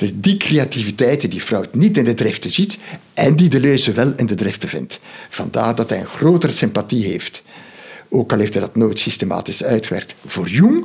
Is 0.00 0.12
die 0.14 0.36
creativiteit 0.36 1.30
die 1.30 1.40
Freud 1.40 1.74
niet 1.74 1.96
in 1.96 2.04
de 2.04 2.14
driften 2.14 2.50
ziet 2.50 2.78
en 3.14 3.36
die 3.36 3.48
Deleuze 3.48 3.92
wel 3.92 4.12
in 4.16 4.26
de 4.26 4.34
driften 4.34 4.68
vindt. 4.68 5.00
Vandaar 5.28 5.74
dat 5.74 5.90
hij 5.90 5.98
een 5.98 6.06
grotere 6.06 6.52
sympathie 6.52 7.06
heeft. 7.06 7.42
Ook 8.08 8.32
al 8.32 8.38
heeft 8.38 8.54
hij 8.54 8.62
dat 8.62 8.76
nooit 8.76 8.98
systematisch 8.98 9.64
uitgewerkt. 9.64 10.14
Voor 10.26 10.48
Jung 10.48 10.84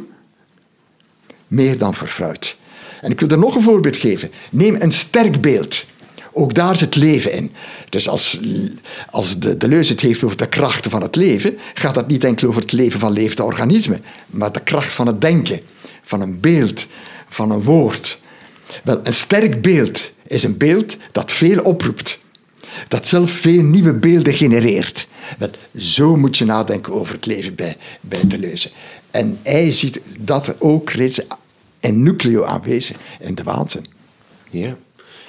meer 1.47 1.77
dan 1.77 1.93
voor 1.93 2.07
Freud. 2.07 2.55
En 3.01 3.11
ik 3.11 3.19
wil 3.19 3.29
er 3.29 3.37
nog 3.37 3.55
een 3.55 3.61
voorbeeld 3.61 3.97
geven. 3.97 4.31
Neem 4.51 4.75
een 4.79 4.91
sterk 4.91 5.41
beeld. 5.41 5.85
Ook 6.33 6.53
daar 6.53 6.75
zit 6.75 6.95
leven 6.95 7.31
in. 7.31 7.51
Dus 7.89 8.09
als, 8.09 8.39
als 9.11 9.39
de 9.39 9.57
Deleuze 9.57 9.91
het 9.91 10.01
heeft 10.01 10.23
over 10.23 10.37
de 10.37 10.49
krachten 10.49 10.91
van 10.91 11.01
het 11.01 11.15
leven, 11.15 11.57
gaat 11.73 11.95
dat 11.95 12.07
niet 12.07 12.23
enkel 12.23 12.47
over 12.47 12.61
het 12.61 12.71
leven 12.71 12.99
van 12.99 13.11
levende 13.11 13.43
organismen, 13.43 14.03
maar 14.25 14.51
de 14.51 14.63
kracht 14.63 14.93
van 14.93 15.07
het 15.07 15.21
denken, 15.21 15.61
van 16.01 16.21
een 16.21 16.39
beeld, 16.39 16.85
van 17.29 17.51
een 17.51 17.63
woord. 17.63 18.19
Wel, 18.83 18.99
een 19.03 19.13
sterk 19.13 19.61
beeld 19.61 20.11
is 20.27 20.43
een 20.43 20.57
beeld 20.57 20.97
dat 21.11 21.31
veel 21.31 21.61
oproept, 21.61 22.17
dat 22.87 23.07
zelf 23.07 23.31
veel 23.31 23.61
nieuwe 23.61 23.93
beelden 23.93 24.33
genereert. 24.33 25.07
Wel, 25.37 25.49
zo 25.77 26.15
moet 26.15 26.37
je 26.37 26.45
nadenken 26.45 26.93
over 26.93 27.15
het 27.15 27.25
leven 27.25 27.55
bij, 27.55 27.77
bij 28.01 28.27
Deleuze. 28.27 28.69
En 29.11 29.39
hij 29.43 29.71
ziet 29.71 30.01
dat 30.19 30.47
er 30.47 30.55
ook 30.59 30.89
reeds 30.89 31.21
een 31.79 32.03
nucleo 32.03 32.43
aanwezig 32.43 32.97
in 33.19 33.35
de 33.35 33.43
waanzin. 33.43 33.85
Ja. 34.51 34.77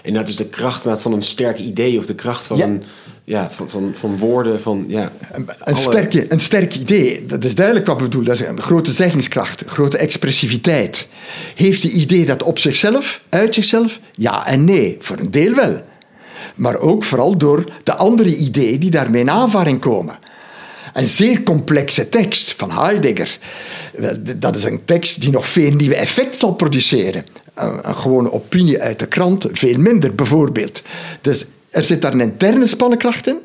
En 0.03 0.15
dat 0.15 0.29
is 0.29 0.37
de 0.37 0.47
kracht 0.47 0.87
van 0.99 1.13
een 1.13 1.23
sterk 1.23 1.59
idee 1.59 1.99
of 1.99 2.07
de 2.07 2.15
kracht 2.15 2.47
van, 2.47 2.61
Een, 2.61 2.83
ja, 3.27 3.51
van, 3.51 3.71
van, 3.71 3.93
van 3.95 4.19
woorden. 4.19 4.61
Van, 4.61 4.85
ja, 4.89 5.13
een, 5.33 5.49
een, 5.65 5.77
sterke, 5.77 6.33
een 6.33 6.41
sterk 6.41 6.75
idee, 6.75 7.27
dat 7.27 7.45
is 7.45 7.55
duidelijk 7.55 7.87
wat 7.87 7.97
we 7.97 8.03
bedoelen. 8.03 8.31
Dat 8.31 8.41
is 8.41 8.49
een 8.49 8.61
grote 8.61 8.93
zeggingskracht, 8.93 9.63
grote 9.67 9.99
expressiviteit. 9.99 11.09
Heeft 11.55 11.83
die 11.83 11.91
idee 11.91 12.27
dat 12.27 12.43
op 12.43 12.59
zichzelf, 12.59 13.21
uit 13.29 13.55
zichzelf? 13.55 14.01
Ja 14.13 14.47
en 14.47 14.65
nee, 14.65 14.97
voor 15.01 15.19
een 15.19 15.31
deel 15.31 15.55
wel. 15.55 15.83
Maar 16.55 16.79
ook 16.79 17.05
vooral 17.05 17.37
door 17.37 17.65
de 17.83 17.95
andere 17.95 18.37
ideeën 18.37 18.81
die 18.81 18.91
daarmee 18.91 19.21
in 19.21 19.31
aanvaring 19.31 19.81
komen. 19.81 20.19
Een 20.93 21.07
zeer 21.07 21.43
complexe 21.43 22.09
tekst 22.09 22.53
van 22.53 22.71
Heidegger. 22.71 23.39
Dat 24.37 24.57
is 24.57 24.65
een 24.65 24.85
tekst 24.85 25.21
die 25.21 25.31
nog 25.31 25.47
veel 25.47 25.73
nieuwe 25.73 25.97
effecten 25.97 26.39
zal 26.39 26.53
produceren 26.53 27.25
een, 27.57 27.97
gewone 27.97 28.33
opinie 28.33 28.81
uit 28.81 28.99
de 28.99 29.07
krant 29.07 29.47
veel 29.53 29.79
minder, 29.79 30.15
bijvoorbeeld. 30.15 30.83
Dus 31.21 31.45
er 31.77 31.85
zit 31.85 32.03
daar 32.03 32.13
een 32.13 32.21
interne 32.21 32.67
spannenkracht 32.67 33.27
in. 33.27 33.39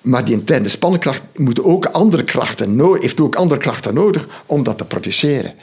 Maar 0.00 0.24
die 0.24 0.34
interne 0.34 0.68
spannenkracht 0.68 1.22
moet 1.36 1.62
ook 1.62 1.86
andere 1.86 2.24
krachten, 2.24 2.98
heeft 3.00 3.20
ook 3.20 3.34
andere 3.34 3.60
krachten 3.60 3.94
nodig 3.94 4.28
om 4.46 4.62
dat 4.62 4.78
te 4.78 4.84
produceren. 4.84 5.54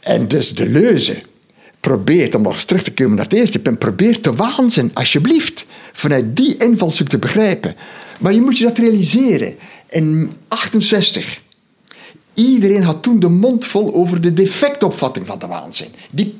En 0.00 0.28
dus 0.28 0.54
de 0.54 0.68
leuze 0.68 1.22
probeert, 1.80 2.34
om 2.34 2.42
nog 2.42 2.52
eens 2.52 2.64
terug 2.64 2.82
te 2.82 2.92
komen 2.92 3.16
naar 3.16 3.24
het 3.24 3.32
eerste 3.34 3.58
punt, 3.58 3.78
probeert 3.78 4.24
de 4.24 4.34
waanzin, 4.34 4.90
alsjeblieft, 4.94 5.66
vanuit 5.92 6.36
die 6.36 6.56
invalshoek 6.56 7.08
te 7.08 7.18
begrijpen. 7.18 7.76
Maar 8.20 8.34
je 8.34 8.40
moet 8.40 8.58
je 8.58 8.64
dat 8.64 8.78
realiseren. 8.78 9.56
In 9.88 10.32
68 10.48 11.40
Iedereen 12.34 12.82
had 12.82 13.02
toen 13.02 13.20
de 13.20 13.28
mond 13.28 13.64
vol 13.64 13.94
over 13.94 14.20
de 14.20 14.32
defectopvatting 14.32 15.26
van 15.26 15.38
de 15.38 15.46
waanzin. 15.46 15.88
Die, 16.10 16.36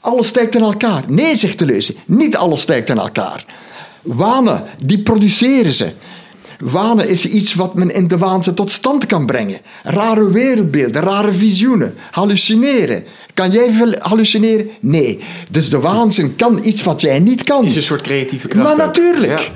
alles 0.00 0.28
stijgt 0.28 0.54
in 0.54 0.60
elkaar. 0.60 1.04
Nee, 1.08 1.36
zegt 1.36 1.58
de 1.58 1.64
leuze, 1.64 1.94
niet 2.06 2.36
alles 2.36 2.60
stijgt 2.60 2.88
in 2.88 2.98
elkaar. 2.98 3.44
Wanen, 4.06 4.64
die 4.84 4.98
produceren 4.98 5.72
ze. 5.72 5.92
Wanen 6.58 7.08
is 7.08 7.26
iets 7.26 7.54
wat 7.54 7.74
men 7.74 7.94
in 7.94 8.08
de 8.08 8.18
waanzin 8.18 8.54
tot 8.54 8.70
stand 8.70 9.06
kan 9.06 9.26
brengen. 9.26 9.60
Rare 9.82 10.30
wereldbeelden, 10.30 11.02
rare 11.02 11.32
visioenen, 11.32 11.94
hallucineren. 12.10 13.04
Kan 13.34 13.50
jij 13.50 13.96
hallucineren? 13.98 14.70
Nee. 14.80 15.18
Dus 15.50 15.70
de 15.70 15.80
waanzin 15.80 16.36
kan 16.36 16.60
iets 16.64 16.82
wat 16.82 17.00
jij 17.00 17.18
niet 17.18 17.44
kan. 17.44 17.64
Is 17.64 17.76
een 17.76 17.82
soort 17.82 18.00
creatieve 18.00 18.48
kracht. 18.48 18.64
Maar 18.64 18.86
natuurlijk. 18.86 19.50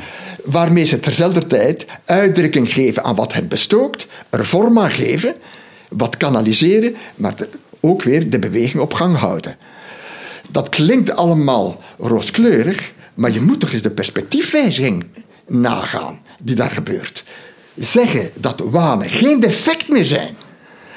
Waarmee 0.44 0.84
ze 0.84 1.00
terzelfde 1.00 1.46
tijd 1.46 1.86
uitdrukking 2.04 2.72
geven 2.72 3.04
aan 3.04 3.14
wat 3.14 3.32
hen 3.32 3.48
bestookt, 3.48 4.06
er 4.30 4.46
vorm 4.46 4.78
aan 4.78 4.90
geven 4.90 5.34
wat 5.88 6.16
kanaliseren, 6.16 6.94
maar 7.16 7.34
ook 7.80 8.02
weer 8.02 8.30
de 8.30 8.38
beweging 8.38 8.82
op 8.82 8.92
gang 8.94 9.16
houden. 9.16 9.56
Dat 10.50 10.68
klinkt 10.68 11.16
allemaal 11.16 11.82
rooskleurig, 11.98 12.92
maar 13.20 13.32
je 13.32 13.40
moet 13.40 13.60
toch 13.60 13.72
eens 13.72 13.82
de 13.82 13.90
perspectiefwijziging 13.90 15.04
nagaan 15.46 16.20
die 16.38 16.54
daar 16.54 16.70
gebeurt. 16.70 17.24
Zeggen 17.76 18.30
dat 18.34 18.62
wanen 18.64 19.10
geen 19.10 19.40
defect 19.40 19.88
meer 19.88 20.04
zijn, 20.04 20.36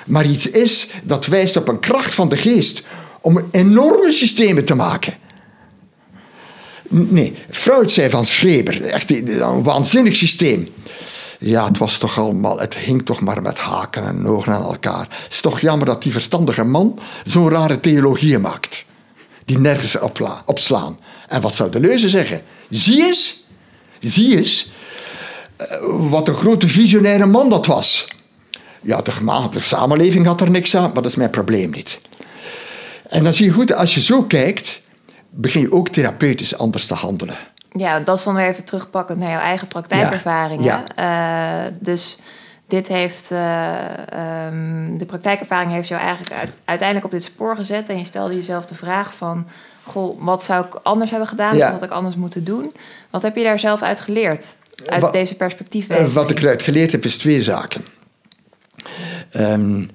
maar 0.06 0.26
iets 0.26 0.50
is 0.50 0.90
dat 1.04 1.26
wijst 1.26 1.58
op 1.58 1.68
een 1.68 1.80
kracht 1.80 2.14
van 2.14 2.30
de 2.30 2.38
geest 2.38 2.86
om 3.22 3.48
enorme 3.52 4.12
systemen 4.12 4.66
te 4.66 4.76
maken. 4.76 5.14
Nee, 6.90 7.36
Freud 7.50 7.92
zei 7.92 8.10
van 8.10 8.26
Schreber, 8.26 8.84
echt 8.86 9.10
een 9.10 9.64
waanzinnig 9.64 10.16
systeem. 10.16 10.70
Ja, 11.40 11.68
het 11.68 11.78
was 11.78 11.98
toch 11.98 12.20
allemaal, 12.20 12.60
het 12.60 12.78
hing 12.78 13.06
toch 13.06 13.20
maar 13.20 13.42
met 13.42 13.58
haken 13.58 14.04
en 14.04 14.28
ogen 14.28 14.54
aan 14.54 14.64
elkaar. 14.64 15.08
Het 15.24 15.34
is 15.34 15.42
toch 15.42 15.60
jammer 15.60 15.86
dat 15.86 16.04
die 16.04 16.12
verstandige 16.12 16.64
man 16.64 17.00
zo'n 17.26 17.50
rare 17.50 17.80
theologie 17.80 18.38
maakt. 18.38 18.86
Die 19.46 19.60
nergens 19.60 19.98
opslaan. 20.46 20.98
En 21.34 21.42
wat 21.42 21.54
zou 21.54 21.70
de 21.70 21.80
leuze 21.80 22.10
zeggen? 22.10 22.42
Zie 22.70 23.04
eens, 23.06 23.44
zie 24.00 24.38
eens, 24.38 24.72
eh, 25.58 25.78
wat 25.88 26.28
een 26.28 26.34
grote 26.34 26.68
visionaire 26.68 27.26
man 27.26 27.50
dat 27.50 27.66
was. 27.66 28.08
Ja, 28.82 29.02
de, 29.02 29.48
de 29.52 29.60
samenleving 29.60 30.26
had 30.26 30.42
er 30.42 30.50
niks 30.50 30.76
aan, 30.76 30.84
maar 30.84 31.02
dat 31.02 31.06
is 31.06 31.16
mijn 31.16 31.30
probleem 31.30 31.70
niet. 31.70 32.00
En 33.10 33.24
dan 33.24 33.34
zie 33.34 33.46
je 33.46 33.52
goed, 33.52 33.74
als 33.74 33.94
je 33.94 34.02
zo 34.02 34.24
kijkt, 34.24 34.82
begin 35.30 35.62
je 35.62 35.72
ook 35.72 35.90
therapeutisch 35.90 36.58
anders 36.58 36.86
te 36.88 36.94
handelen. 36.94 37.38
Ja, 37.70 38.00
dat 38.00 38.18
is 38.18 38.24
dan 38.24 38.36
weer 38.36 38.48
even 38.48 38.64
terugpakken 38.64 39.20
naar 39.20 39.30
jouw 39.30 39.40
eigen 39.40 39.68
praktijkervaringen. 39.68 40.84
Ja. 40.96 41.66
Uh, 41.66 41.72
dus 41.80 42.18
dit 42.68 42.88
heeft, 42.88 43.32
uh, 43.32 43.74
um, 44.48 44.98
de 44.98 45.06
praktijkervaring 45.06 45.72
heeft 45.72 45.88
jou 45.88 46.02
eigenlijk 46.02 46.52
uiteindelijk 46.66 47.06
op 47.06 47.12
dit 47.12 47.24
spoor 47.24 47.56
gezet. 47.56 47.90
En 47.90 47.98
je 47.98 48.06
stelde 48.06 48.34
jezelf 48.34 48.66
de 48.66 48.76
vraag 48.76 49.14
van, 49.14 49.48
goh, 49.84 50.24
wat 50.24 50.44
zou 50.44 50.66
ik 50.66 50.74
anders 50.74 51.10
hebben 51.10 51.28
gedaan? 51.28 51.58
Wat 51.58 51.72
had 51.72 51.84
ik 51.84 51.92
anders 51.92 52.16
moeten 52.16 52.44
doen? 52.44 52.74
Wat 53.10 53.22
heb 53.22 53.36
je 53.36 53.44
daar 53.44 53.60
zelf 53.60 53.82
uit 53.82 54.00
geleerd? 54.00 54.46
Uit 54.86 55.02
wat, 55.02 55.14
deze 55.14 55.36
perspectief? 55.36 55.90
Uh, 55.90 56.08
wat 56.08 56.30
ik 56.30 56.40
eruit 56.40 56.62
geleerd 56.62 56.92
heb, 56.92 57.06
is 57.06 57.18
twee 57.18 57.42
zaken. 57.42 57.86
Um, 59.34 59.90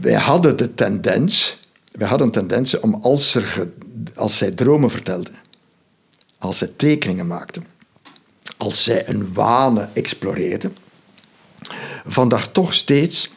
wij 0.00 0.14
hadden 0.14 0.56
de 0.56 0.74
tendens, 0.74 1.58
wij 1.92 2.08
hadden 2.08 2.26
een 2.26 2.32
tendens 2.32 2.80
om 2.80 2.94
als, 2.94 3.34
er, 3.34 3.68
als 4.14 4.36
zij 4.36 4.50
dromen 4.50 4.90
vertelden 4.90 5.34
als 6.38 6.58
zij 6.58 6.70
tekeningen 6.76 7.26
maakte, 7.26 7.60
als 8.56 8.84
zij 8.84 9.08
een 9.08 9.32
wane 9.34 9.88
exploreerde, 9.92 10.70
van 12.06 12.28
daar 12.28 12.52
toch 12.52 12.74
steeds 12.74 13.30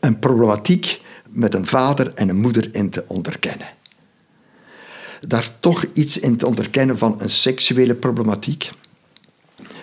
een 0.00 0.18
problematiek 0.18 1.00
met 1.28 1.54
een 1.54 1.66
vader 1.66 2.14
en 2.14 2.28
een 2.28 2.40
moeder 2.40 2.74
in 2.74 2.90
te 2.90 3.04
onderkennen. 3.06 3.68
Daar 5.28 5.48
toch 5.60 5.84
iets 5.92 6.18
in 6.18 6.36
te 6.36 6.46
onderkennen 6.46 6.98
van 6.98 7.14
een 7.18 7.30
seksuele 7.30 7.94
problematiek. 7.94 8.70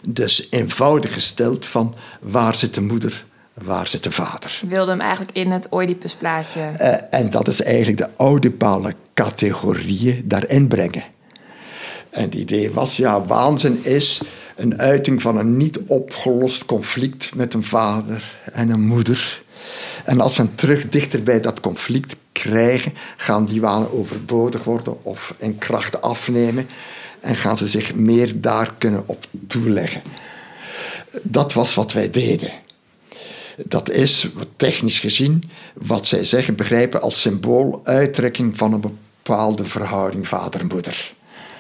Dus 0.08 0.48
eenvoudig 0.50 1.14
gesteld 1.14 1.66
van 1.66 1.96
waar 2.20 2.56
zit 2.56 2.74
de 2.74 2.82
moeder, 2.82 3.26
waar 3.54 3.88
zit 3.88 4.04
de 4.04 4.12
vader? 4.12 4.60
Je 4.62 4.68
wilde 4.68 4.92
hem 4.92 5.02
eigenlijk 5.02 5.32
in 5.32 5.52
het 5.52 5.68
Oedipusplaatje. 5.72 6.72
Uh, 6.82 6.96
en 7.10 7.30
dat 7.30 7.48
is 7.48 7.62
eigenlijk 7.62 7.98
de 7.98 8.10
oudipale 8.16 8.96
categorieën 9.14 10.22
daarin 10.26 10.68
brengen. 10.68 11.04
En 12.10 12.22
het 12.22 12.36
idee 12.36 12.72
was, 12.72 12.98
ja, 12.98 13.26
waanzin 13.26 13.86
is 13.86 14.22
een 14.56 14.80
uiting 14.80 15.22
van 15.22 15.38
een 15.38 15.58
niet 15.58 15.80
opgelost 15.88 16.66
conflict 16.66 17.36
met 17.36 17.54
een 17.54 17.64
vader 17.64 18.40
en 18.52 18.70
een 18.70 18.86
moeder. 18.86 19.43
En 20.06 20.22
als 20.22 20.36
ze 20.36 20.56
terug 20.56 20.90
dichter 20.90 21.24
bij 21.24 21.40
dat 21.40 21.60
conflict 21.60 22.16
krijgen, 22.32 22.94
gaan 23.18 23.46
die 23.46 23.62
wanen 23.62 23.92
overbodig 23.92 24.64
worden 24.64 25.04
of 25.04 25.34
in 25.38 25.58
kracht 25.58 26.02
afnemen 26.02 26.68
en 27.20 27.36
gaan 27.36 27.58
ze 27.58 27.68
zich 27.68 27.96
meer 27.96 28.42
daar 28.42 28.74
kunnen 28.78 29.04
op 29.06 29.26
toeleggen. 29.48 30.02
Dat 31.22 31.54
was 31.54 31.74
wat 31.74 31.94
wij 31.94 32.10
deden. 32.10 32.52
Dat 33.58 33.90
is, 33.90 34.28
technisch 34.56 35.00
gezien, 35.00 35.50
wat 35.74 36.06
zij 36.06 36.26
zeggen, 36.26 36.56
begrijpen 36.56 37.02
als 37.02 37.22
symbool 37.22 37.82
uittrekking 37.84 38.58
van 38.58 38.74
een 38.74 38.82
bepaalde 38.82 39.66
verhouding 39.66 40.28
vader-moeder. 40.28 41.14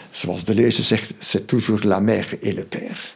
Zoals 0.09 0.43
de 0.43 0.55
lezer 0.55 0.83
zegt, 0.83 1.13
c'est 1.19 1.47
toujours 1.47 1.83
la 1.83 1.99
mère 1.99 2.37
et 2.41 2.53
le 2.53 2.63
père. 2.63 3.13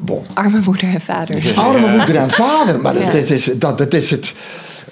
Bon. 0.00 0.26
Arme 0.34 0.60
moeder 0.64 0.84
en 0.84 1.00
vader. 1.00 1.52
Arme 1.56 1.96
moeder 1.96 2.16
en 2.16 2.30
vader, 2.30 2.80
maar 2.80 2.98
ja. 2.98 3.10
dat, 3.10 3.30
is, 3.30 3.50
dat, 3.54 3.78
dat 3.78 3.94
is 3.94 4.10
het. 4.10 4.34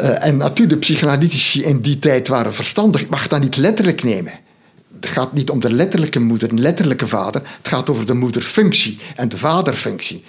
Uh, 0.00 0.24
en 0.24 0.36
natuurlijk, 0.36 0.68
de 0.80 0.86
psychoanalytici 0.86 1.64
in 1.64 1.80
die 1.80 1.98
tijd 1.98 2.28
waren 2.28 2.54
verstandig. 2.54 3.00
Ik 3.00 3.08
mag 3.08 3.28
dat 3.28 3.40
niet 3.40 3.56
letterlijk 3.56 4.02
nemen. 4.02 4.32
Het 5.00 5.06
gaat 5.06 5.32
niet 5.32 5.50
om 5.50 5.60
de 5.60 5.72
letterlijke 5.72 6.20
moeder 6.20 6.48
en 6.48 6.60
letterlijke 6.60 7.06
vader. 7.06 7.42
Het 7.56 7.68
gaat 7.68 7.90
over 7.90 8.06
de 8.06 8.14
moederfunctie 8.14 8.98
en 9.16 9.28
de 9.28 9.38
vaderfunctie. 9.38 10.24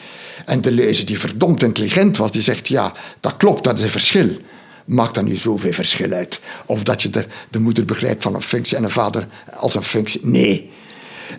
En 0.46 0.62
de 0.62 0.72
leuze 0.72 1.04
die 1.04 1.20
verdomd 1.20 1.63
intelligent 1.63 2.18
was, 2.18 2.32
die 2.32 2.42
zegt: 2.42 2.68
Ja, 2.68 2.94
dat 3.20 3.38
klopt, 3.38 3.63
dat 3.63 3.78
is 3.78 3.84
een 3.84 3.90
verschil. 3.90 4.30
Maakt 4.86 5.16
dan 5.16 5.26
nu 5.26 5.36
zoveel 5.36 5.74
verschil 5.74 6.12
uit? 6.12 6.40
Of 6.66 6.84
dat 6.84 7.02
je 7.02 7.10
de, 7.10 7.26
de 7.50 7.60
moeder 7.60 7.86
begrijpt 7.86 8.24
van 8.24 8.36
een 8.36 8.42
functie 8.42 8.78
en 8.78 8.84
een 8.84 8.90
vader 8.90 9.28
als 9.60 9.76
een 9.76 9.84
functie? 9.84 10.20
Nee. 10.24 10.72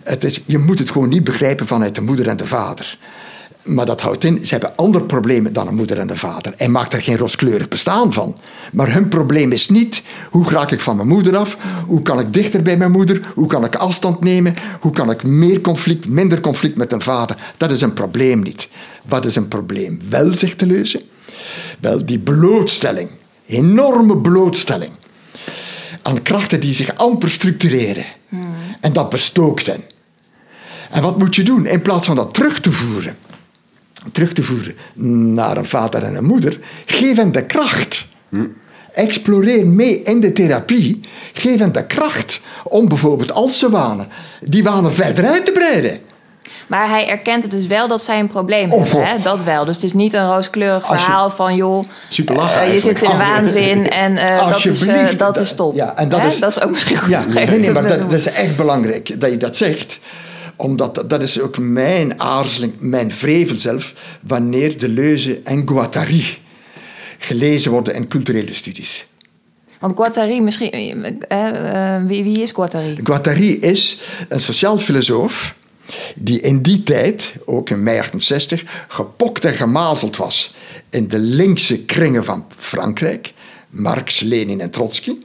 Het 0.03 0.23
is, 0.23 0.41
je 0.45 0.57
moet 0.57 0.79
het 0.79 0.91
gewoon 0.91 1.09
niet 1.09 1.23
begrijpen 1.23 1.67
vanuit 1.67 1.95
de 1.95 2.01
moeder 2.01 2.27
en 2.27 2.37
de 2.37 2.45
vader. 2.45 2.97
Maar 3.69 3.85
dat 3.85 4.01
houdt 4.01 4.23
in, 4.23 4.45
ze 4.45 4.51
hebben 4.51 4.75
andere 4.75 5.03
problemen 5.03 5.53
dan 5.53 5.67
een 5.67 5.75
moeder 5.75 5.99
en 5.99 6.09
een 6.09 6.17
vader. 6.17 6.53
En 6.57 6.71
maakt 6.71 6.93
er 6.93 7.01
geen 7.01 7.17
rooskleurig 7.17 7.67
bestaan 7.67 8.13
van. 8.13 8.37
Maar 8.71 8.93
hun 8.93 9.07
probleem 9.07 9.51
is 9.51 9.69
niet, 9.69 10.03
hoe 10.29 10.49
raak 10.49 10.71
ik 10.71 10.79
van 10.79 10.95
mijn 10.95 11.07
moeder 11.07 11.37
af? 11.37 11.57
Hoe 11.87 12.01
kan 12.01 12.19
ik 12.19 12.33
dichter 12.33 12.61
bij 12.61 12.77
mijn 12.77 12.91
moeder? 12.91 13.21
Hoe 13.35 13.47
kan 13.47 13.65
ik 13.65 13.75
afstand 13.75 14.19
nemen? 14.19 14.55
Hoe 14.79 14.91
kan 14.91 15.11
ik 15.11 15.23
meer 15.23 15.61
conflict, 15.61 16.07
minder 16.07 16.39
conflict 16.39 16.77
met 16.77 16.91
een 16.91 17.01
vader? 17.01 17.37
Dat 17.57 17.71
is 17.71 17.81
een 17.81 17.93
probleem 17.93 18.41
niet. 18.41 18.69
Wat 19.05 19.25
is 19.25 19.35
een 19.35 19.47
probleem 19.47 19.99
wel, 20.09 20.31
zegt 20.31 20.59
de 20.59 20.65
leuze? 20.65 21.03
Wel, 21.79 22.05
die 22.05 22.19
blootstelling. 22.19 23.09
Enorme 23.45 24.17
blootstelling. 24.17 24.91
Aan 26.01 26.21
krachten 26.21 26.59
die 26.59 26.73
zich 26.73 26.95
amper 26.97 27.29
structureren. 27.29 28.05
Hmm. 28.29 28.53
En 28.81 28.93
dat 28.93 29.09
bestookt 29.09 29.65
hen. 29.65 29.83
En 30.89 31.01
wat 31.01 31.17
moet 31.17 31.35
je 31.35 31.43
doen? 31.43 31.65
In 31.65 31.81
plaats 31.81 32.05
van 32.05 32.15
dat 32.15 32.33
terug 32.33 32.59
te 32.59 32.71
voeren 32.71 33.15
terug 34.11 34.33
te 34.33 34.43
voeren 34.43 34.75
naar 35.33 35.57
een 35.57 35.65
vader 35.65 36.03
en 36.03 36.15
een 36.15 36.25
moeder, 36.25 36.59
geef 36.85 37.15
hen 37.15 37.31
de 37.31 37.45
kracht. 37.45 38.07
Hm. 38.29 38.45
Exploreer 38.93 39.67
mee 39.67 40.01
in 40.01 40.19
de 40.19 40.33
therapie. 40.33 40.99
Geef 41.33 41.59
hen 41.59 41.71
de 41.71 41.85
kracht 41.85 42.41
om 42.63 42.87
bijvoorbeeld 42.87 43.31
als 43.31 43.59
ze 43.59 43.69
wanen, 43.69 44.07
die 44.41 44.63
wanen 44.63 44.93
verder 44.93 45.25
uit 45.25 45.45
te 45.45 45.51
breiden. 45.51 45.97
Maar 46.67 46.89
hij 46.89 47.07
erkent 47.07 47.43
het 47.43 47.51
dus 47.51 47.67
wel 47.67 47.87
dat 47.87 48.01
zij 48.03 48.19
een 48.19 48.27
probleem 48.27 48.71
hebben. 48.71 49.05
Hè? 49.05 49.19
Dat 49.21 49.43
wel. 49.43 49.65
Dus 49.65 49.75
het 49.75 49.85
is 49.85 49.93
niet 49.93 50.13
een 50.13 50.27
rooskleurig 50.27 50.85
verhaal 50.85 51.29
van... 51.29 51.55
joh, 51.55 51.87
Super 52.09 52.35
uh, 52.35 52.73
je 52.73 52.79
zit 52.79 53.01
in 53.01 53.09
de 53.09 53.17
waanzin 53.17 53.89
en 53.89 54.11
uh, 54.11 54.49
dat, 54.49 54.65
is, 54.65 54.87
uh, 54.87 55.07
dat 55.17 55.37
is 55.37 55.53
top. 55.53 55.75
Ja, 55.75 55.95
en 55.95 56.09
dat, 56.09 56.23
is, 56.23 56.39
dat 56.39 56.49
is 56.49 56.61
ook 56.61 56.71
misschien 56.71 56.97
goed 56.97 57.09
ja, 57.09 57.25
nee, 57.25 57.47
nee, 57.47 57.71
maar 57.71 57.87
dat, 57.87 58.01
dat, 58.01 58.13
is 58.13 58.25
echt 58.25 58.57
belangrijk 58.57 59.21
dat 59.21 59.29
je 59.29 59.37
dat 59.37 59.57
zegt 59.57 59.99
omdat 60.59 61.03
dat 61.07 61.21
is 61.21 61.39
ook 61.39 61.57
mijn 61.57 62.19
aarzeling, 62.19 62.73
mijn 62.79 63.11
vrevel 63.11 63.55
zelf, 63.55 63.93
wanneer 64.21 64.77
de 64.77 64.89
leuze 64.89 65.41
en 65.43 65.67
Guattari 65.67 66.37
gelezen 67.17 67.71
worden 67.71 67.95
in 67.95 68.07
culturele 68.07 68.53
studies. 68.53 69.05
Want 69.79 69.95
Guattari, 69.95 70.41
misschien, 70.41 70.71
eh, 70.71 71.95
eh, 71.95 72.05
wie, 72.05 72.23
wie 72.23 72.41
is 72.41 72.51
Guattari? 72.51 72.99
Guattari 73.03 73.59
is 73.59 74.01
een 74.29 74.39
sociaal 74.39 74.79
filosoof 74.79 75.55
die 76.15 76.39
in 76.39 76.61
die 76.61 76.83
tijd, 76.83 77.33
ook 77.45 77.69
in 77.69 77.83
mei 77.83 77.99
68, 77.99 78.63
gepokt 78.87 79.45
en 79.45 79.53
gemazeld 79.53 80.17
was 80.17 80.53
in 80.89 81.07
de 81.07 81.19
linkse 81.19 81.79
kringen 81.85 82.25
van 82.25 82.45
Frankrijk, 82.57 83.33
Marx, 83.69 84.19
Lenin 84.19 84.61
en 84.61 84.69
Trotsky, 84.69 85.15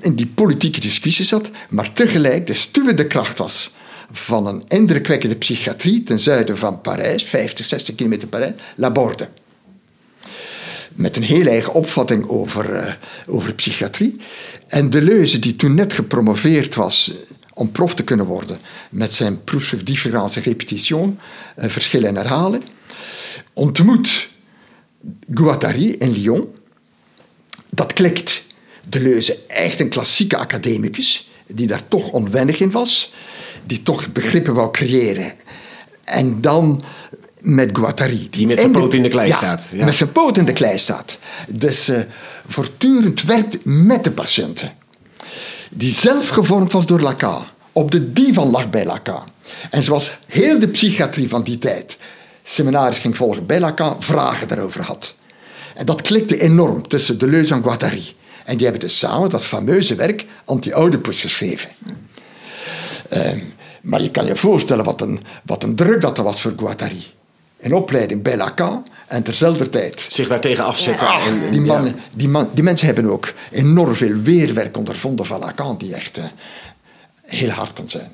in 0.00 0.14
die 0.14 0.26
politieke 0.26 0.80
discussies 0.80 1.28
zat, 1.28 1.50
maar 1.68 1.92
tegelijk 1.92 2.46
de 2.46 2.54
stuwende 2.54 3.06
kracht 3.06 3.38
was 3.38 3.70
van 4.12 4.46
een 4.46 4.64
indrukwekkende 4.68 5.36
psychiatrie 5.36 6.02
ten 6.02 6.18
zuiden 6.18 6.58
van 6.58 6.80
Parijs, 6.80 7.24
50, 7.24 7.66
60 7.66 7.94
kilometer 7.94 8.28
Parijs, 8.28 8.52
Laborde. 8.76 9.28
Met 10.94 11.16
een 11.16 11.22
heel 11.22 11.46
eigen 11.46 11.74
opvatting 11.74 12.28
over, 12.28 12.74
uh, 12.74 12.92
over 13.26 13.54
psychiatrie. 13.54 14.16
En 14.66 14.90
Deleuze, 14.90 15.38
die 15.38 15.56
toen 15.56 15.74
net 15.74 15.92
gepromoveerd 15.92 16.74
was 16.74 17.12
om 17.54 17.70
prof 17.70 17.94
te 17.94 18.04
kunnen 18.04 18.26
worden 18.26 18.58
met 18.90 19.12
zijn 19.12 19.44
proef 19.44 19.64
sur 19.64 19.84
différence 19.84 20.40
repetition, 20.40 21.18
uh, 21.58 21.64
verschillen 21.68 22.08
en 22.08 22.16
herhalen, 22.16 22.62
ontmoet 23.52 24.28
Guattari 25.34 25.92
in 25.92 26.12
Lyon. 26.12 26.54
Dat 27.70 27.92
klikt. 27.92 28.44
Deleuze, 28.88 29.38
echt 29.46 29.80
een 29.80 29.88
klassieke 29.88 30.36
academicus, 30.36 31.30
die 31.46 31.66
daar 31.66 31.88
toch 31.88 32.10
onwennig 32.10 32.60
in 32.60 32.70
was 32.70 33.12
die 33.66 33.82
toch 33.82 34.12
begrippen 34.12 34.54
wou 34.54 34.70
creëren. 34.70 35.32
En 36.04 36.40
dan 36.40 36.82
met 37.38 37.70
Guattari. 37.72 38.28
Die 38.30 38.46
met 38.46 38.60
zijn 38.60 38.72
poot 38.72 38.94
in 38.94 39.02
de 39.02 39.08
klei 39.08 39.32
staat. 39.32 39.72
Ja. 39.74 39.84
Met 39.84 39.94
zijn 39.94 40.12
poot 40.12 40.38
in 40.38 40.44
de 40.44 40.52
klei 40.52 40.78
staat. 40.78 41.18
Dus 41.48 41.88
uh, 41.88 41.98
voortdurend 42.46 43.22
werkt 43.22 43.58
met 43.64 44.04
de 44.04 44.10
patiënten. 44.10 44.72
Die 45.70 45.92
zelf 45.92 46.28
gevormd 46.28 46.72
was 46.72 46.86
door 46.86 47.00
Lacan. 47.00 47.44
Op 47.72 47.90
de 47.90 48.12
divan 48.12 48.50
lag 48.50 48.70
bij 48.70 48.84
Lacan. 48.84 49.28
En 49.70 49.82
zoals 49.82 50.16
heel 50.26 50.58
de 50.58 50.68
psychiatrie 50.68 51.28
van 51.28 51.42
die 51.42 51.58
tijd 51.58 51.98
seminaries 52.42 52.98
ging 52.98 53.16
volgen 53.16 53.46
bij 53.46 53.60
Lacan, 53.60 54.02
vragen 54.02 54.48
daarover 54.48 54.82
had. 54.82 55.14
En 55.74 55.86
dat 55.86 56.02
klikte 56.02 56.40
enorm 56.40 56.88
tussen 56.88 57.18
Deleuze 57.18 57.54
en 57.54 57.62
Guattari. 57.62 58.14
En 58.44 58.56
die 58.56 58.66
hebben 58.66 58.86
dus 58.86 58.98
samen 58.98 59.30
dat 59.30 59.44
fameuze 59.44 59.94
werk 59.94 60.26
Anti-Oedipus 60.44 61.20
geschreven. 61.20 61.70
Ehm, 63.08 63.38
maar 63.82 64.02
je 64.02 64.10
kan 64.10 64.26
je 64.26 64.36
voorstellen 64.36 64.84
wat 64.84 65.00
een, 65.00 65.20
wat 65.44 65.62
een 65.62 65.74
druk 65.74 66.00
dat 66.00 66.18
er 66.18 66.24
was 66.24 66.40
voor 66.40 66.52
Guattari. 66.56 67.04
Een 67.60 67.74
opleiding 67.74 68.22
bij 68.22 68.36
Lacan 68.36 68.86
en 69.06 69.22
terzelfde 69.22 69.68
tijd... 69.68 70.06
Zich 70.08 70.28
daartegen 70.28 70.64
afzetten. 70.64 71.08
en, 71.08 71.50
die, 71.50 71.60
mannen, 71.60 71.94
die, 72.12 72.28
man, 72.28 72.48
die 72.52 72.64
mensen 72.64 72.86
hebben 72.86 73.10
ook 73.10 73.32
enorm 73.50 73.94
veel 73.94 74.16
weerwerk 74.16 74.76
ondervonden 74.76 75.26
van 75.26 75.38
Lacan, 75.38 75.78
die 75.78 75.94
echt 75.94 76.18
uh, 76.18 76.24
heel 77.22 77.50
hard 77.50 77.72
kon 77.72 77.88
zijn 77.88 78.12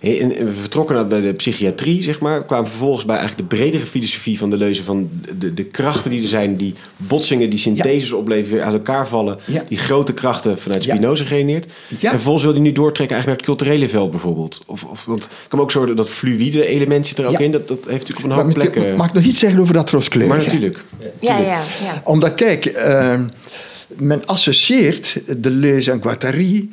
we 0.00 0.52
vertrokken 0.60 0.94
naar 0.94 1.06
bij 1.06 1.20
de 1.20 1.32
psychiatrie, 1.32 2.02
zeg 2.02 2.20
maar. 2.20 2.44
kwamen 2.44 2.68
vervolgens 2.68 3.04
bij 3.04 3.16
eigenlijk 3.16 3.50
de 3.50 3.56
bredere 3.56 3.86
filosofie 3.86 4.38
van 4.38 4.50
de 4.50 4.56
leuze 4.56 4.84
van 4.84 5.10
de, 5.38 5.54
de 5.54 5.64
krachten 5.64 6.10
die 6.10 6.22
er 6.22 6.28
zijn, 6.28 6.56
die 6.56 6.74
botsingen, 6.96 7.50
die 7.50 7.58
syntheses 7.58 8.08
ja. 8.08 8.16
opleveren, 8.16 8.56
weer 8.56 8.64
uit 8.64 8.74
elkaar 8.74 9.08
vallen. 9.08 9.38
Die 9.68 9.78
grote 9.78 10.12
krachten 10.12 10.58
vanuit 10.58 10.82
Spinoza 10.82 11.22
ja. 11.22 11.28
genereert. 11.28 11.64
En 11.64 12.10
vervolgens 12.10 12.44
wil 12.44 12.52
hij 12.52 12.62
nu 12.62 12.72
doortrekken 12.72 13.16
eigenlijk 13.16 13.26
naar 13.46 13.56
het 13.56 13.60
culturele 13.60 13.88
veld 13.88 14.10
bijvoorbeeld. 14.10 14.62
Of, 14.66 14.84
of, 14.84 15.04
want 15.04 15.24
ik 15.24 15.30
kan 15.48 15.60
ook 15.60 15.70
zo 15.70 15.94
dat 15.94 16.08
fluïde 16.08 16.66
element 16.66 17.06
zit 17.06 17.18
er 17.18 17.26
ook 17.26 17.40
in. 17.40 17.50
Dat, 17.50 17.68
dat 17.68 17.78
heeft 17.84 17.98
natuurlijk 17.98 18.18
op 18.18 18.24
een 18.24 18.44
hoop 18.44 18.54
plekken. 18.54 18.96
Mag 18.96 19.08
ik 19.08 19.12
nog 19.12 19.24
iets 19.24 19.38
zeggen 19.38 19.60
over 19.60 19.74
dat 19.74 19.90
rooskleur? 19.90 20.28
Maar 20.28 20.38
natuurlijk. 20.38 20.84
Ja, 21.20 21.38
ja, 21.38 21.60
ja. 21.82 22.02
Omdat, 22.04 22.34
kijk, 22.34 22.66
uh, 22.76 23.20
men 23.96 24.26
associeert 24.26 25.20
de 25.36 25.50
leuze 25.50 25.90
en 25.90 26.02
Guattari 26.02 26.70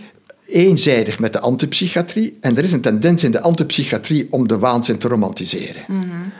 eenzijdig 0.47 1.19
met 1.19 1.33
de 1.33 1.39
antipsychiatrie. 1.39 2.37
En 2.41 2.57
er 2.57 2.63
is 2.63 2.71
een 2.71 2.81
tendens 2.81 3.23
in 3.23 3.31
de 3.31 3.41
antipsychiatrie 3.41 4.27
om 4.29 4.47
de 4.47 4.57
waanzin 4.57 4.97
te 4.97 5.07
romantiseren. 5.07 5.83
Mm 5.87 6.31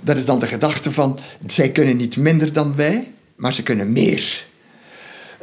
Dat 0.00 0.16
is 0.16 0.24
dan 0.24 0.40
de 0.40 0.46
gedachte 0.46 0.92
van, 0.92 1.18
zij 1.46 1.70
kunnen 1.70 1.96
niet 1.96 2.16
minder 2.16 2.52
dan 2.52 2.76
wij, 2.76 3.10
maar 3.36 3.54
ze 3.54 3.62
kunnen 3.62 3.92
meer. 3.92 4.44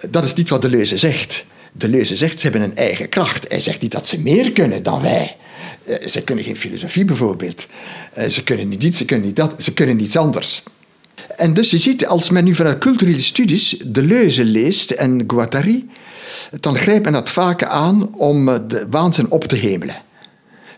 Dat 0.10 0.24
is 0.24 0.34
niet 0.34 0.50
wat 0.50 0.62
de 0.62 0.70
leuze 0.70 0.98
zegt. 0.98 1.46
De 1.72 1.88
leuze 1.88 2.16
zegt, 2.16 2.40
ze 2.40 2.50
hebben 2.50 2.70
een 2.70 2.76
eigen 2.76 3.10
kracht. 3.10 3.46
Hij 3.48 3.60
zegt 3.60 3.82
niet 3.82 3.92
dat 3.92 4.08
ze 4.08 4.20
meer 4.20 4.52
kunnen 4.52 4.84
dan 4.84 5.02
wij. 5.02 5.36
Eh, 5.84 6.08
ze 6.08 6.22
kunnen 6.22 6.44
geen 6.44 6.56
filosofie 6.58 7.06
bijvoorbeeld. 7.06 7.68
Eh, 8.14 8.28
ze 8.30 8.44
kunnen 8.44 8.70
niet 8.70 8.82
dit, 8.82 8.96
ze 8.96 9.06
kunnen 9.06 9.26
niet 9.26 9.36
dat, 9.36 9.64
ze 9.64 9.74
kunnen 9.74 9.96
niets 9.96 10.18
anders. 10.18 10.64
En 11.38 11.54
dus 11.54 11.70
je 11.70 11.78
ziet, 11.78 12.06
als 12.06 12.30
men 12.30 12.44
nu 12.44 12.56
vanuit 12.56 12.78
culturele 12.78 13.20
studies 13.20 13.78
de 13.86 14.04
leuze 14.04 14.46
leest 14.46 14.92
en 14.92 15.24
Guattari, 15.28 15.90
dan 16.60 16.76
grijpt 16.76 17.04
men 17.04 17.14
dat 17.14 17.30
vaak 17.30 17.64
aan 17.64 18.16
om 18.16 18.50
eh, 18.50 18.56
de 18.68 18.86
waanzin 18.90 19.32
op 19.32 19.44
te 19.44 19.56
hemelen, 19.56 20.02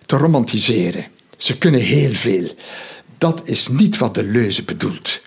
te 0.06 0.18
romantiseren. 0.18 1.06
Ze 1.38 1.58
kunnen 1.58 1.82
heel 1.82 2.14
veel. 2.14 2.48
dat 3.18 3.42
is 3.44 3.68
niet 3.68 3.98
wat 3.98 4.16
de 4.16 4.24
leuze 4.24 4.64
bedoelt. 4.64 5.22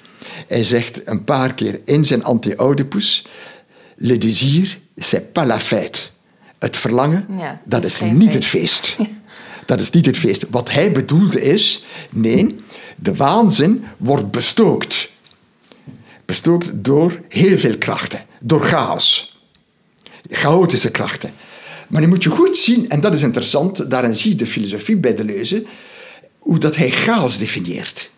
Hij 0.47 0.65
zegt 0.65 1.07
een 1.07 1.25
paar 1.25 1.55
keer 1.55 1.81
in 1.85 2.05
zijn 2.05 2.25
Anti-Oedipus: 2.25 3.27
Le 3.97 4.19
désir, 4.19 4.79
c'est 4.97 5.33
pas 5.33 5.47
la 5.47 5.61
fête. 5.61 6.01
Het 6.59 6.77
verlangen, 6.77 7.27
Ja, 7.39 7.61
dat 7.65 7.85
is 7.85 8.01
niet 8.01 8.33
feest. 8.33 8.35
het 8.37 8.45
feest. 8.45 8.97
Dat 9.67 9.81
is 9.81 9.91
niet 9.91 10.07
het 10.07 10.19
feest. 10.19 10.45
Wat 10.51 10.71
hij 10.71 10.93
bedoelde 10.93 11.43
is: 11.43 11.85
nee, 12.11 12.57
de 12.97 13.15
waanzin 13.15 13.85
wordt 13.97 14.31
bestookt. 14.31 15.11
Bestookt 16.25 16.71
door 16.73 17.21
heel 17.29 17.59
veel 17.59 17.79
krachten, 17.79 18.25
door 18.41 18.61
chaos. 18.61 19.34
Chaotische 20.31 20.91
krachten. 20.91 21.33
Maar 21.89 22.01
nu 22.01 22.09
moet 22.09 22.23
je 22.23 22.31
goed 22.31 22.57
zien, 22.57 22.89
en 22.89 23.01
dat 23.01 23.15
is 23.15 23.23
interessant, 23.23 23.91
daarin 23.91 24.15
zie 24.15 24.31
je 24.31 24.37
de 24.37 24.47
filosofie 24.47 24.97
bij 24.97 25.15
Deleuze, 25.15 25.65
hoe 26.39 26.59
dat 26.59 26.77
hij 26.77 26.91
chaos 26.91 27.39
definieert. 27.39 28.11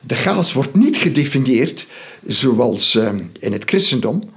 De 0.00 0.14
chaos 0.14 0.52
wordt 0.52 0.74
niet 0.74 0.96
gedefinieerd 0.96 1.86
zoals 2.26 2.94
eh, 2.94 3.08
in 3.38 3.52
het 3.52 3.62
christendom, 3.64 4.30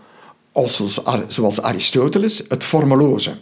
als, 0.52 0.84
zoals 1.28 1.62
Aristoteles, 1.62 2.41
het 2.47 2.63
formeloze, 2.63 3.38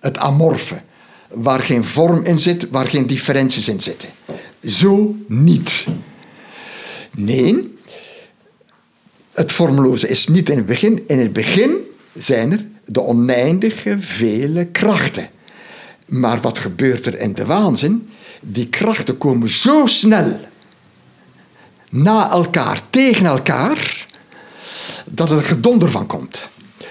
het 0.00 0.18
amorfe, 0.18 0.82
waar 1.28 1.62
geen 1.62 1.84
vorm 1.84 2.24
in 2.24 2.40
zit, 2.40 2.70
waar 2.70 2.86
geen 2.86 3.06
differenties 3.06 3.68
in 3.68 3.80
zitten. 3.80 4.08
Zo 4.64 5.16
niet. 5.26 5.86
Nee, 7.10 7.75
het 9.36 9.52
vormeloze 9.52 10.08
is 10.08 10.28
niet 10.28 10.48
in 10.48 10.56
het 10.56 10.66
begin. 10.66 11.04
In 11.06 11.18
het 11.18 11.32
begin 11.32 11.76
zijn 12.18 12.52
er 12.52 12.64
de 12.84 13.02
oneindige 13.02 13.96
vele 13.98 14.66
krachten. 14.66 15.28
Maar 16.06 16.40
wat 16.40 16.58
gebeurt 16.58 17.06
er 17.06 17.18
in 17.18 17.34
de 17.34 17.44
waanzin? 17.44 18.08
Die 18.40 18.68
krachten 18.68 19.18
komen 19.18 19.48
zo 19.48 19.86
snel 19.86 20.40
na 21.90 22.30
elkaar, 22.30 22.80
tegen 22.90 23.26
elkaar, 23.26 24.06
dat 25.04 25.30
er 25.30 25.42
gedonder 25.42 25.90
van 25.90 26.06
komt. 26.06 26.46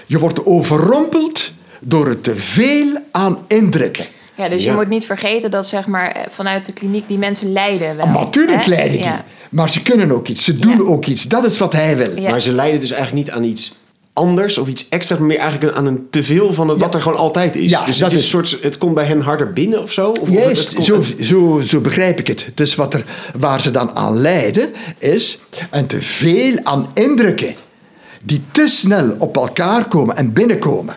Je 0.06 0.18
wordt 0.18 0.46
overrompeld 0.46 1.50
door 1.80 2.08
het 2.08 2.24
te 2.24 2.36
veel 2.36 3.02
aan 3.10 3.38
indrukken. 3.46 4.06
Ja, 4.36 4.48
dus 4.48 4.62
Ja. 4.62 4.70
je 4.70 4.76
moet 4.76 4.88
niet 4.88 5.06
vergeten 5.06 5.50
dat 5.50 5.66
zeg 5.66 5.86
maar, 5.86 6.10
eh, 6.12 6.22
vanuit 6.30 6.64
de 6.66 6.72
kliniek 6.72 7.08
die 7.08 7.18
mensen 7.18 7.52
lijden 7.52 7.96
wel. 7.96 8.06
Maar 8.06 8.14
natuurlijk 8.24 8.64
hè? 8.64 8.70
lijden 8.70 8.90
die. 8.90 9.02
Ja. 9.04 9.24
Maar 9.50 9.70
ze 9.70 9.82
kunnen 9.82 10.10
ook 10.12 10.28
iets, 10.28 10.44
ze 10.44 10.58
doen 10.58 10.76
Ja. 10.76 10.82
ook 10.82 11.06
iets. 11.06 11.22
Dat 11.22 11.44
is 11.44 11.58
wat 11.58 11.72
hij 11.72 11.96
wil. 11.96 12.20
Ja. 12.20 12.30
Maar 12.30 12.40
ze 12.40 12.52
lijden 12.52 12.80
dus 12.80 12.90
eigenlijk 12.90 13.26
niet 13.26 13.34
aan 13.36 13.44
iets 13.44 13.74
anders 14.12 14.58
of 14.58 14.68
iets 14.68 14.88
extra, 14.88 15.16
maar 15.16 15.26
meer 15.26 15.38
eigenlijk 15.38 15.76
aan 15.76 15.86
een 15.86 16.06
teveel 16.10 16.52
van 16.52 16.68
het, 16.68 16.78
wat 16.78 16.94
er 16.94 17.00
gewoon 17.00 17.18
altijd 17.18 17.56
is. 17.56 17.70
Ja, 17.70 17.84
dus 17.84 17.98
dat 17.98 18.10
het, 18.10 18.20
is 18.20 18.26
is- 18.26 18.32
een 18.32 18.46
soort, 18.46 18.62
het 18.62 18.78
komt 18.78 18.94
bij 18.94 19.04
hen 19.04 19.20
harder 19.20 19.52
binnen 19.52 19.82
of 19.82 19.92
zo? 19.92 20.10
Of, 20.10 20.18
of 20.18 20.30
Juist, 20.30 20.64
het 20.64 20.74
komt- 20.74 20.86
zo, 20.86 20.96
het- 20.98 21.16
zo, 21.20 21.60
zo 21.66 21.80
begrijp 21.80 22.18
ik 22.18 22.26
het. 22.26 22.50
Dus 22.54 22.74
wat 22.74 22.94
er, 22.94 23.04
waar 23.38 23.60
ze 23.60 23.70
dan 23.70 23.96
aan 23.96 24.16
lijden, 24.18 24.72
is 24.98 25.38
een 25.70 25.86
te 25.86 26.00
veel 26.02 26.58
aan 26.62 26.90
indrukken 26.94 27.54
die 28.22 28.42
te 28.50 28.66
snel 28.66 29.14
op 29.18 29.36
elkaar 29.36 29.84
komen 29.88 30.16
en 30.16 30.32
binnenkomen. 30.32 30.96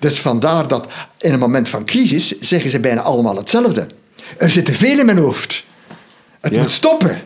Dus 0.00 0.20
vandaar 0.20 0.68
dat 0.68 0.86
in 1.18 1.32
een 1.32 1.38
moment 1.38 1.68
van 1.68 1.84
crisis 1.84 2.38
zeggen 2.40 2.70
ze 2.70 2.80
bijna 2.80 3.00
allemaal 3.02 3.36
hetzelfde. 3.36 3.86
Er 4.38 4.50
zit 4.50 4.64
te 4.64 4.72
veel 4.72 4.98
in 4.98 5.06
mijn 5.06 5.18
hoofd. 5.18 5.64
Het 6.40 6.54
Ja. 6.54 6.60
moet 6.60 6.70
stoppen. 6.70 7.22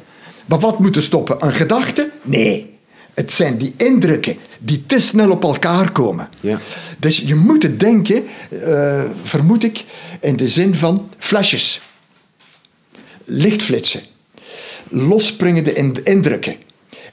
Maar 0.46 0.58
wat 0.58 0.78
moet 0.78 0.96
er 0.96 1.02
stoppen? 1.02 1.36
Een 1.44 1.52
gedachte? 1.52 2.10
Nee. 2.22 2.72
Het 3.14 3.32
zijn 3.32 3.58
die 3.58 3.74
indrukken 3.76 4.36
die 4.58 4.86
te 4.86 5.00
snel 5.00 5.30
op 5.30 5.42
elkaar 5.44 5.92
komen. 5.92 6.28
Ja. 6.40 6.58
Dus 6.98 7.16
je 7.18 7.34
moet 7.34 7.62
het 7.62 7.80
denken, 7.80 8.24
eh, 8.62 9.02
vermoed 9.22 9.64
ik, 9.64 9.84
in 10.20 10.36
de 10.36 10.48
zin 10.48 10.74
van 10.74 11.08
flesjes. 11.18 11.80
Lichtflitsen. 13.24 14.00
Losspringende 14.88 15.72
in- 15.72 15.96
indrukken. 16.04 16.56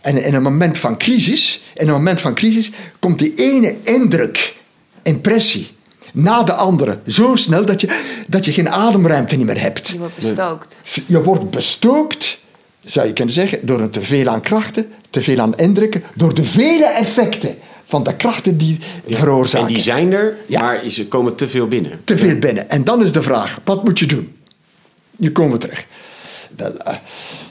En 0.01 0.23
in 0.23 0.33
een 0.33 0.41
moment 0.41 0.77
van 0.77 0.97
crisis, 0.97 1.63
in 1.75 1.87
een 1.87 1.93
moment 1.93 2.21
van 2.21 2.33
crisis 2.35 2.71
komt 2.99 3.19
die 3.19 3.33
ene 3.35 3.75
indruk, 3.83 4.55
impressie, 5.03 5.67
na 6.13 6.43
de 6.43 6.53
andere 6.53 6.99
zo 7.07 7.35
snel 7.35 7.65
dat 7.65 7.81
je, 7.81 7.99
dat 8.27 8.45
je 8.45 8.51
geen 8.53 8.69
ademruimte 8.69 9.35
niet 9.35 9.45
meer 9.45 9.61
hebt. 9.61 9.87
Je 9.87 9.97
wordt 9.97 10.15
bestookt. 10.19 10.75
Je 11.05 11.23
wordt 11.23 11.49
bestookt, 11.49 12.39
zou 12.85 13.07
je 13.07 13.13
kunnen 13.13 13.33
zeggen, 13.33 13.59
door 13.65 13.79
een 13.79 13.89
teveel 13.91 14.27
aan 14.27 14.41
krachten, 14.41 14.91
teveel 15.09 15.39
aan 15.39 15.57
indrukken, 15.57 16.03
door 16.15 16.33
de 16.33 16.43
vele 16.43 16.85
effecten 16.85 17.55
van 17.85 18.03
de 18.03 18.15
krachten 18.15 18.57
die 18.57 18.79
veroorzaken. 19.07 19.67
En 19.67 19.73
die 19.73 19.81
zijn 19.83 20.11
er, 20.13 20.35
Ja. 20.45 20.59
maar 20.59 20.89
ze 20.89 21.07
komen 21.07 21.35
te 21.35 21.47
veel 21.47 21.67
binnen. 21.67 22.01
Te 22.03 22.17
veel 22.17 22.39
binnen. 22.39 22.69
En 22.69 22.83
dan 22.83 23.03
is 23.03 23.11
de 23.11 23.21
vraag, 23.21 23.59
wat 23.63 23.83
moet 23.83 23.99
je 23.99 24.05
doen? 24.05 24.35
Nu 25.15 25.31
komen 25.31 25.51
we 25.51 25.57
terug. 25.57 25.85
Wel, 26.55 26.77
eh, 26.77 26.93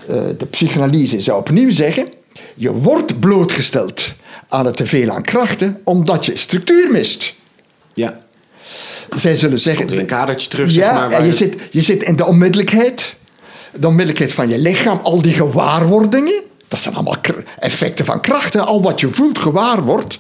eh, 0.09 0.25
de 0.39 0.47
psychanalyse 0.51 1.21
zou 1.21 1.39
opnieuw 1.39 1.71
zeggen, 1.71 2.09
je 2.55 2.73
wordt 2.73 3.21
blootgesteld 3.21 4.13
aan 4.49 4.67
het 4.67 4.77
teveel 4.77 5.11
aan 5.11 5.23
krachten, 5.23 5.81
omdat 5.85 6.27
je 6.27 6.37
structuur 6.37 6.91
mist. 6.91 7.35
Ja. 7.95 8.21
Zij 9.17 9.37
zullen 9.37 9.59
zeggen... 9.59 9.85
Komt 9.87 9.97
er 9.97 10.03
een 10.03 10.11
kadertje 10.11 10.49
terug, 10.49 10.71
zeg 10.71 10.93
maar, 10.93 11.11
waar 11.11 11.21
je 11.23 11.27
het- 11.29 11.37
zit, 11.37 11.57
je 11.71 11.81
zit 11.83 12.03
in 12.03 12.17
de 12.17 12.27
onmiddellijkheid. 12.27 13.15
De 13.75 13.87
onmiddellijkheid 13.87 14.33
van 14.33 14.49
je 14.49 14.59
lichaam. 14.59 15.01
Al 15.03 15.23
die 15.23 15.33
gewaarwordingen. 15.33 16.43
Dat 16.69 16.81
zijn 16.81 16.95
allemaal 16.95 17.17
effecten 17.59 18.05
van 18.05 18.21
krachten. 18.21 18.67
Al 18.67 18.83
wat 18.83 19.01
je 19.01 19.09
voelt, 19.09 19.39
gewaar 19.39 19.83
wordt. 19.83 20.19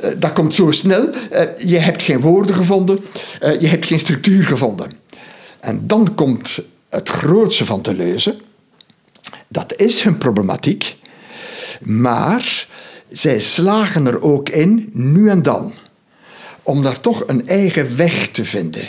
eh, 0.00 0.10
dat 0.16 0.32
komt 0.32 0.54
zo 0.54 0.70
snel. 0.70 1.10
Eh, 1.30 1.42
je 1.58 1.78
hebt 1.78 2.02
geen 2.02 2.20
woorden 2.20 2.56
gevonden. 2.56 2.98
eh, 3.40 3.60
je 3.60 3.66
hebt 3.66 3.86
geen 3.86 3.98
structuur 3.98 4.44
gevonden. 4.44 4.92
En 5.60 5.86
dan 5.86 6.14
komt 6.14 6.58
het 6.88 7.08
grootste 7.08 7.64
van 7.64 7.80
te 7.80 7.94
lezen. 7.94 8.40
Dat 9.48 9.74
is 9.76 10.02
hun 10.02 10.18
problematiek. 10.18 10.96
Maar 11.80 12.66
zij 13.10 13.38
slagen 13.40 14.06
er 14.06 14.22
ook 14.22 14.48
in, 14.48 14.88
nu 14.92 15.28
en 15.30 15.42
dan, 15.42 15.72
om 16.66 16.82
daar 16.82 17.00
toch 17.00 17.22
een 17.26 17.48
eigen 17.48 17.96
weg 17.96 18.28
te 18.28 18.44
vinden. 18.44 18.88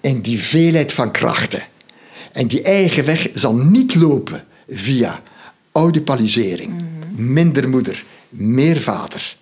In 0.00 0.20
die 0.20 0.40
veelheid 0.40 0.92
van 0.92 1.10
krachten. 1.10 1.62
En 2.32 2.46
die 2.46 2.62
eigen 2.62 3.04
weg 3.04 3.28
zal 3.34 3.54
niet 3.54 3.94
lopen 3.94 4.44
via 4.70 5.22
audipalisering, 5.72 6.84
minder 7.16 7.68
moeder, 7.68 8.04
meer 8.28 8.80
vader. 8.80 9.36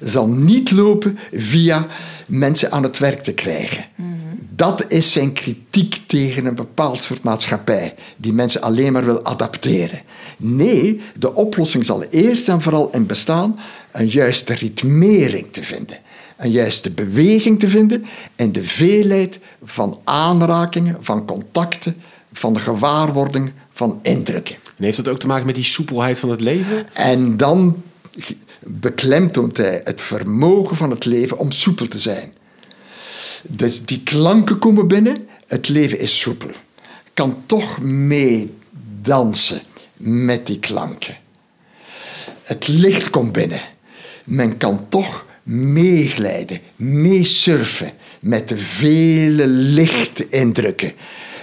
Zal 0.00 0.26
niet 0.26 0.70
lopen 0.70 1.18
via 1.32 1.86
mensen 2.26 2.72
aan 2.72 2.82
het 2.82 2.98
werk 2.98 3.20
te 3.20 3.32
krijgen. 3.32 3.84
Dat 4.50 4.84
is 4.88 5.12
zijn 5.12 5.32
kritiek 5.32 6.00
tegen 6.06 6.46
een 6.46 6.54
bepaald 6.54 7.02
soort 7.02 7.22
maatschappij, 7.22 7.94
die 8.16 8.32
mensen 8.32 8.62
alleen 8.62 8.92
maar 8.92 9.04
wil 9.04 9.24
adapteren. 9.24 10.00
Nee, 10.36 11.00
de 11.18 11.34
oplossing 11.34 11.84
zal 11.84 12.02
eerst 12.02 12.48
en 12.48 12.62
vooral 12.62 12.90
in 12.92 13.06
bestaan 13.06 13.58
een 13.92 14.08
juiste 14.08 14.54
ritmering 14.54 15.46
te 15.50 15.62
vinden. 15.62 15.98
Een 16.38 16.50
juiste 16.50 16.90
beweging 16.90 17.60
te 17.60 17.68
vinden 17.68 18.04
in 18.36 18.52
de 18.52 18.64
veelheid 18.64 19.38
van 19.62 20.00
aanrakingen, 20.04 20.96
van 21.00 21.26
contacten, 21.26 21.96
van 22.32 22.54
de 22.54 22.60
gewaarwording, 22.60 23.52
van 23.72 23.98
indrukken. 24.02 24.56
En 24.76 24.84
heeft 24.84 24.96
dat 24.96 25.08
ook 25.08 25.18
te 25.18 25.26
maken 25.26 25.46
met 25.46 25.54
die 25.54 25.64
soepelheid 25.64 26.18
van 26.18 26.30
het 26.30 26.40
leven? 26.40 26.94
En 26.94 27.36
dan 27.36 27.82
beklemtoont 28.60 29.56
hij 29.56 29.80
het 29.84 30.02
vermogen 30.02 30.76
van 30.76 30.90
het 30.90 31.04
leven 31.04 31.38
om 31.38 31.50
soepel 31.50 31.88
te 31.88 31.98
zijn. 31.98 32.32
Dus 33.42 33.84
die 33.84 34.02
klanken 34.02 34.58
komen 34.58 34.88
binnen, 34.88 35.28
het 35.46 35.68
leven 35.68 35.98
is 35.98 36.20
soepel. 36.20 36.50
Kan 37.14 37.42
toch 37.46 37.80
meedansen 37.80 39.60
met 39.96 40.46
die 40.46 40.58
klanken. 40.58 41.16
Het 42.42 42.68
licht 42.68 43.10
komt 43.10 43.32
binnen. 43.32 43.60
Men 44.24 44.56
kan 44.56 44.86
toch 44.88 45.26
meeglijden, 45.48 46.60
meesurfen 46.76 47.92
met 48.20 48.48
de 48.48 48.58
vele 48.58 49.46
lichtindrukken. 49.46 50.92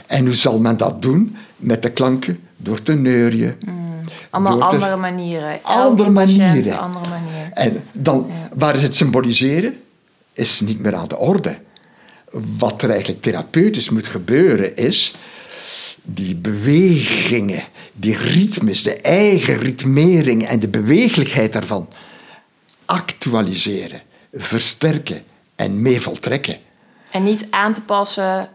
En 0.07 0.25
hoe 0.25 0.33
zal 0.33 0.59
men 0.59 0.77
dat 0.77 1.01
doen? 1.01 1.35
Met 1.57 1.81
de 1.81 1.91
klanken? 1.91 2.39
Door 2.57 2.81
te 2.83 2.93
neurien. 2.93 3.53
Allemaal 4.29 4.59
Door 4.59 4.69
te- 4.69 4.75
andere 4.75 4.95
manieren. 4.95 5.59
Andere 5.61 6.11
patiënt 6.11 6.37
manieren. 6.37 6.79
andere 6.79 7.05
manier. 7.09 7.49
En 7.53 7.83
dan, 7.91 8.31
waar 8.53 8.75
is 8.75 8.81
het 8.81 8.95
symboliseren? 8.95 9.73
Is 10.33 10.59
niet 10.59 10.79
meer 10.79 10.95
aan 10.95 11.07
de 11.07 11.17
orde. 11.17 11.57
Wat 12.57 12.81
er 12.83 12.89
eigenlijk 12.89 13.21
therapeutisch 13.21 13.89
moet 13.89 14.07
gebeuren 14.07 14.75
is 14.75 15.15
die 16.03 16.35
bewegingen, 16.35 17.63
die 17.93 18.17
ritmes, 18.17 18.83
de 18.83 18.95
eigen 18.95 19.57
ritmering 19.57 20.45
en 20.47 20.59
de 20.59 20.67
beweeglijkheid 20.67 21.53
daarvan 21.53 21.87
actualiseren, 22.85 24.01
versterken 24.33 25.23
en 25.55 25.81
mee 25.81 26.01
voltrekken. 26.01 26.57
En 27.11 27.23
niet 27.23 27.47
aan 27.49 27.73
te 27.73 27.81
passen, 27.81 28.49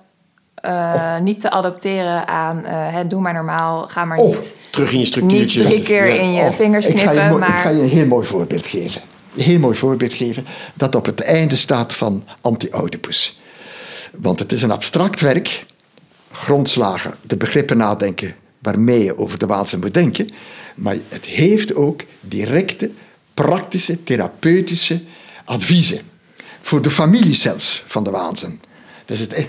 eh, 0.55 1.19
niet 1.19 1.41
te 1.41 1.51
adapteren 1.51 2.27
aan 2.29 2.65
hè, 2.65 3.07
doe 3.07 3.21
maar 3.21 3.33
normaal, 3.33 3.83
ga 3.87 4.05
maar 4.05 4.19
Oh, 4.19 4.27
niet. 4.37 4.57
Terug 4.71 4.89
in 4.89 4.93
je 4.93 4.99
Niet 4.99 5.07
structuurtje. 5.09 5.63
drie 5.63 5.83
keer 5.83 6.07
in 6.07 6.33
je 6.33 6.43
Oh, 6.43 6.53
vingers 6.53 6.87
ik 6.87 6.99
ga 6.99 7.11
knippen, 7.11 7.33
je, 7.33 7.39
maar 7.39 7.49
Ik 7.49 7.63
ga 7.63 7.69
je 7.69 7.83
een 7.83 7.89
heel 7.89 8.07
mooi 8.07 8.27
voorbeeld 8.27 8.67
geven. 8.67 9.03
Een 9.37 9.43
heel 9.43 9.59
mooi 9.59 9.77
voorbeeld 9.77 10.13
geven 10.13 10.47
dat 10.75 10.95
op 10.95 11.07
het 11.07 11.21
einde 11.21 11.57
staat 11.57 11.93
van 11.93 12.25
Anti-Oedipus. 12.41 13.41
Want 14.17 14.39
het 14.39 14.53
is 14.53 14.63
een 14.63 14.71
abstract 14.71 15.21
werk 15.21 15.67
grondslagen, 16.33 17.15
de 17.23 17.37
begrippen 17.37 17.77
nadenken 17.77 18.35
waarmee 18.59 19.05
je 19.05 19.19
over 19.19 19.39
de 19.39 19.47
waanzin 19.47 19.79
moet 19.81 19.95
denken. 19.95 20.29
Maar 20.75 20.97
het 21.09 21.25
heeft 21.25 21.75
ook 21.75 22.01
directe, 22.21 22.91
praktische, 23.43 24.05
therapeutische 24.05 25.01
adviezen. 25.45 26.01
Voor 26.61 26.83
de 26.83 26.91
familie 26.91 27.35
zelfs 27.35 27.85
van 27.87 28.05
de 28.05 28.11
waanzin. 28.11 28.61
Dat 29.05 29.17
is 29.17 29.21
het, 29.21 29.33
e- 29.33 29.49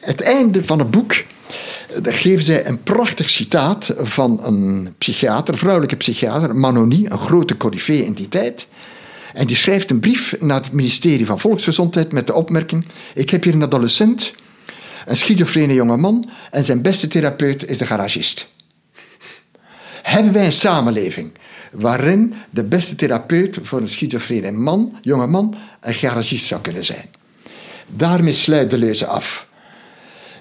het 0.00 0.20
einde 0.20 0.66
van 0.66 0.78
het 0.78 0.90
boek. 0.90 1.14
Daar 2.02 2.12
geven 2.12 2.44
zij 2.44 2.66
een 2.66 2.82
prachtig 2.82 3.30
citaat 3.30 3.94
van 3.98 4.44
een 4.44 4.94
psychiater, 4.98 5.58
vrouwelijke 5.58 5.96
psychiater, 5.96 6.56
Manoni, 6.56 7.06
een 7.06 7.18
grote 7.18 7.56
corifee 7.56 8.04
in 8.04 8.12
die 8.12 8.28
tijd. 8.28 8.66
En 9.34 9.46
die 9.46 9.56
schrijft 9.56 9.90
een 9.90 10.00
brief 10.00 10.36
naar 10.40 10.62
het 10.62 10.72
ministerie 10.72 11.26
van 11.26 11.40
Volksgezondheid 11.40 12.12
met 12.12 12.26
de 12.26 12.34
opmerking: 12.34 12.86
Ik 13.14 13.30
heb 13.30 13.44
hier 13.44 13.54
een 13.54 13.62
adolescent, 13.62 14.34
een 15.06 15.16
schizofrene 15.16 15.74
jonge 15.74 15.96
man, 15.96 16.30
en 16.50 16.64
zijn 16.64 16.82
beste 16.82 17.08
therapeut 17.08 17.68
is 17.68 17.78
de 17.78 17.86
garagist. 17.86 18.46
Hebben 20.02 20.32
wij 20.32 20.44
een 20.44 20.52
samenleving 20.52 21.32
waarin 21.72 22.34
de 22.50 22.64
beste 22.64 22.94
therapeut 22.94 23.58
voor 23.62 23.80
een 23.80 23.88
schizofrene 23.88 24.50
man, 24.50 24.98
jonge 25.02 25.26
man, 25.26 25.56
een 25.80 25.94
garagist 25.94 26.46
zou 26.46 26.60
kunnen 26.60 26.84
zijn? 26.84 27.08
Daarmee 27.86 28.32
sluit 28.32 28.70
de 28.70 28.78
leuze 28.78 29.06
af. 29.06 29.46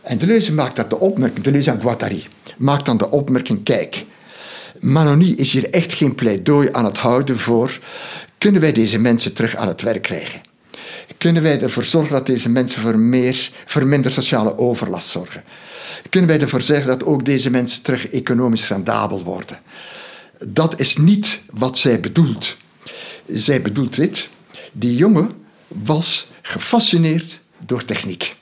En 0.02 0.18
de 0.18 0.26
leuze 0.26 0.54
maakt 0.54 0.76
daar 0.76 0.90
de 0.90 1.00
opmerking, 1.00 1.44
de 1.44 1.52
leuze 1.52 1.72
aan 1.72 1.82
Guattari, 1.82 2.28
maakt 2.58 2.86
dan 2.86 2.98
de 2.98 3.12
opmerking: 3.12 3.64
kijk, 3.64 4.06
Manoni 4.80 5.36
is 5.36 5.52
hier 5.52 5.70
echt 5.70 5.94
geen 5.94 6.16
pleidooi 6.16 6.70
aan 6.72 6.86
het 6.86 6.98
houden 6.98 7.40
voor 7.40 7.80
kunnen 8.38 8.62
wij 8.62 8.72
deze 8.72 9.00
mensen 9.00 9.34
terug 9.34 9.56
aan 9.56 9.68
het 9.68 9.82
werk 9.82 10.02
krijgen? 10.02 10.42
Kunnen 11.18 11.44
wij 11.44 11.62
ervoor 11.62 11.84
zorgen 11.84 12.14
dat 12.14 12.26
deze 12.26 12.50
mensen 12.50 12.82
voor, 12.82 13.00
meer, 13.00 13.52
voor 13.66 13.86
minder 13.86 14.12
sociale 14.12 14.58
overlast 14.58 15.08
zorgen? 15.08 15.44
Kunnen 16.10 16.30
wij 16.30 16.40
ervoor 16.40 16.62
zorgen 16.62 16.88
dat 16.88 17.04
ook 17.04 17.26
deze 17.26 17.52
mensen 17.52 17.84
terug 17.84 18.10
economisch 18.10 18.68
rendabel 18.68 19.24
worden? 19.24 19.60
Dat 20.46 20.80
is 20.80 20.98
niet 20.98 21.40
wat 21.52 21.78
zij 21.78 22.00
bedoelt. 22.00 22.58
Zij 23.26 23.62
bedoelt 23.62 23.96
dit. 23.96 24.30
Die 24.72 24.96
jongen 24.96 25.32
was 25.68 26.28
gefascineerd 26.42 27.40
door 27.66 27.86
techniek. 27.86 28.36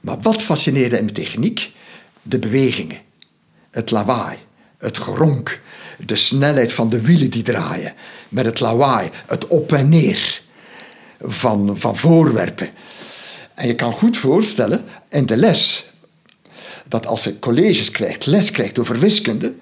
Maar 0.00 0.20
wat 0.20 0.42
fascineerde 0.42 0.96
hem 0.96 1.12
techniek? 1.12 1.72
De 2.22 2.38
bewegingen, 2.38 2.98
het 3.70 3.90
lawaai, 3.90 4.38
het 4.78 4.98
geronk, 4.98 5.60
de 5.98 6.16
snelheid 6.16 6.72
van 6.72 6.90
de 6.90 7.00
wielen 7.00 7.30
die 7.30 7.42
draaien, 7.42 7.94
met 8.28 8.44
het 8.44 8.60
lawaai, 8.60 9.10
het 9.26 9.46
op 9.46 9.72
en 9.72 9.88
neer 9.88 10.42
van, 11.22 11.78
van 11.78 11.96
voorwerpen. 11.96 12.70
En 13.54 13.66
je 13.66 13.74
kan 13.74 13.92
goed 13.92 14.16
voorstellen 14.16 14.84
in 15.08 15.26
de 15.26 15.36
les 15.36 15.90
dat 16.84 17.06
als 17.06 17.24
hij 17.24 17.36
colleges 17.38 17.90
krijgt, 17.90 18.26
les 18.26 18.50
krijgt 18.50 18.78
over 18.78 18.98
wiskunde, 18.98 19.52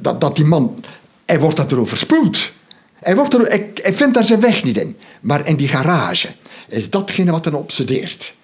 dat, 0.00 0.20
dat 0.20 0.36
die 0.36 0.44
man, 0.44 0.84
hij 1.24 1.40
wordt 1.40 1.56
dat 1.56 1.72
erover 1.72 1.96
spoelt. 1.96 2.52
Hij, 2.94 3.14
wordt 3.14 3.34
er, 3.34 3.40
hij, 3.40 3.70
hij 3.82 3.94
vindt 3.94 4.14
daar 4.14 4.24
zijn 4.24 4.40
weg 4.40 4.64
niet 4.64 4.76
in. 4.76 4.96
Maar 5.20 5.46
in 5.46 5.56
die 5.56 5.68
garage 5.68 6.28
is 6.68 6.90
datgene 6.90 7.30
wat 7.30 7.44
hem 7.44 7.54
obsedeert. 7.54 8.34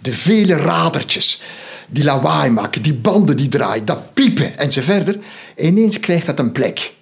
De 0.00 0.12
vele 0.12 0.56
radertjes 0.56 1.42
die 1.88 2.04
lawaai 2.04 2.50
maken, 2.50 2.82
die 2.82 2.94
banden 2.94 3.36
die 3.36 3.48
draaien, 3.48 3.84
dat 3.84 4.14
piepen 4.14 4.58
en 4.58 4.72
zo 4.72 4.80
verder. 4.80 5.18
Ineens 5.56 6.00
krijgt 6.00 6.26
dat 6.26 6.38
een 6.38 6.52
plek. 6.52 6.92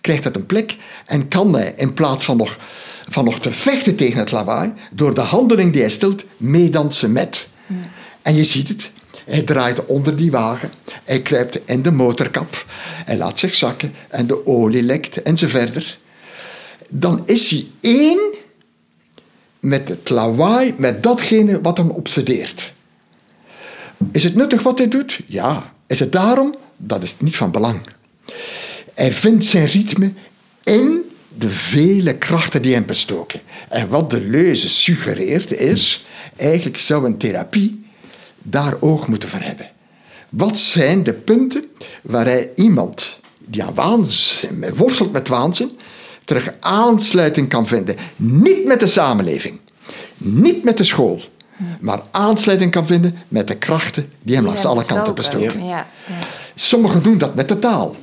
Krijgt 0.00 0.22
dat 0.22 0.36
een 0.36 0.46
plek 0.46 0.76
en 1.06 1.28
kan 1.28 1.54
hij 1.54 1.74
in 1.76 1.94
plaats 1.94 2.24
van 2.24 2.36
nog, 2.36 2.58
van 3.08 3.24
nog 3.24 3.40
te 3.40 3.50
vechten 3.50 3.96
tegen 3.96 4.18
het 4.18 4.32
lawaai, 4.32 4.72
door 4.90 5.14
de 5.14 5.20
handeling 5.20 5.72
die 5.72 5.80
hij 5.80 5.90
stelt, 5.90 6.24
meedansen 6.36 7.12
met. 7.12 7.48
En 8.22 8.34
je 8.34 8.44
ziet 8.44 8.68
het. 8.68 8.90
Hij 9.24 9.42
draait 9.42 9.86
onder 9.86 10.16
die 10.16 10.30
wagen. 10.30 10.70
Hij 11.04 11.22
kruipt 11.22 11.58
in 11.64 11.82
de 11.82 11.90
motorkap. 11.90 12.64
Hij 13.04 13.16
laat 13.16 13.38
zich 13.38 13.54
zakken 13.54 13.92
en 14.08 14.26
de 14.26 14.46
olie 14.46 14.82
lekt 14.82 15.22
en 15.22 15.38
zo 15.38 15.46
verder. 15.46 15.98
Dan 16.88 17.22
is 17.26 17.50
hij 17.50 17.66
één 17.80 18.34
met 19.60 19.88
het 19.88 20.10
lawaai, 20.10 20.74
met 20.76 21.02
datgene 21.02 21.60
wat 21.60 21.76
hem 21.76 21.90
obsedeert. 21.90 22.72
Is 24.12 24.24
het 24.24 24.34
nuttig 24.34 24.62
wat 24.62 24.78
hij 24.78 24.88
doet? 24.88 25.20
Ja. 25.26 25.72
Is 25.86 26.00
het 26.00 26.12
daarom? 26.12 26.54
Dat 26.76 27.02
is 27.02 27.14
niet 27.18 27.36
van 27.36 27.50
belang. 27.50 27.80
Hij 28.94 29.12
vindt 29.12 29.44
zijn 29.44 29.66
ritme 29.66 30.12
in 30.64 31.00
de 31.38 31.50
vele 31.50 32.14
krachten 32.18 32.62
die 32.62 32.74
hem 32.74 32.86
bestoken. 32.86 33.40
En 33.68 33.88
wat 33.88 34.10
de 34.10 34.20
leuze 34.20 34.68
suggereert 34.68 35.52
is, 35.52 36.06
eigenlijk 36.36 36.76
zou 36.76 37.04
een 37.04 37.18
therapie 37.18 37.81
daar 38.42 38.74
oog 38.80 39.06
moeten 39.08 39.28
voor 39.28 39.40
hebben. 39.40 39.70
Wat 40.28 40.58
zijn 40.58 41.02
de 41.02 41.12
punten 41.12 41.64
waar 42.02 42.24
hij 42.24 42.50
iemand 42.56 43.18
die 43.38 43.62
aan 43.64 43.74
waanzin, 43.74 44.64
worstelt 44.74 45.12
met 45.12 45.28
waanzin, 45.28 45.70
terug 46.24 46.52
aansluiting 46.60 47.48
kan 47.48 47.66
vinden? 47.66 47.96
Niet 48.16 48.64
met 48.64 48.80
de 48.80 48.86
samenleving, 48.86 49.58
niet 50.16 50.64
met 50.64 50.76
de 50.76 50.84
school, 50.84 51.20
maar 51.80 52.00
aansluiting 52.10 52.70
kan 52.70 52.86
vinden 52.86 53.16
met 53.28 53.48
de 53.48 53.56
krachten 53.56 54.12
die 54.22 54.36
hem 54.36 54.44
langs 54.44 54.64
alle 54.64 54.84
kanten 54.84 55.14
bestoken. 55.14 55.64
Ja, 55.64 55.76
ja. 56.08 56.14
Sommigen 56.54 57.02
doen 57.02 57.18
dat 57.18 57.34
met 57.34 57.48
de 57.48 57.58
taal. 57.58 57.96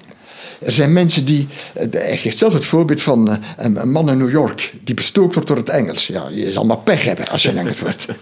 Er 0.60 0.72
zijn 0.72 0.94
mensen 0.94 1.26
die. 1.26 1.48
eh, 1.74 1.88
Hij 1.92 2.18
geeft 2.18 2.38
zelf 2.38 2.54
het 2.54 2.66
voorbeeld 2.66 3.02
van 3.02 3.30
eh, 3.30 3.38
een 3.58 3.92
man 3.92 4.10
in 4.10 4.18
New 4.18 4.30
York. 4.32 4.74
die 4.84 4.96
bestookt 4.96 5.34
wordt 5.34 5.48
door 5.50 5.58
het 5.58 5.70
Engels. 5.70 6.08
Ja, 6.08 6.28
je 6.32 6.52
zal 6.52 6.66
maar 6.66 6.78
pech 6.78 7.04
hebben 7.04 7.28
als 7.30 7.44
je 7.44 7.52
Engels 7.52 7.80
wordt. 7.80 8.06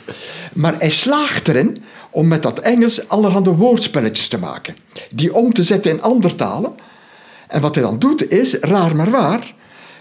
Maar 0.54 0.76
hij 0.80 0.90
slaagt 0.90 1.48
erin 1.48 1.84
om 2.10 2.28
met 2.28 2.44
dat 2.44 2.60
Engels 2.60 3.08
allerhande 3.08 3.52
woordspelletjes 3.52 4.28
te 4.28 4.38
maken. 4.38 4.76
die 5.12 5.34
om 5.34 5.54
te 5.54 5.64
zetten 5.64 5.92
in 5.92 6.02
andere 6.02 6.36
talen. 6.36 6.74
En 7.48 7.62
wat 7.62 7.76
hij 7.76 7.84
dan 7.84 8.00
doet 8.00 8.32
is, 8.32 8.54
raar 8.54 8.96
maar 8.96 9.12
waar. 9.12 9.54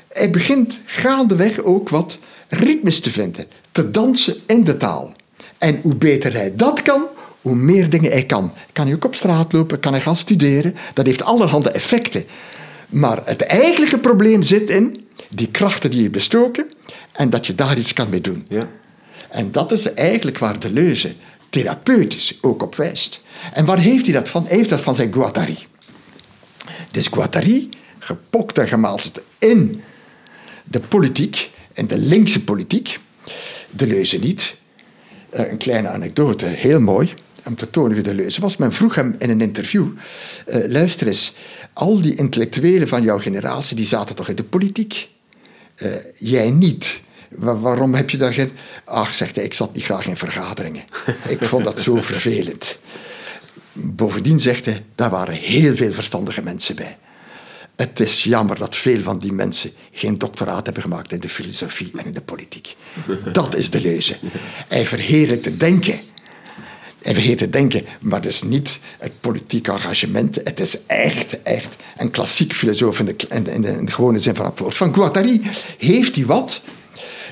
Hij 0.08 0.30
begint 0.30 0.78
gaandeweg 0.84 1.62
ook 1.62 1.88
wat 1.88 2.18
ritmes 2.48 3.00
te 3.00 3.10
vinden. 3.10 3.44
te 3.72 3.90
dansen 3.90 4.36
in 4.46 4.64
de 4.64 4.76
taal. 4.76 5.12
En 5.58 5.78
hoe 5.82 5.94
beter 5.94 6.32
hij 6.32 6.56
dat 6.56 6.82
kan, 6.82 7.06
hoe 7.40 7.54
meer 7.54 7.90
dingen 7.90 8.10
hij 8.10 8.24
kan. 8.24 8.52
Kan 8.72 8.86
hij 8.86 8.94
ook 8.94 9.04
op 9.04 9.14
straat 9.14 9.52
lopen, 9.52 9.80
kan 9.80 9.92
hij 9.92 10.00
gaan 10.00 10.16
studeren. 10.16 10.74
Dat 10.94 11.06
heeft 11.06 11.22
allerhande 11.22 11.70
effecten. 11.70 12.24
Maar 12.88 13.22
het 13.24 13.42
eigenlijke 13.42 13.98
probleem 13.98 14.42
zit 14.42 14.70
in 14.70 15.06
die 15.28 15.50
krachten 15.50 15.90
die 15.90 16.02
je 16.02 16.10
bestoken 16.10 16.66
en 17.12 17.30
dat 17.30 17.46
je 17.46 17.54
daar 17.54 17.78
iets 17.78 17.92
kan 17.92 18.08
mee 18.08 18.20
doen. 18.20 18.46
Ja. 18.48 18.68
En 19.30 19.52
dat 19.52 19.72
is 19.72 19.94
eigenlijk 19.94 20.38
waar 20.38 20.60
de 20.60 20.72
leuze 20.72 21.14
therapeutisch 21.56 22.38
ook 22.40 22.62
op 22.62 22.74
wijst. 22.74 23.20
En 23.52 23.64
waar 23.64 23.78
heeft 23.78 24.04
hij 24.04 24.14
dat 24.14 24.28
van? 24.28 24.46
Hij 24.46 24.56
heeft 24.56 24.68
dat 24.68 24.80
van 24.80 24.94
zijn 24.94 25.12
Guattari. 25.12 25.58
Dus 26.90 27.06
Guattari, 27.06 27.68
gepokt 27.98 28.58
en 28.58 28.68
gemaalst 28.68 29.20
in 29.38 29.82
de 30.64 30.80
politiek, 30.80 31.50
in 31.72 31.86
de 31.86 31.98
linkse 31.98 32.44
politiek, 32.44 33.00
de 33.70 33.86
leuze 33.86 34.18
niet. 34.18 34.56
Eh, 35.30 35.50
een 35.50 35.56
kleine 35.56 35.88
anekdote, 35.88 36.46
heel 36.46 36.80
mooi, 36.80 37.14
om 37.44 37.54
te 37.54 37.70
tonen 37.70 37.94
wie 37.94 38.02
de 38.02 38.14
leuze 38.14 38.40
was. 38.40 38.56
Men 38.56 38.72
vroeg 38.72 38.94
hem 38.94 39.16
in 39.18 39.30
een 39.30 39.40
interview, 39.40 39.86
eh, 40.46 40.70
luister 40.70 41.06
eens, 41.06 41.32
al 41.72 42.00
die 42.00 42.14
intellectuelen 42.14 42.88
van 42.88 43.02
jouw 43.02 43.18
generatie, 43.18 43.76
die 43.76 43.86
zaten 43.86 44.14
toch 44.14 44.28
in 44.28 44.36
de 44.36 44.44
politiek? 44.44 45.08
Eh, 45.74 45.88
jij 46.18 46.50
niet. 46.50 47.00
Wa- 47.28 47.56
waarom 47.58 47.94
heb 47.94 48.10
je 48.10 48.16
daar 48.16 48.32
geen... 48.32 48.52
Ach, 48.84 49.14
zegt 49.14 49.36
hij, 49.36 49.44
ik 49.44 49.54
zat 49.54 49.74
niet 49.74 49.84
graag 49.84 50.06
in 50.06 50.16
vergaderingen. 50.16 50.84
Ik 51.28 51.44
vond 51.44 51.64
dat 51.64 51.80
zo 51.80 52.00
vervelend. 52.00 52.78
Bovendien 53.72 54.40
zegt 54.40 54.64
hij, 54.64 54.84
daar 54.94 55.10
waren 55.10 55.34
heel 55.34 55.76
veel 55.76 55.92
verstandige 55.92 56.42
mensen 56.42 56.76
bij. 56.76 56.96
Het 57.76 58.00
is 58.00 58.24
jammer 58.24 58.58
dat 58.58 58.76
veel 58.76 59.02
van 59.02 59.18
die 59.18 59.32
mensen 59.32 59.70
geen 59.92 60.18
doctoraat 60.18 60.64
hebben 60.64 60.82
gemaakt 60.82 61.12
in 61.12 61.20
de 61.20 61.28
filosofie 61.28 61.90
en 61.96 62.04
in 62.04 62.12
de 62.12 62.20
politiek. 62.20 62.76
Dat 63.32 63.54
is 63.56 63.70
de 63.70 63.80
leuze. 63.80 64.16
Hij 64.68 64.86
verheerlijkt 64.86 65.44
het 65.44 65.60
denken. 65.60 66.00
Hij 67.02 67.12
verheerlijkt 67.14 67.40
het 67.40 67.52
denken, 67.52 67.84
maar 68.00 68.20
dus 68.20 68.42
niet 68.42 68.78
het 68.98 69.20
politiek 69.20 69.68
engagement. 69.68 70.34
Het 70.44 70.60
is 70.60 70.76
echt, 70.86 71.42
echt 71.42 71.76
een 71.96 72.10
klassiek 72.10 72.52
filosoof 72.52 72.98
in 72.98 73.04
de, 73.04 73.14
in 73.28 73.42
de, 73.42 73.70
in 73.70 73.84
de 73.84 73.92
gewone 73.92 74.18
zin 74.18 74.34
van 74.34 74.46
het 74.46 74.58
woord. 74.58 74.76
Van 74.76 74.94
Guattari 74.94 75.42
heeft 75.78 76.14
hij 76.16 76.24
wat? 76.24 76.62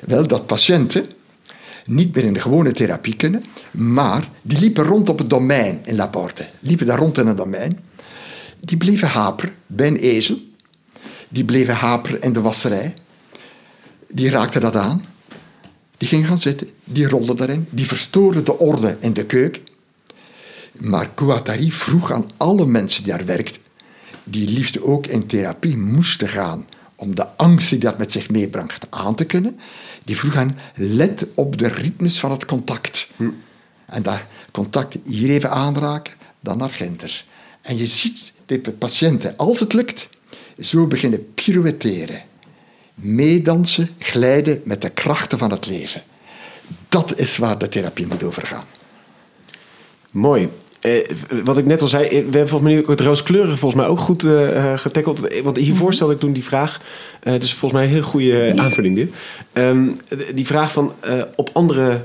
Wel, 0.06 0.26
dat 0.26 0.46
patiënten 0.46 1.06
niet 1.86 2.14
meer 2.14 2.24
in 2.24 2.32
de 2.32 2.40
gewone 2.40 2.72
therapie 2.72 3.16
kunnen, 3.16 3.44
maar 3.70 4.28
die 4.42 4.58
liepen 4.58 4.84
rond 4.84 5.08
op 5.08 5.18
het 5.18 5.30
domein 5.30 5.80
in 5.84 5.96
Laporte. 5.96 6.48
Liepen 6.60 6.86
daar 6.86 6.98
rond 6.98 7.18
in 7.18 7.26
het 7.26 7.36
domein. 7.36 7.80
Die 8.60 8.76
bleven 8.76 9.08
haperen 9.08 9.54
bij 9.66 9.86
een 9.86 9.96
ezel. 9.96 10.38
Die 11.28 11.44
bleven 11.44 11.74
haperen 11.74 12.20
in 12.20 12.32
de 12.32 12.40
wasserij. 12.40 12.94
Die 14.10 14.30
raakten 14.30 14.60
dat 14.60 14.76
aan. 14.76 15.04
Die 15.96 16.08
gingen 16.08 16.26
gaan 16.26 16.38
zitten. 16.38 16.70
Die 16.84 17.08
rolden 17.08 17.36
daarin. 17.36 17.66
Die 17.70 17.86
verstoorden 17.86 18.44
de 18.44 18.58
orde 18.58 18.96
in 19.00 19.12
de 19.12 19.24
keuken. 19.24 19.62
Maar 20.80 21.10
Guattari 21.14 21.72
vroeg 21.72 22.12
aan 22.12 22.30
alle 22.36 22.66
mensen 22.66 23.04
die 23.04 23.12
daar 23.12 23.24
werkten, 23.24 23.62
die 24.24 24.48
liefst 24.48 24.80
ook 24.80 25.06
in 25.06 25.26
therapie 25.26 25.76
moesten 25.76 26.28
gaan 26.28 26.66
om 26.94 27.14
de 27.14 27.26
angst 27.36 27.70
die 27.70 27.78
dat 27.78 27.98
met 27.98 28.12
zich 28.12 28.30
meebracht 28.30 28.86
aan 28.90 29.14
te 29.14 29.24
kunnen, 29.24 29.60
die 30.04 30.16
vroeg 30.16 30.36
aan, 30.36 30.58
let 30.74 31.26
op 31.34 31.58
de 31.58 31.66
ritmes 31.68 32.18
van 32.18 32.30
het 32.30 32.44
contact. 32.44 33.08
En 33.86 34.02
dat 34.02 34.20
contact 34.50 34.96
hier 35.04 35.30
even 35.30 35.50
aanraken, 35.50 36.14
dan 36.40 36.58
naar 36.58 36.70
gender. 36.70 37.24
En 37.62 37.76
je 37.76 37.86
ziet 37.86 38.32
de 38.46 38.58
patiënten, 38.58 39.36
als 39.36 39.60
het 39.60 39.72
lukt, 39.72 40.08
zo 40.60 40.86
beginnen 40.86 41.34
pirouetteren. 41.34 42.22
Meedansen, 42.94 43.88
glijden 43.98 44.60
met 44.64 44.82
de 44.82 44.90
krachten 44.90 45.38
van 45.38 45.50
het 45.50 45.66
leven. 45.66 46.02
Dat 46.88 47.18
is 47.18 47.36
waar 47.36 47.58
de 47.58 47.68
therapie 47.68 48.06
moet 48.06 48.22
over 48.22 48.46
gaan. 48.46 48.64
Mooi. 50.10 50.48
Eh, 50.84 51.00
wat 51.44 51.58
ik 51.58 51.66
net 51.66 51.82
al 51.82 51.88
zei, 51.88 52.04
eh, 52.04 52.10
we 52.10 52.16
hebben 52.16 52.48
volgens 52.48 52.72
mij 52.72 52.84
het 52.86 53.00
rooskleurige 53.00 53.56
volgens 53.56 53.80
mij 53.80 53.90
ook 53.90 53.98
goed 53.98 54.24
uh, 54.24 54.78
getackeld. 54.78 55.20
Want 55.42 55.56
hiervoor 55.56 55.86
Mhm. 55.86 55.94
stelde 55.94 56.12
ik 56.14 56.20
toen 56.20 56.32
die 56.32 56.44
vraag. 56.44 56.80
Uh, 57.22 57.40
dus 57.40 57.54
volgens 57.54 57.80
mij 57.80 57.88
een 57.88 57.94
heel 57.94 58.02
goede 58.02 58.52
aanvulling 58.56 58.96
dit. 58.96 59.14
Um, 59.52 59.96
die 60.34 60.46
vraag 60.46 60.72
van 60.72 60.92
uh, 61.06 61.22
op 61.36 61.50
andere 61.52 62.00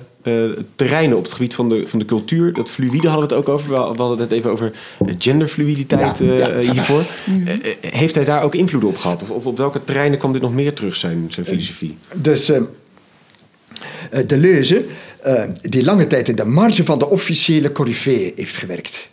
terreinen 0.76 1.18
op 1.18 1.24
het 1.24 1.34
gebied 1.34 1.56
van 1.56 1.70
de, 1.70 1.88
van 1.88 2.00
de 2.00 2.06
cultuur. 2.06 2.54
Dat 2.54 2.70
fluïde 2.70 3.08
hadden 3.08 3.28
we 3.28 3.36
het 3.36 3.44
ook 3.44 3.50
over. 3.54 3.70
We 3.70 3.76
hadden 3.76 4.18
het 4.20 4.32
even 4.32 4.52
over 4.52 4.72
genderfluiditeit 5.18 6.20
ja, 6.20 6.34
ja, 6.34 6.60
hiervoor. 6.60 7.04
Mhm. 7.26 7.58
heeft 7.82 8.16
hij 8.16 8.26
daar 8.26 8.44
ook 8.44 8.56
invloed 8.56 8.84
op 8.84 8.98
gehad? 8.98 9.22
Of 9.22 9.30
op, 9.30 9.46
op 9.46 9.58
welke 9.58 9.84
terreinen 9.84 10.20
kwam 10.20 10.34
dit 10.34 10.42
nog 10.42 10.54
meer 10.54 10.74
terug, 10.74 10.96
zijn, 10.96 11.26
zijn 11.30 11.46
filosofie? 11.46 11.98
Dus 12.14 12.46
de 14.26 14.38
Leuze 14.38 14.86
uh, 15.26 15.44
die 15.62 15.84
lange 15.84 16.08
tijd 16.08 16.30
in 16.30 16.36
de 16.36 16.46
marge 16.46 16.84
van 16.84 17.00
de 17.00 17.10
officiële 17.10 17.72
coryfeeën 17.72 18.32
heeft 18.36 18.58
gewerkt. 18.58 19.08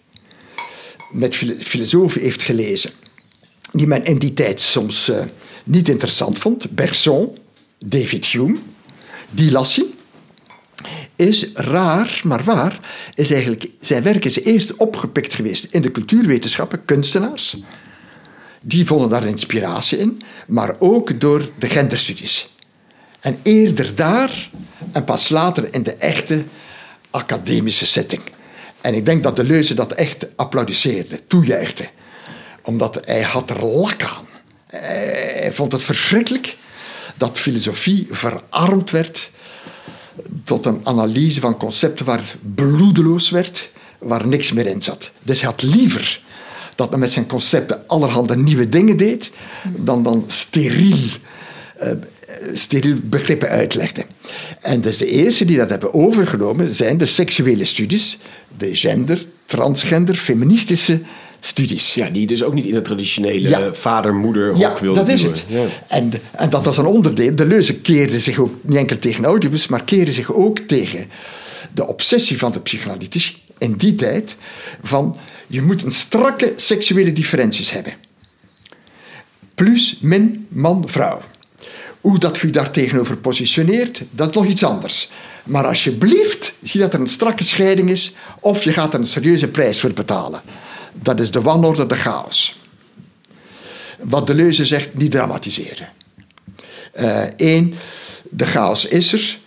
Met 1.10 1.34
fil 1.34 1.54
filosofen 1.58 2.20
heeft 2.20 2.42
gelezen. 2.42 2.90
Die 3.72 3.86
men 3.86 4.04
in 4.04 4.18
die 4.18 4.34
tijd 4.34 4.60
soms 4.60 5.08
uh, 5.08 5.24
niet 5.64 5.88
interessant 5.88 6.38
vond. 6.38 6.70
Bergson, 6.70 7.38
David 7.78 8.26
Hume, 8.26 8.56
die 9.30 9.50
las 9.50 9.76
hij. 9.76 9.86
Is 11.16 11.52
raar, 11.54 12.20
maar 12.24 12.44
waar, 12.44 12.80
is 13.14 13.30
eigenlijk, 13.30 13.66
zijn 13.80 14.02
werk 14.02 14.24
is 14.24 14.40
eerst 14.40 14.76
opgepikt 14.76 15.34
geweest 15.34 15.66
in 15.70 15.82
de 15.82 15.90
cultuurwetenschappen, 15.90 16.84
kunstenaars. 16.84 17.56
Die 18.62 18.86
vonden 18.86 19.08
daar 19.08 19.26
inspiratie 19.26 19.98
in, 19.98 20.20
maar 20.46 20.76
ook 20.78 21.20
door 21.20 21.50
de 21.58 21.68
genderstudies. 21.68 22.54
En 23.20 23.38
eerder 23.42 23.94
daar 23.94 24.50
en 24.92 25.04
pas 25.04 25.28
later 25.28 25.74
in 25.74 25.82
de 25.82 25.94
echte 25.94 26.44
academische 27.10 27.86
setting. 27.86 28.22
En 28.80 28.94
ik 28.94 29.04
denk 29.04 29.22
dat 29.22 29.36
de 29.36 29.44
Leuze 29.44 29.74
dat 29.74 29.92
echt 29.92 30.26
applaudisseerde, 30.36 31.26
toejuichte. 31.26 31.88
Omdat 32.62 33.00
hij 33.04 33.22
had 33.22 33.50
er 33.50 33.66
lak 33.66 34.02
aan. 34.02 34.26
Hij 34.66 35.52
vond 35.52 35.72
het 35.72 35.82
verschrikkelijk 35.82 36.56
dat 37.14 37.38
filosofie 37.38 38.06
verarmd 38.10 38.90
werd 38.90 39.30
tot 40.44 40.66
een 40.66 40.80
analyse 40.82 41.40
van 41.40 41.56
concepten 41.56 42.06
waar 42.06 42.34
bloedeloos 42.54 43.30
werd, 43.30 43.70
waar 43.98 44.26
niks 44.26 44.52
meer 44.52 44.66
in 44.66 44.82
zat. 44.82 45.10
Dus 45.22 45.40
hij 45.40 45.50
had 45.50 45.62
liever 45.62 46.20
dat 46.74 46.90
men 46.90 46.98
met 46.98 47.10
zijn 47.10 47.26
concepten 47.26 47.82
allerhande 47.86 48.36
nieuwe 48.36 48.68
dingen 48.68 48.96
deed, 48.96 49.30
dan 49.64 50.02
dan 50.02 50.24
steriel 50.26 51.08
begrippen 53.02 53.48
uitlegde. 53.48 54.04
En 54.60 54.80
dus 54.80 54.96
de 54.96 55.06
eerste 55.06 55.44
die 55.44 55.56
dat 55.56 55.70
hebben 55.70 55.94
overgenomen 55.94 56.74
zijn 56.74 56.98
de 56.98 57.06
seksuele 57.06 57.64
studies, 57.64 58.18
de 58.58 58.74
gender, 58.76 59.24
transgender, 59.46 60.14
feministische 60.14 61.00
studies. 61.40 61.94
Ja, 61.94 62.10
die 62.10 62.26
dus 62.26 62.42
ook 62.42 62.54
niet 62.54 62.64
in 62.64 62.74
het 62.74 62.84
traditionele 62.84 63.48
ja. 63.48 63.74
vader-moeder 63.74 64.56
ja, 64.56 64.76
wilden 64.80 65.04
dat 65.04 65.14
is 65.14 65.22
het. 65.22 65.44
Ja. 65.48 65.64
En, 65.88 66.12
en 66.32 66.50
dat 66.50 66.64
was 66.64 66.78
een 66.78 66.86
onderdeel. 66.86 67.34
De 67.34 67.46
Leuze 67.46 67.80
keerde 67.80 68.20
zich 68.20 68.38
ook 68.38 68.54
niet 68.60 68.76
enkel 68.76 68.98
tegen 68.98 69.26
Oedipus, 69.26 69.66
maar 69.66 69.84
keerde 69.84 70.10
zich 70.10 70.32
ook 70.32 70.58
tegen 70.58 71.10
de 71.74 71.86
obsessie 71.86 72.38
van 72.38 72.52
de 72.52 72.60
psychoanalytici 72.60 73.34
in 73.58 73.72
die 73.72 73.94
tijd 73.94 74.36
van 74.82 75.16
je 75.46 75.62
moet 75.62 75.82
een 75.82 75.90
strakke 75.90 76.52
seksuele 76.56 77.12
differenties 77.12 77.70
hebben. 77.70 77.92
Plus, 79.54 79.98
min, 80.00 80.46
man, 80.48 80.88
vrouw. 80.88 81.20
Hoe 82.06 82.18
dat 82.18 82.42
u 82.42 82.50
daar 82.50 82.70
tegenover 82.70 83.16
positioneert, 83.16 84.02
dat 84.10 84.28
is 84.28 84.34
nog 84.34 84.46
iets 84.46 84.64
anders. 84.64 85.10
Maar 85.44 85.66
alsjeblieft, 85.66 86.54
zie 86.62 86.80
dat 86.80 86.92
er 86.92 87.00
een 87.00 87.06
strakke 87.06 87.44
scheiding 87.44 87.90
is, 87.90 88.14
of 88.40 88.64
je 88.64 88.72
gaat 88.72 88.94
er 88.94 89.00
een 89.00 89.06
serieuze 89.06 89.48
prijs 89.48 89.80
voor 89.80 89.92
betalen. 89.92 90.40
Dat 90.92 91.20
is 91.20 91.30
de 91.30 91.40
wanorde, 91.40 91.86
de 91.86 91.94
chaos. 91.94 92.60
Wat 93.98 94.26
de 94.26 94.34
Leuze 94.34 94.64
zegt, 94.64 94.94
niet 94.94 95.10
dramatiseren. 95.10 95.88
Eén, 97.36 97.68
uh, 97.68 97.76
de 98.30 98.46
chaos 98.46 98.84
is 98.84 99.12
er, 99.12 99.38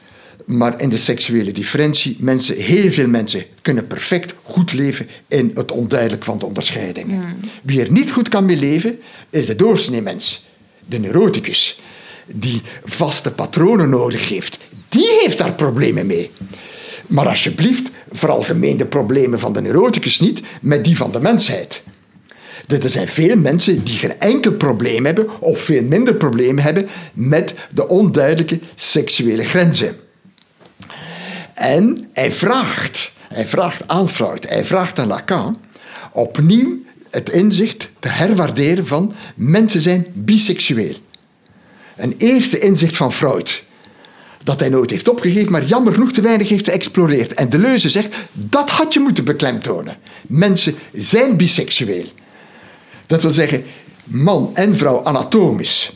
maar 0.45 0.82
in 0.82 0.89
de 0.89 0.97
seksuele 0.97 1.51
differentie, 1.51 2.18
mensen, 2.20 2.55
heel 2.55 2.91
veel 2.91 3.07
mensen 3.07 3.45
kunnen 3.62 3.88
perfect 3.88 4.34
goed 4.43 4.74
leven 4.74 5.07
in 5.28 5.51
het 5.55 5.72
onduidelijk 5.72 6.24
van 6.24 6.38
de 6.38 6.45
onderscheidingen. 6.45 7.20
Mm. 7.20 7.36
Wie 7.64 7.82
er 7.82 7.91
niet 7.91 8.12
goed 8.12 8.30
kan 8.30 8.45
mee 8.45 8.57
leven, 8.57 8.99
is 9.30 9.45
de 9.45 9.55
doorsnee 9.55 10.01
mens, 10.01 10.47
de 10.86 10.99
neuroticus 10.99 11.80
die 12.34 12.62
vaste 12.86 13.32
patronen 13.32 13.90
nodig 13.90 14.30
heeft, 14.30 14.58
die 14.90 15.18
heeft 15.22 15.38
daar 15.38 15.54
problemen 15.54 16.06
mee. 16.06 16.32
Maar 17.08 17.28
alsjeblieft, 17.28 17.90
veralgemeen 18.12 18.78
de 18.78 18.86
problemen 18.86 19.40
van 19.40 19.54
de 19.54 19.62
neuroticus 19.62 20.20
niet 20.20 20.42
met 20.62 20.84
die 20.84 20.98
van 20.98 21.12
de 21.12 21.20
mensheid. 21.20 21.84
Er 22.68 22.90
zijn 22.90 23.08
veel 23.08 23.38
mensen 23.38 23.84
die 23.84 23.98
geen 23.98 24.20
enkel 24.20 24.52
probleem 24.52 25.06
hebben, 25.06 25.42
of 25.42 25.60
veel 25.60 25.84
minder 25.84 26.14
problemen 26.14 26.64
hebben, 26.64 26.88
met 27.14 27.54
de 27.74 27.88
onduidelijke 27.88 28.60
seksuele 28.76 29.44
grenzen. 29.44 29.96
En 31.54 32.10
hij 32.14 32.32
vraagt, 32.32 33.12
hij 33.28 33.48
vraagt 33.48 33.88
aan 33.88 34.10
Freud, 34.10 34.50
hij 34.50 34.66
vraagt 34.66 35.00
aan 35.00 35.08
Lacan, 35.08 35.60
opnieuw 36.12 36.78
het 37.10 37.30
inzicht 37.30 37.90
te 38.00 38.08
herwaarderen 38.08 38.88
van 38.88 39.14
mensen 39.36 39.82
zijn 39.82 40.06
biseksueel. 40.14 40.96
Een 42.00 42.16
eerste 42.18 42.60
inzicht 42.60 42.97
van 42.97 43.14
Freud. 43.14 43.64
Dat 44.43 44.60
hij 44.60 44.70
nooit 44.70 44.89
heeft 44.89 45.10
opgegeven, 45.10 45.52
maar 45.52 45.66
jammer 45.66 45.93
genoeg 45.93 46.12
te 46.12 46.22
weinig 46.22 46.50
heeft 46.50 46.70
geëxploreerd. 46.70 47.34
En 47.34 47.50
Deleuze 47.50 47.89
zegt, 47.89 48.16
dat 48.32 48.70
had 48.70 48.93
je 48.93 49.00
moeten 49.00 49.24
beklemtonen. 49.24 49.97
Mensen 50.28 50.76
zijn 50.93 51.38
biseksueel. 51.38 52.06
Dat 53.08 53.22
wil 53.22 53.32
zeggen, 53.32 53.64
man 54.04 54.52
en 54.54 54.78
vrouw 54.78 55.04
anatomisch 55.04 55.91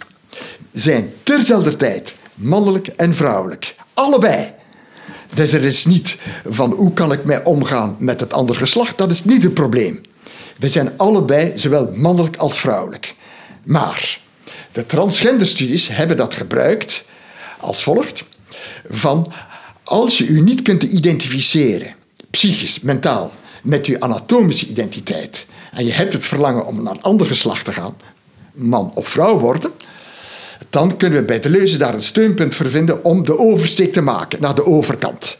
zijn 0.72 1.14
terzelfde 1.24 1.76
tijd 1.76 2.16
mannelijk 2.36 2.88
en 2.88 3.16
vrouwelijk. 3.16 3.76
Allebei. 3.93 4.51
Dus 5.34 5.54
er 5.54 5.64
is 5.64 5.86
niet 5.86 6.18
van 6.49 6.72
hoe 6.72 6.93
kan 6.93 7.12
ik 7.12 7.24
mij 7.24 7.43
omgaan 7.43 7.95
met 7.99 8.20
het 8.20 8.34
andere 8.34 8.60
geslacht, 8.60 8.97
dat 8.97 9.12
is 9.12 9.24
niet 9.24 9.43
het 9.43 9.54
probleem. 9.54 10.01
We 10.58 10.68
zijn 10.68 10.91
allebei 10.97 11.51
zowel 11.56 11.91
mannelijk 11.95 12.38
als 12.38 12.60
vrouwelijk. 12.60 13.16
Maar 13.64 14.20
de 14.74 14.86
transgenderstudies 14.86 15.88
hebben 15.88 16.18
dat 16.18 16.34
gebruikt 16.34 17.04
als 17.60 17.84
volgt: 17.84 18.24
van 18.90 19.34
als 19.84 20.18
je 20.18 20.26
u 20.26 20.42
niet 20.42 20.62
kunt 20.62 20.84
identificeren, 20.84 21.96
psychisch, 22.30 22.80
mentaal, 22.80 23.32
met 23.64 23.86
uw 23.86 24.00
anatomische 24.00 24.68
identiteit, 24.68 25.46
en 25.72 25.86
je 25.86 25.92
hebt 25.92 26.14
het 26.14 26.26
verlangen 26.26 26.66
om 26.66 26.84
naar 26.84 26.94
een 26.94 27.02
ander 27.02 27.28
geslacht 27.28 27.66
te 27.66 27.72
gaan, 27.72 27.96
man 28.52 28.92
of 28.94 29.08
vrouw 29.08 29.40
worden, 29.40 29.72
dan 30.70 30.98
kunnen 30.98 31.20
we 31.20 31.26
bij 31.26 31.40
de 31.40 31.50
Leuze 31.50 31.78
daar 31.78 31.94
een 31.94 32.02
steunpunt 32.02 32.56
voor 32.56 32.70
vinden 32.70 33.04
om 33.04 33.26
de 33.26 33.38
oversteek 33.38 33.94
te 33.94 34.02
maken 34.02 34.42
naar 34.42 34.56
de 34.56 34.66
overkant. 34.66 35.38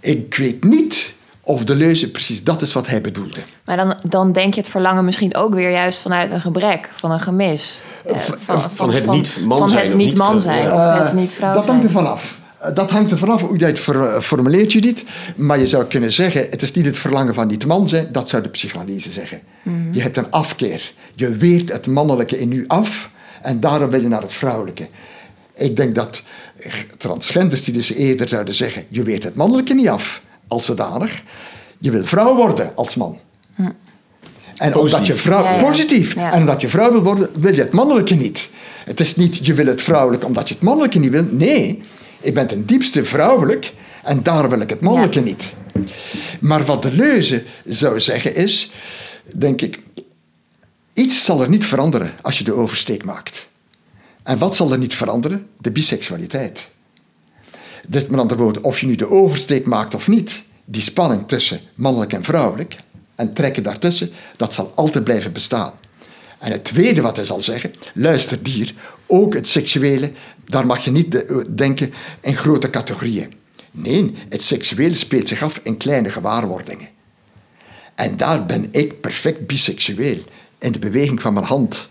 Ik 0.00 0.34
weet 0.34 0.64
niet 0.64 1.12
of 1.40 1.64
de 1.64 1.74
Leuze 1.74 2.10
precies 2.10 2.44
dat 2.44 2.62
is 2.62 2.72
wat 2.72 2.86
hij 2.86 3.00
bedoelde. 3.00 3.40
Maar 3.64 3.76
dan, 3.76 3.96
dan 4.02 4.32
denk 4.32 4.54
je 4.54 4.60
het 4.60 4.70
verlangen 4.70 5.04
misschien 5.04 5.36
ook 5.36 5.54
weer 5.54 5.70
juist 5.70 6.00
vanuit 6.00 6.30
een 6.30 6.40
gebrek, 6.40 6.90
van 6.94 7.10
een 7.10 7.20
gemis. 7.20 7.80
Van, 8.18 8.38
van, 8.38 8.70
van, 8.74 8.92
het 8.92 9.10
niet 9.10 9.40
man 9.44 9.58
van 9.58 9.70
zijn. 9.70 9.86
het 9.86 9.96
niet 9.96 10.16
man 10.16 10.40
zijn 10.40 10.72
of 10.72 10.80
het 10.80 11.12
niet 11.12 11.32
vrouw 11.32 11.54
dat 11.54 11.64
zijn. 11.64 11.76
hangt 11.76 11.84
er 11.84 12.00
vanaf. 12.00 12.38
Dat 12.74 12.90
hangt 12.90 13.10
er 13.10 13.18
vanaf 13.18 13.40
hoe 13.40 13.58
je 13.58 13.64
het 13.64 13.80
formuleert, 14.24 14.72
Judith. 14.72 15.04
Maar 15.36 15.58
je 15.58 15.66
zou 15.66 15.84
kunnen 15.84 16.12
zeggen, 16.12 16.46
het 16.50 16.62
is 16.62 16.72
niet 16.72 16.86
het 16.86 16.98
verlangen 16.98 17.34
van 17.34 17.46
niet 17.46 17.66
man 17.66 17.88
zijn, 17.88 18.08
dat 18.12 18.28
zou 18.28 18.42
de 18.42 18.48
psychoanalyse 18.48 19.12
zeggen. 19.12 19.40
Mm. 19.62 19.88
Je 19.92 20.00
hebt 20.00 20.16
een 20.16 20.30
afkeer. 20.30 20.92
Je 21.14 21.30
weert 21.30 21.72
het 21.72 21.86
mannelijke 21.86 22.38
in 22.38 22.52
u 22.52 22.64
af 22.66 23.10
en 23.42 23.60
daarom 23.60 23.90
wil 23.90 24.00
je 24.00 24.08
naar 24.08 24.22
het 24.22 24.32
vrouwelijke. 24.32 24.88
Ik 25.54 25.76
denk 25.76 25.94
dat 25.94 26.22
transgenders 26.96 27.64
die 27.64 27.74
dus 27.74 27.92
eerder 27.92 28.28
zouden 28.28 28.54
zeggen, 28.54 28.84
je 28.88 29.02
weert 29.02 29.22
het 29.22 29.34
mannelijke 29.34 29.74
niet 29.74 29.88
af, 29.88 30.22
als 30.48 30.64
zodanig. 30.64 31.22
Je 31.78 31.90
wil 31.90 32.04
vrouw 32.04 32.34
worden 32.34 32.72
als 32.74 32.94
man. 32.94 33.18
Mm. 33.54 33.74
En 34.60 34.72
Positief. 34.72 34.94
omdat 34.94 35.06
je 35.06 35.14
vrouw, 35.14 35.42
Ja, 35.42 35.54
ja. 35.54 35.62
positief. 35.62 36.14
Ja. 36.14 36.32
En 36.32 36.38
omdat 36.40 36.60
je 36.60 36.68
vrouw 36.68 36.90
wil 36.92 37.02
worden, 37.02 37.28
wil 37.40 37.54
je 37.54 37.60
het 37.60 37.72
mannelijke 37.72 38.14
niet. 38.14 38.50
Het 38.84 39.00
is 39.00 39.16
niet, 39.16 39.46
je 39.46 39.54
wil 39.54 39.66
het 39.66 39.82
vrouwelijke 39.82 40.26
omdat 40.26 40.48
je 40.48 40.54
het 40.54 40.62
mannelijke 40.62 40.98
niet 40.98 41.10
wil. 41.10 41.24
Nee, 41.30 41.82
ik 42.20 42.34
ben 42.34 42.46
ten 42.46 42.66
diepste 42.66 43.04
vrouwelijk 43.04 43.72
en 44.04 44.22
daar 44.22 44.48
wil 44.50 44.60
ik 44.60 44.70
het 44.70 44.80
mannelijke 44.80 45.18
Ja. 45.18 45.24
niet. 45.24 45.54
Maar 46.40 46.64
wat 46.64 46.82
de 46.82 46.92
leuze 46.92 47.44
zou 47.64 48.00
zeggen 48.00 48.34
is, 48.34 48.70
denk 49.36 49.60
ik, 49.62 49.80
iets 50.92 51.24
zal 51.24 51.42
er 51.42 51.48
niet 51.48 51.64
veranderen 51.64 52.12
als 52.22 52.38
je 52.38 52.44
de 52.44 52.52
oversteek 52.54 53.04
maakt. 53.04 53.48
En 54.22 54.38
wat 54.38 54.56
zal 54.56 54.72
er 54.72 54.78
niet 54.78 54.94
veranderen? 54.94 55.46
De 55.58 55.70
biseksualiteit. 55.70 56.68
Dus 57.86 58.06
met 58.06 58.20
andere 58.20 58.40
woorden, 58.42 58.64
of 58.64 58.80
je 58.80 58.86
nu 58.86 58.94
de 58.96 59.10
oversteek 59.10 59.66
maakt 59.66 59.94
of 59.94 60.08
niet, 60.08 60.42
die 60.64 60.82
spanning 60.82 61.28
tussen 61.28 61.60
mannelijk 61.74 62.12
en 62.12 62.24
vrouwelijk 62.24 62.76
en 63.20 63.32
trekken 63.32 63.62
daartussen, 63.62 64.10
dat 64.36 64.54
zal 64.54 64.72
altijd 64.74 65.04
blijven 65.04 65.32
bestaan. 65.32 65.72
En 66.38 66.52
het 66.52 66.64
tweede 66.64 67.00
wat 67.00 67.16
hij 67.16 67.24
zal 67.24 67.42
zeggen, 67.42 67.74
luister 67.94 68.42
dier, 68.42 68.74
ook 69.06 69.34
het 69.34 69.48
seksuele, 69.48 70.12
daar 70.44 70.66
mag 70.66 70.84
je 70.84 70.90
niet 70.90 71.24
denken 71.56 71.92
in 72.20 72.36
grote 72.36 72.70
categorieën. 72.70 73.32
Nee, 73.70 74.14
het 74.28 74.42
seksuele 74.42 74.94
speelt 74.94 75.28
zich 75.28 75.42
af 75.42 75.60
in 75.62 75.76
kleine 75.76 76.10
gewaarwordingen. 76.10 76.88
En 77.94 78.16
daar 78.16 78.46
ben 78.46 78.68
ik 78.70 79.00
perfect 79.00 79.46
biseksueel. 79.46 80.18
In 80.58 80.72
de 80.72 80.78
beweging 80.78 81.20
van 81.20 81.32
mijn 81.32 81.46
hand, 81.46 81.88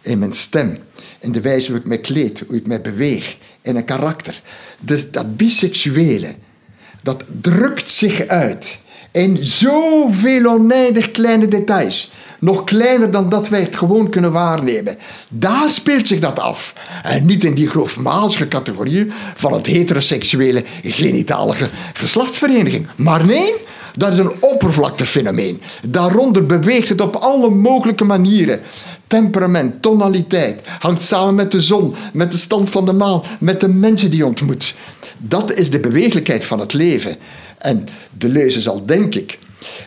in 0.00 0.18
mijn 0.18 0.32
stem, 0.32 0.78
in 1.18 1.32
de 1.32 1.40
wijze 1.40 1.70
hoe 1.70 1.80
ik 1.80 1.86
me 1.86 1.98
kleed, 1.98 2.42
hoe 2.46 2.56
ik 2.56 2.66
me 2.66 2.80
beweeg, 2.80 3.36
in 3.62 3.76
een 3.76 3.84
karakter. 3.84 4.40
Dus 4.80 5.10
dat 5.10 5.36
biseksuele, 5.36 6.34
dat 7.02 7.24
drukt 7.40 7.90
zich 7.90 8.26
uit 8.26 8.78
in 9.12 9.38
zoveel 9.40 10.44
oneindig 10.46 11.10
kleine 11.10 11.48
details. 11.48 12.12
Nog 12.38 12.64
kleiner 12.64 13.10
dan 13.10 13.28
dat 13.28 13.48
wij 13.48 13.60
het 13.60 13.76
gewoon 13.76 14.10
kunnen 14.10 14.32
waarnemen. 14.32 14.98
Daar 15.28 15.70
speelt 15.70 16.06
zich 16.06 16.20
dat 16.20 16.38
af. 16.38 16.72
En 17.02 17.26
niet 17.26 17.44
in 17.44 17.54
die 17.54 17.68
grofmazige 17.68 18.48
categorieën 18.48 19.12
van 19.34 19.52
het 19.52 19.66
heteroseksuele 19.66 20.64
genitalige 20.82 21.68
geslachtsvereniging. 21.92 22.86
Maar 22.96 23.26
nee, 23.26 23.54
dat 23.96 24.12
is 24.12 24.18
een 24.18 24.32
oppervlaktefenomeen. 24.40 25.60
Daaronder 25.88 26.46
beweegt 26.46 26.88
het 26.88 27.00
op 27.00 27.16
alle 27.16 27.50
mogelijke 27.50 28.04
manieren. 28.04 28.60
Temperament, 29.06 29.82
tonaliteit, 29.82 30.60
hangt 30.78 31.02
samen 31.02 31.34
met 31.34 31.50
de 31.50 31.60
zon, 31.60 31.94
met 32.12 32.32
de 32.32 32.38
stand 32.38 32.70
van 32.70 32.84
de 32.84 32.92
maan, 32.92 33.22
met 33.38 33.60
de 33.60 33.68
mensen 33.68 34.10
die 34.10 34.18
je 34.18 34.26
ontmoet. 34.26 34.74
Dat 35.18 35.52
is 35.52 35.70
de 35.70 35.78
beweeglijkheid 35.78 36.44
van 36.44 36.60
het 36.60 36.72
leven. 36.72 37.16
En 37.60 37.88
de 38.18 38.28
leuze 38.28 38.60
zal, 38.60 38.86
denk 38.86 39.14
ik, 39.14 39.38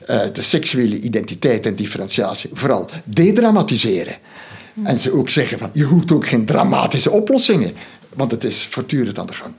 eh, 0.06 0.20
de 0.34 0.42
seksuele 0.42 1.00
identiteit 1.00 1.66
en 1.66 1.76
differentiatie 1.76 2.50
vooral 2.54 2.90
dedramatiseren. 3.04 4.16
En 4.84 5.00
ze 5.00 5.14
ook 5.14 5.30
zeggen 5.30 5.58
van, 5.58 5.70
je 5.74 5.84
hoeft 5.84 6.12
ook 6.12 6.28
geen 6.28 6.46
dramatische 6.46 7.12
oplossingen, 7.12 7.74
want 8.14 8.32
het 8.32 8.44
is 8.44 8.68
voortdurend 8.70 9.20
aan 9.20 9.28
de 9.28 9.34
gang. 9.34 9.54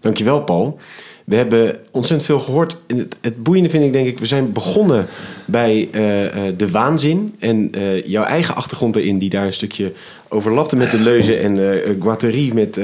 Dankjewel, 0.00 0.42
Paul. 0.42 0.78
We 1.24 1.36
hebben 1.36 1.76
ontzettend 1.90 2.28
veel 2.28 2.38
gehoord. 2.38 2.76
Het, 2.86 3.16
het 3.20 3.42
boeiende 3.42 3.70
vind 3.70 3.84
ik, 3.84 3.92
denk 3.92 4.06
ik, 4.06 4.18
we 4.18 4.26
zijn 4.26 4.52
begonnen 4.52 5.06
bij 5.44 5.88
uh, 5.92 6.24
uh, 6.24 6.52
de 6.56 6.70
waanzin. 6.70 7.34
En 7.38 7.78
uh, 7.78 8.06
jouw 8.06 8.24
eigen 8.24 8.54
achtergrond 8.54 8.96
erin, 8.96 9.18
die 9.18 9.30
daar 9.30 9.46
een 9.46 9.52
stukje 9.52 9.92
overlapte 10.28 10.76
met 10.76 10.90
de 10.90 11.00
leuze. 11.00 11.36
En 11.36 11.58
Guattari, 12.00 12.54
met, 12.54 12.80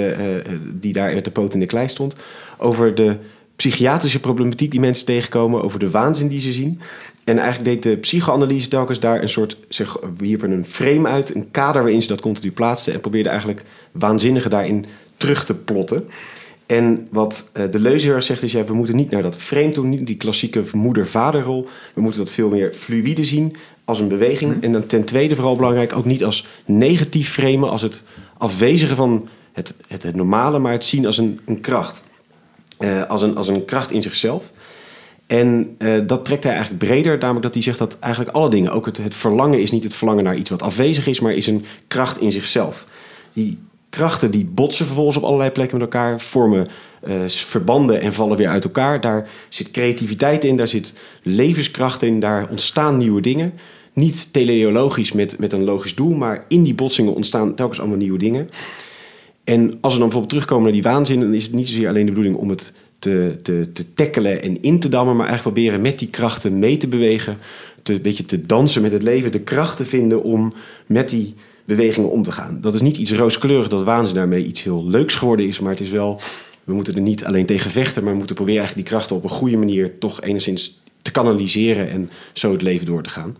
die 0.80 0.92
daar 0.92 1.22
te 1.22 1.30
poot 1.30 1.54
in 1.54 1.60
de 1.60 1.66
klei 1.66 1.88
stond. 1.88 2.14
Over 2.58 2.94
de 2.94 3.16
psychiatrische 3.56 4.20
problematiek 4.20 4.70
die 4.70 4.80
mensen 4.80 5.06
tegenkomen, 5.06 5.62
over 5.62 5.78
de 5.78 5.90
waanzin 5.90 6.28
die 6.28 6.40
ze 6.40 6.52
zien. 6.52 6.80
En 7.24 7.38
eigenlijk 7.38 7.64
deed 7.64 7.82
de 7.82 7.98
psychoanalyse 7.98 8.68
telkens 8.68 9.00
daar 9.00 9.22
een 9.22 9.28
soort, 9.28 9.56
zeg, 9.68 9.96
wierpen 10.16 10.50
een 10.50 10.64
frame 10.64 11.08
uit, 11.08 11.34
een 11.34 11.50
kader 11.50 11.82
waarin 11.82 12.02
ze 12.02 12.08
dat 12.08 12.20
continu 12.20 12.52
plaatsten 12.52 12.92
en 12.92 13.00
probeerde 13.00 13.28
eigenlijk 13.28 13.62
waanzinnige 13.92 14.48
daarin 14.48 14.86
terug 15.16 15.44
te 15.44 15.54
plotten. 15.54 16.08
En 16.66 17.08
wat 17.10 17.50
uh, 17.56 17.64
de 17.70 17.80
leuze 17.80 18.06
heel 18.06 18.14
erg 18.14 18.24
zegt 18.24 18.42
is, 18.42 18.52
ja, 18.52 18.64
we 18.64 18.74
moeten 18.74 18.96
niet 18.96 19.10
naar 19.10 19.22
dat 19.22 19.36
frame 19.36 19.68
toe, 19.68 19.86
niet 19.86 20.06
die 20.06 20.16
klassieke 20.16 20.62
moeder-vaderrol. 20.72 21.68
We 21.94 22.00
moeten 22.00 22.20
dat 22.24 22.30
veel 22.30 22.48
meer 22.48 22.72
fluïde 22.72 23.24
zien 23.24 23.54
als 23.84 24.00
een 24.00 24.08
beweging. 24.08 24.54
Mhm. 24.54 24.64
En 24.64 24.72
dan 24.72 24.86
ten 24.86 25.04
tweede 25.04 25.34
vooral 25.34 25.56
belangrijk, 25.56 25.96
ook 25.96 26.04
niet 26.04 26.24
als 26.24 26.46
negatief 26.64 27.32
framen, 27.32 27.70
als 27.70 27.82
het 27.82 28.02
afwezigen 28.38 28.96
van 28.96 29.28
het, 29.52 29.74
het, 29.88 30.02
het 30.02 30.16
normale, 30.16 30.58
maar 30.58 30.72
het 30.72 30.84
zien 30.84 31.06
als 31.06 31.18
een, 31.18 31.40
een 31.44 31.60
kracht. 31.60 32.04
Uh, 32.84 33.02
als, 33.02 33.22
een, 33.22 33.36
als 33.36 33.48
een 33.48 33.64
kracht 33.64 33.90
in 33.90 34.02
zichzelf. 34.02 34.52
En 35.26 35.76
uh, 35.78 36.00
dat 36.06 36.24
trekt 36.24 36.44
hij 36.44 36.52
eigenlijk 36.52 36.84
breder, 36.84 37.18
namelijk 37.18 37.42
dat 37.42 37.54
hij 37.54 37.62
zegt 37.62 37.78
dat 37.78 37.98
eigenlijk 37.98 38.34
alle 38.34 38.50
dingen, 38.50 38.72
ook 38.72 38.86
het, 38.86 38.96
het 38.96 39.14
verlangen 39.14 39.60
is 39.60 39.70
niet 39.70 39.82
het 39.82 39.94
verlangen 39.94 40.24
naar 40.24 40.36
iets 40.36 40.50
wat 40.50 40.62
afwezig 40.62 41.06
is, 41.06 41.20
maar 41.20 41.32
is 41.32 41.46
een 41.46 41.64
kracht 41.88 42.20
in 42.20 42.32
zichzelf. 42.32 42.86
Die 43.32 43.58
krachten 43.90 44.30
die 44.30 44.44
botsen 44.44 44.86
vervolgens 44.86 45.16
op 45.16 45.22
allerlei 45.22 45.50
plekken 45.50 45.78
met 45.78 45.86
elkaar, 45.86 46.20
vormen 46.20 46.68
uh, 47.06 47.28
verbanden 47.28 48.00
en 48.00 48.12
vallen 48.12 48.36
weer 48.36 48.48
uit 48.48 48.64
elkaar. 48.64 49.00
Daar 49.00 49.28
zit 49.48 49.70
creativiteit 49.70 50.44
in, 50.44 50.56
daar 50.56 50.68
zit 50.68 50.92
levenskracht 51.22 52.02
in, 52.02 52.20
daar 52.20 52.48
ontstaan 52.50 52.96
nieuwe 52.96 53.20
dingen. 53.20 53.52
Niet 53.92 54.32
teleologisch 54.32 55.12
met, 55.12 55.38
met 55.38 55.52
een 55.52 55.64
logisch 55.64 55.94
doel, 55.94 56.14
maar 56.14 56.44
in 56.48 56.62
die 56.62 56.74
botsingen 56.74 57.14
ontstaan 57.14 57.54
telkens 57.54 57.80
allemaal 57.80 57.98
nieuwe 57.98 58.18
dingen. 58.18 58.48
En 59.44 59.78
als 59.80 59.92
we 59.92 59.98
dan 59.98 60.08
bijvoorbeeld 60.08 60.28
terugkomen 60.28 60.64
naar 60.64 60.72
die 60.72 60.82
waanzin, 60.82 61.20
dan 61.20 61.34
is 61.34 61.44
het 61.44 61.52
niet 61.52 61.68
zozeer 61.68 61.88
alleen 61.88 62.04
de 62.04 62.10
bedoeling 62.10 62.36
om 62.36 62.48
het 62.48 62.72
te, 62.98 63.36
te, 63.42 63.70
te 63.72 63.94
tackelen 63.94 64.42
en 64.42 64.62
in 64.62 64.80
te 64.80 64.88
dammen, 64.88 65.16
maar 65.16 65.26
eigenlijk 65.26 65.56
proberen 65.56 65.82
met 65.82 65.98
die 65.98 66.08
krachten 66.08 66.58
mee 66.58 66.76
te 66.76 66.88
bewegen, 66.88 67.38
te, 67.82 67.92
een 67.92 68.02
beetje 68.02 68.24
te 68.24 68.46
dansen 68.46 68.82
met 68.82 68.92
het 68.92 69.02
leven, 69.02 69.32
de 69.32 69.40
kracht 69.40 69.76
te 69.76 69.84
vinden 69.84 70.22
om 70.22 70.52
met 70.86 71.08
die 71.08 71.34
bewegingen 71.64 72.10
om 72.10 72.22
te 72.22 72.32
gaan. 72.32 72.58
Dat 72.60 72.74
is 72.74 72.80
niet 72.80 72.96
iets 72.96 73.12
rooskleurig 73.12 73.68
dat 73.68 73.82
waanzin 73.82 74.14
daarmee 74.14 74.44
iets 74.44 74.62
heel 74.62 74.88
leuks 74.88 75.14
geworden 75.14 75.46
is, 75.46 75.60
maar 75.60 75.70
het 75.70 75.80
is 75.80 75.90
wel, 75.90 76.20
we 76.64 76.74
moeten 76.74 76.94
er 76.94 77.00
niet 77.00 77.24
alleen 77.24 77.46
tegen 77.46 77.70
vechten, 77.70 78.02
maar 78.02 78.12
we 78.12 78.18
moeten 78.18 78.36
proberen 78.36 78.60
eigenlijk 78.60 78.88
die 78.88 78.96
krachten 78.96 79.16
op 79.16 79.24
een 79.24 79.36
goede 79.36 79.56
manier 79.56 79.98
toch 79.98 80.22
enigszins 80.22 80.82
te 81.02 81.10
kanaliseren 81.10 81.90
en 81.90 82.10
zo 82.32 82.52
het 82.52 82.62
leven 82.62 82.86
door 82.86 83.02
te 83.02 83.10
gaan. 83.10 83.36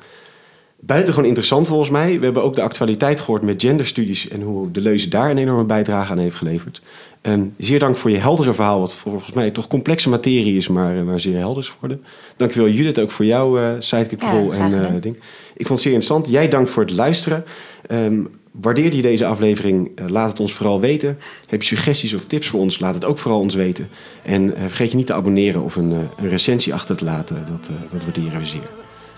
Buitengewoon 0.87 1.27
interessant 1.27 1.67
volgens 1.69 1.91
mij. 1.91 2.19
We 2.19 2.25
hebben 2.25 2.43
ook 2.43 2.55
de 2.55 2.63
actualiteit 2.63 3.21
gehoord 3.21 3.43
met 3.43 3.63
genderstudies 3.63 4.29
en 4.29 4.43
hoe 4.43 4.71
de 4.71 4.81
Leuze 4.81 5.09
daar 5.09 5.31
een 5.31 5.39
enorme 5.39 5.65
bijdrage 5.65 6.13
aan 6.13 6.19
heeft 6.19 6.37
geleverd. 6.37 6.83
Um, 7.23 7.55
zeer 7.59 7.79
dank 7.79 7.97
voor 7.97 8.11
je 8.11 8.17
heldere 8.17 8.55
verhaal, 8.55 8.81
wat 8.81 8.95
volgens 8.95 9.33
mij 9.33 9.51
toch 9.51 9.67
complexe 9.67 10.09
materie 10.09 10.57
is, 10.57 10.69
maar, 10.69 11.05
maar 11.05 11.21
zeer 11.21 11.39
helder 11.39 11.63
is 11.63 11.69
geworden. 11.69 12.05
Dankjewel 12.37 12.69
Judith 12.69 12.99
ook 12.99 13.11
voor 13.11 13.25
jouw 13.25 13.59
uh, 13.59 13.69
sidekick-rol 13.79 14.55
en 14.55 14.73
uh, 14.73 14.87
ding. 15.01 15.17
Ik 15.57 15.67
vond 15.67 15.69
het 15.69 15.81
zeer 15.81 15.93
interessant. 15.93 16.29
Jij 16.29 16.49
dank 16.49 16.69
voor 16.69 16.83
het 16.83 16.93
luisteren. 16.93 17.45
Um, 17.91 18.29
waardeerde 18.51 18.97
je 18.97 19.03
deze 19.03 19.27
aflevering? 19.27 19.91
Uh, 20.01 20.09
laat 20.09 20.31
het 20.31 20.41
ons 20.41 20.53
vooral 20.53 20.81
weten. 20.81 21.19
Heb 21.47 21.63
je 21.63 21.69
suggesties 21.69 22.15
of 22.15 22.25
tips 22.25 22.49
voor 22.49 22.61
ons? 22.61 22.79
Laat 22.79 22.95
het 22.95 23.05
ook 23.05 23.19
vooral 23.19 23.41
ons 23.41 23.55
weten. 23.55 23.89
En 24.23 24.55
vergeet 24.57 24.91
je 24.91 24.97
niet 24.97 25.07
te 25.07 25.15
abonneren 25.15 25.63
of 25.63 25.77
een, 25.77 25.91
een 25.91 26.29
recensie 26.29 26.75
achter 26.75 26.97
te 26.97 27.05
laten. 27.05 27.47
Dat, 27.51 27.71
dat 27.93 28.05
waarderen 28.05 28.41
we 28.41 28.47
zeer. 28.47 28.84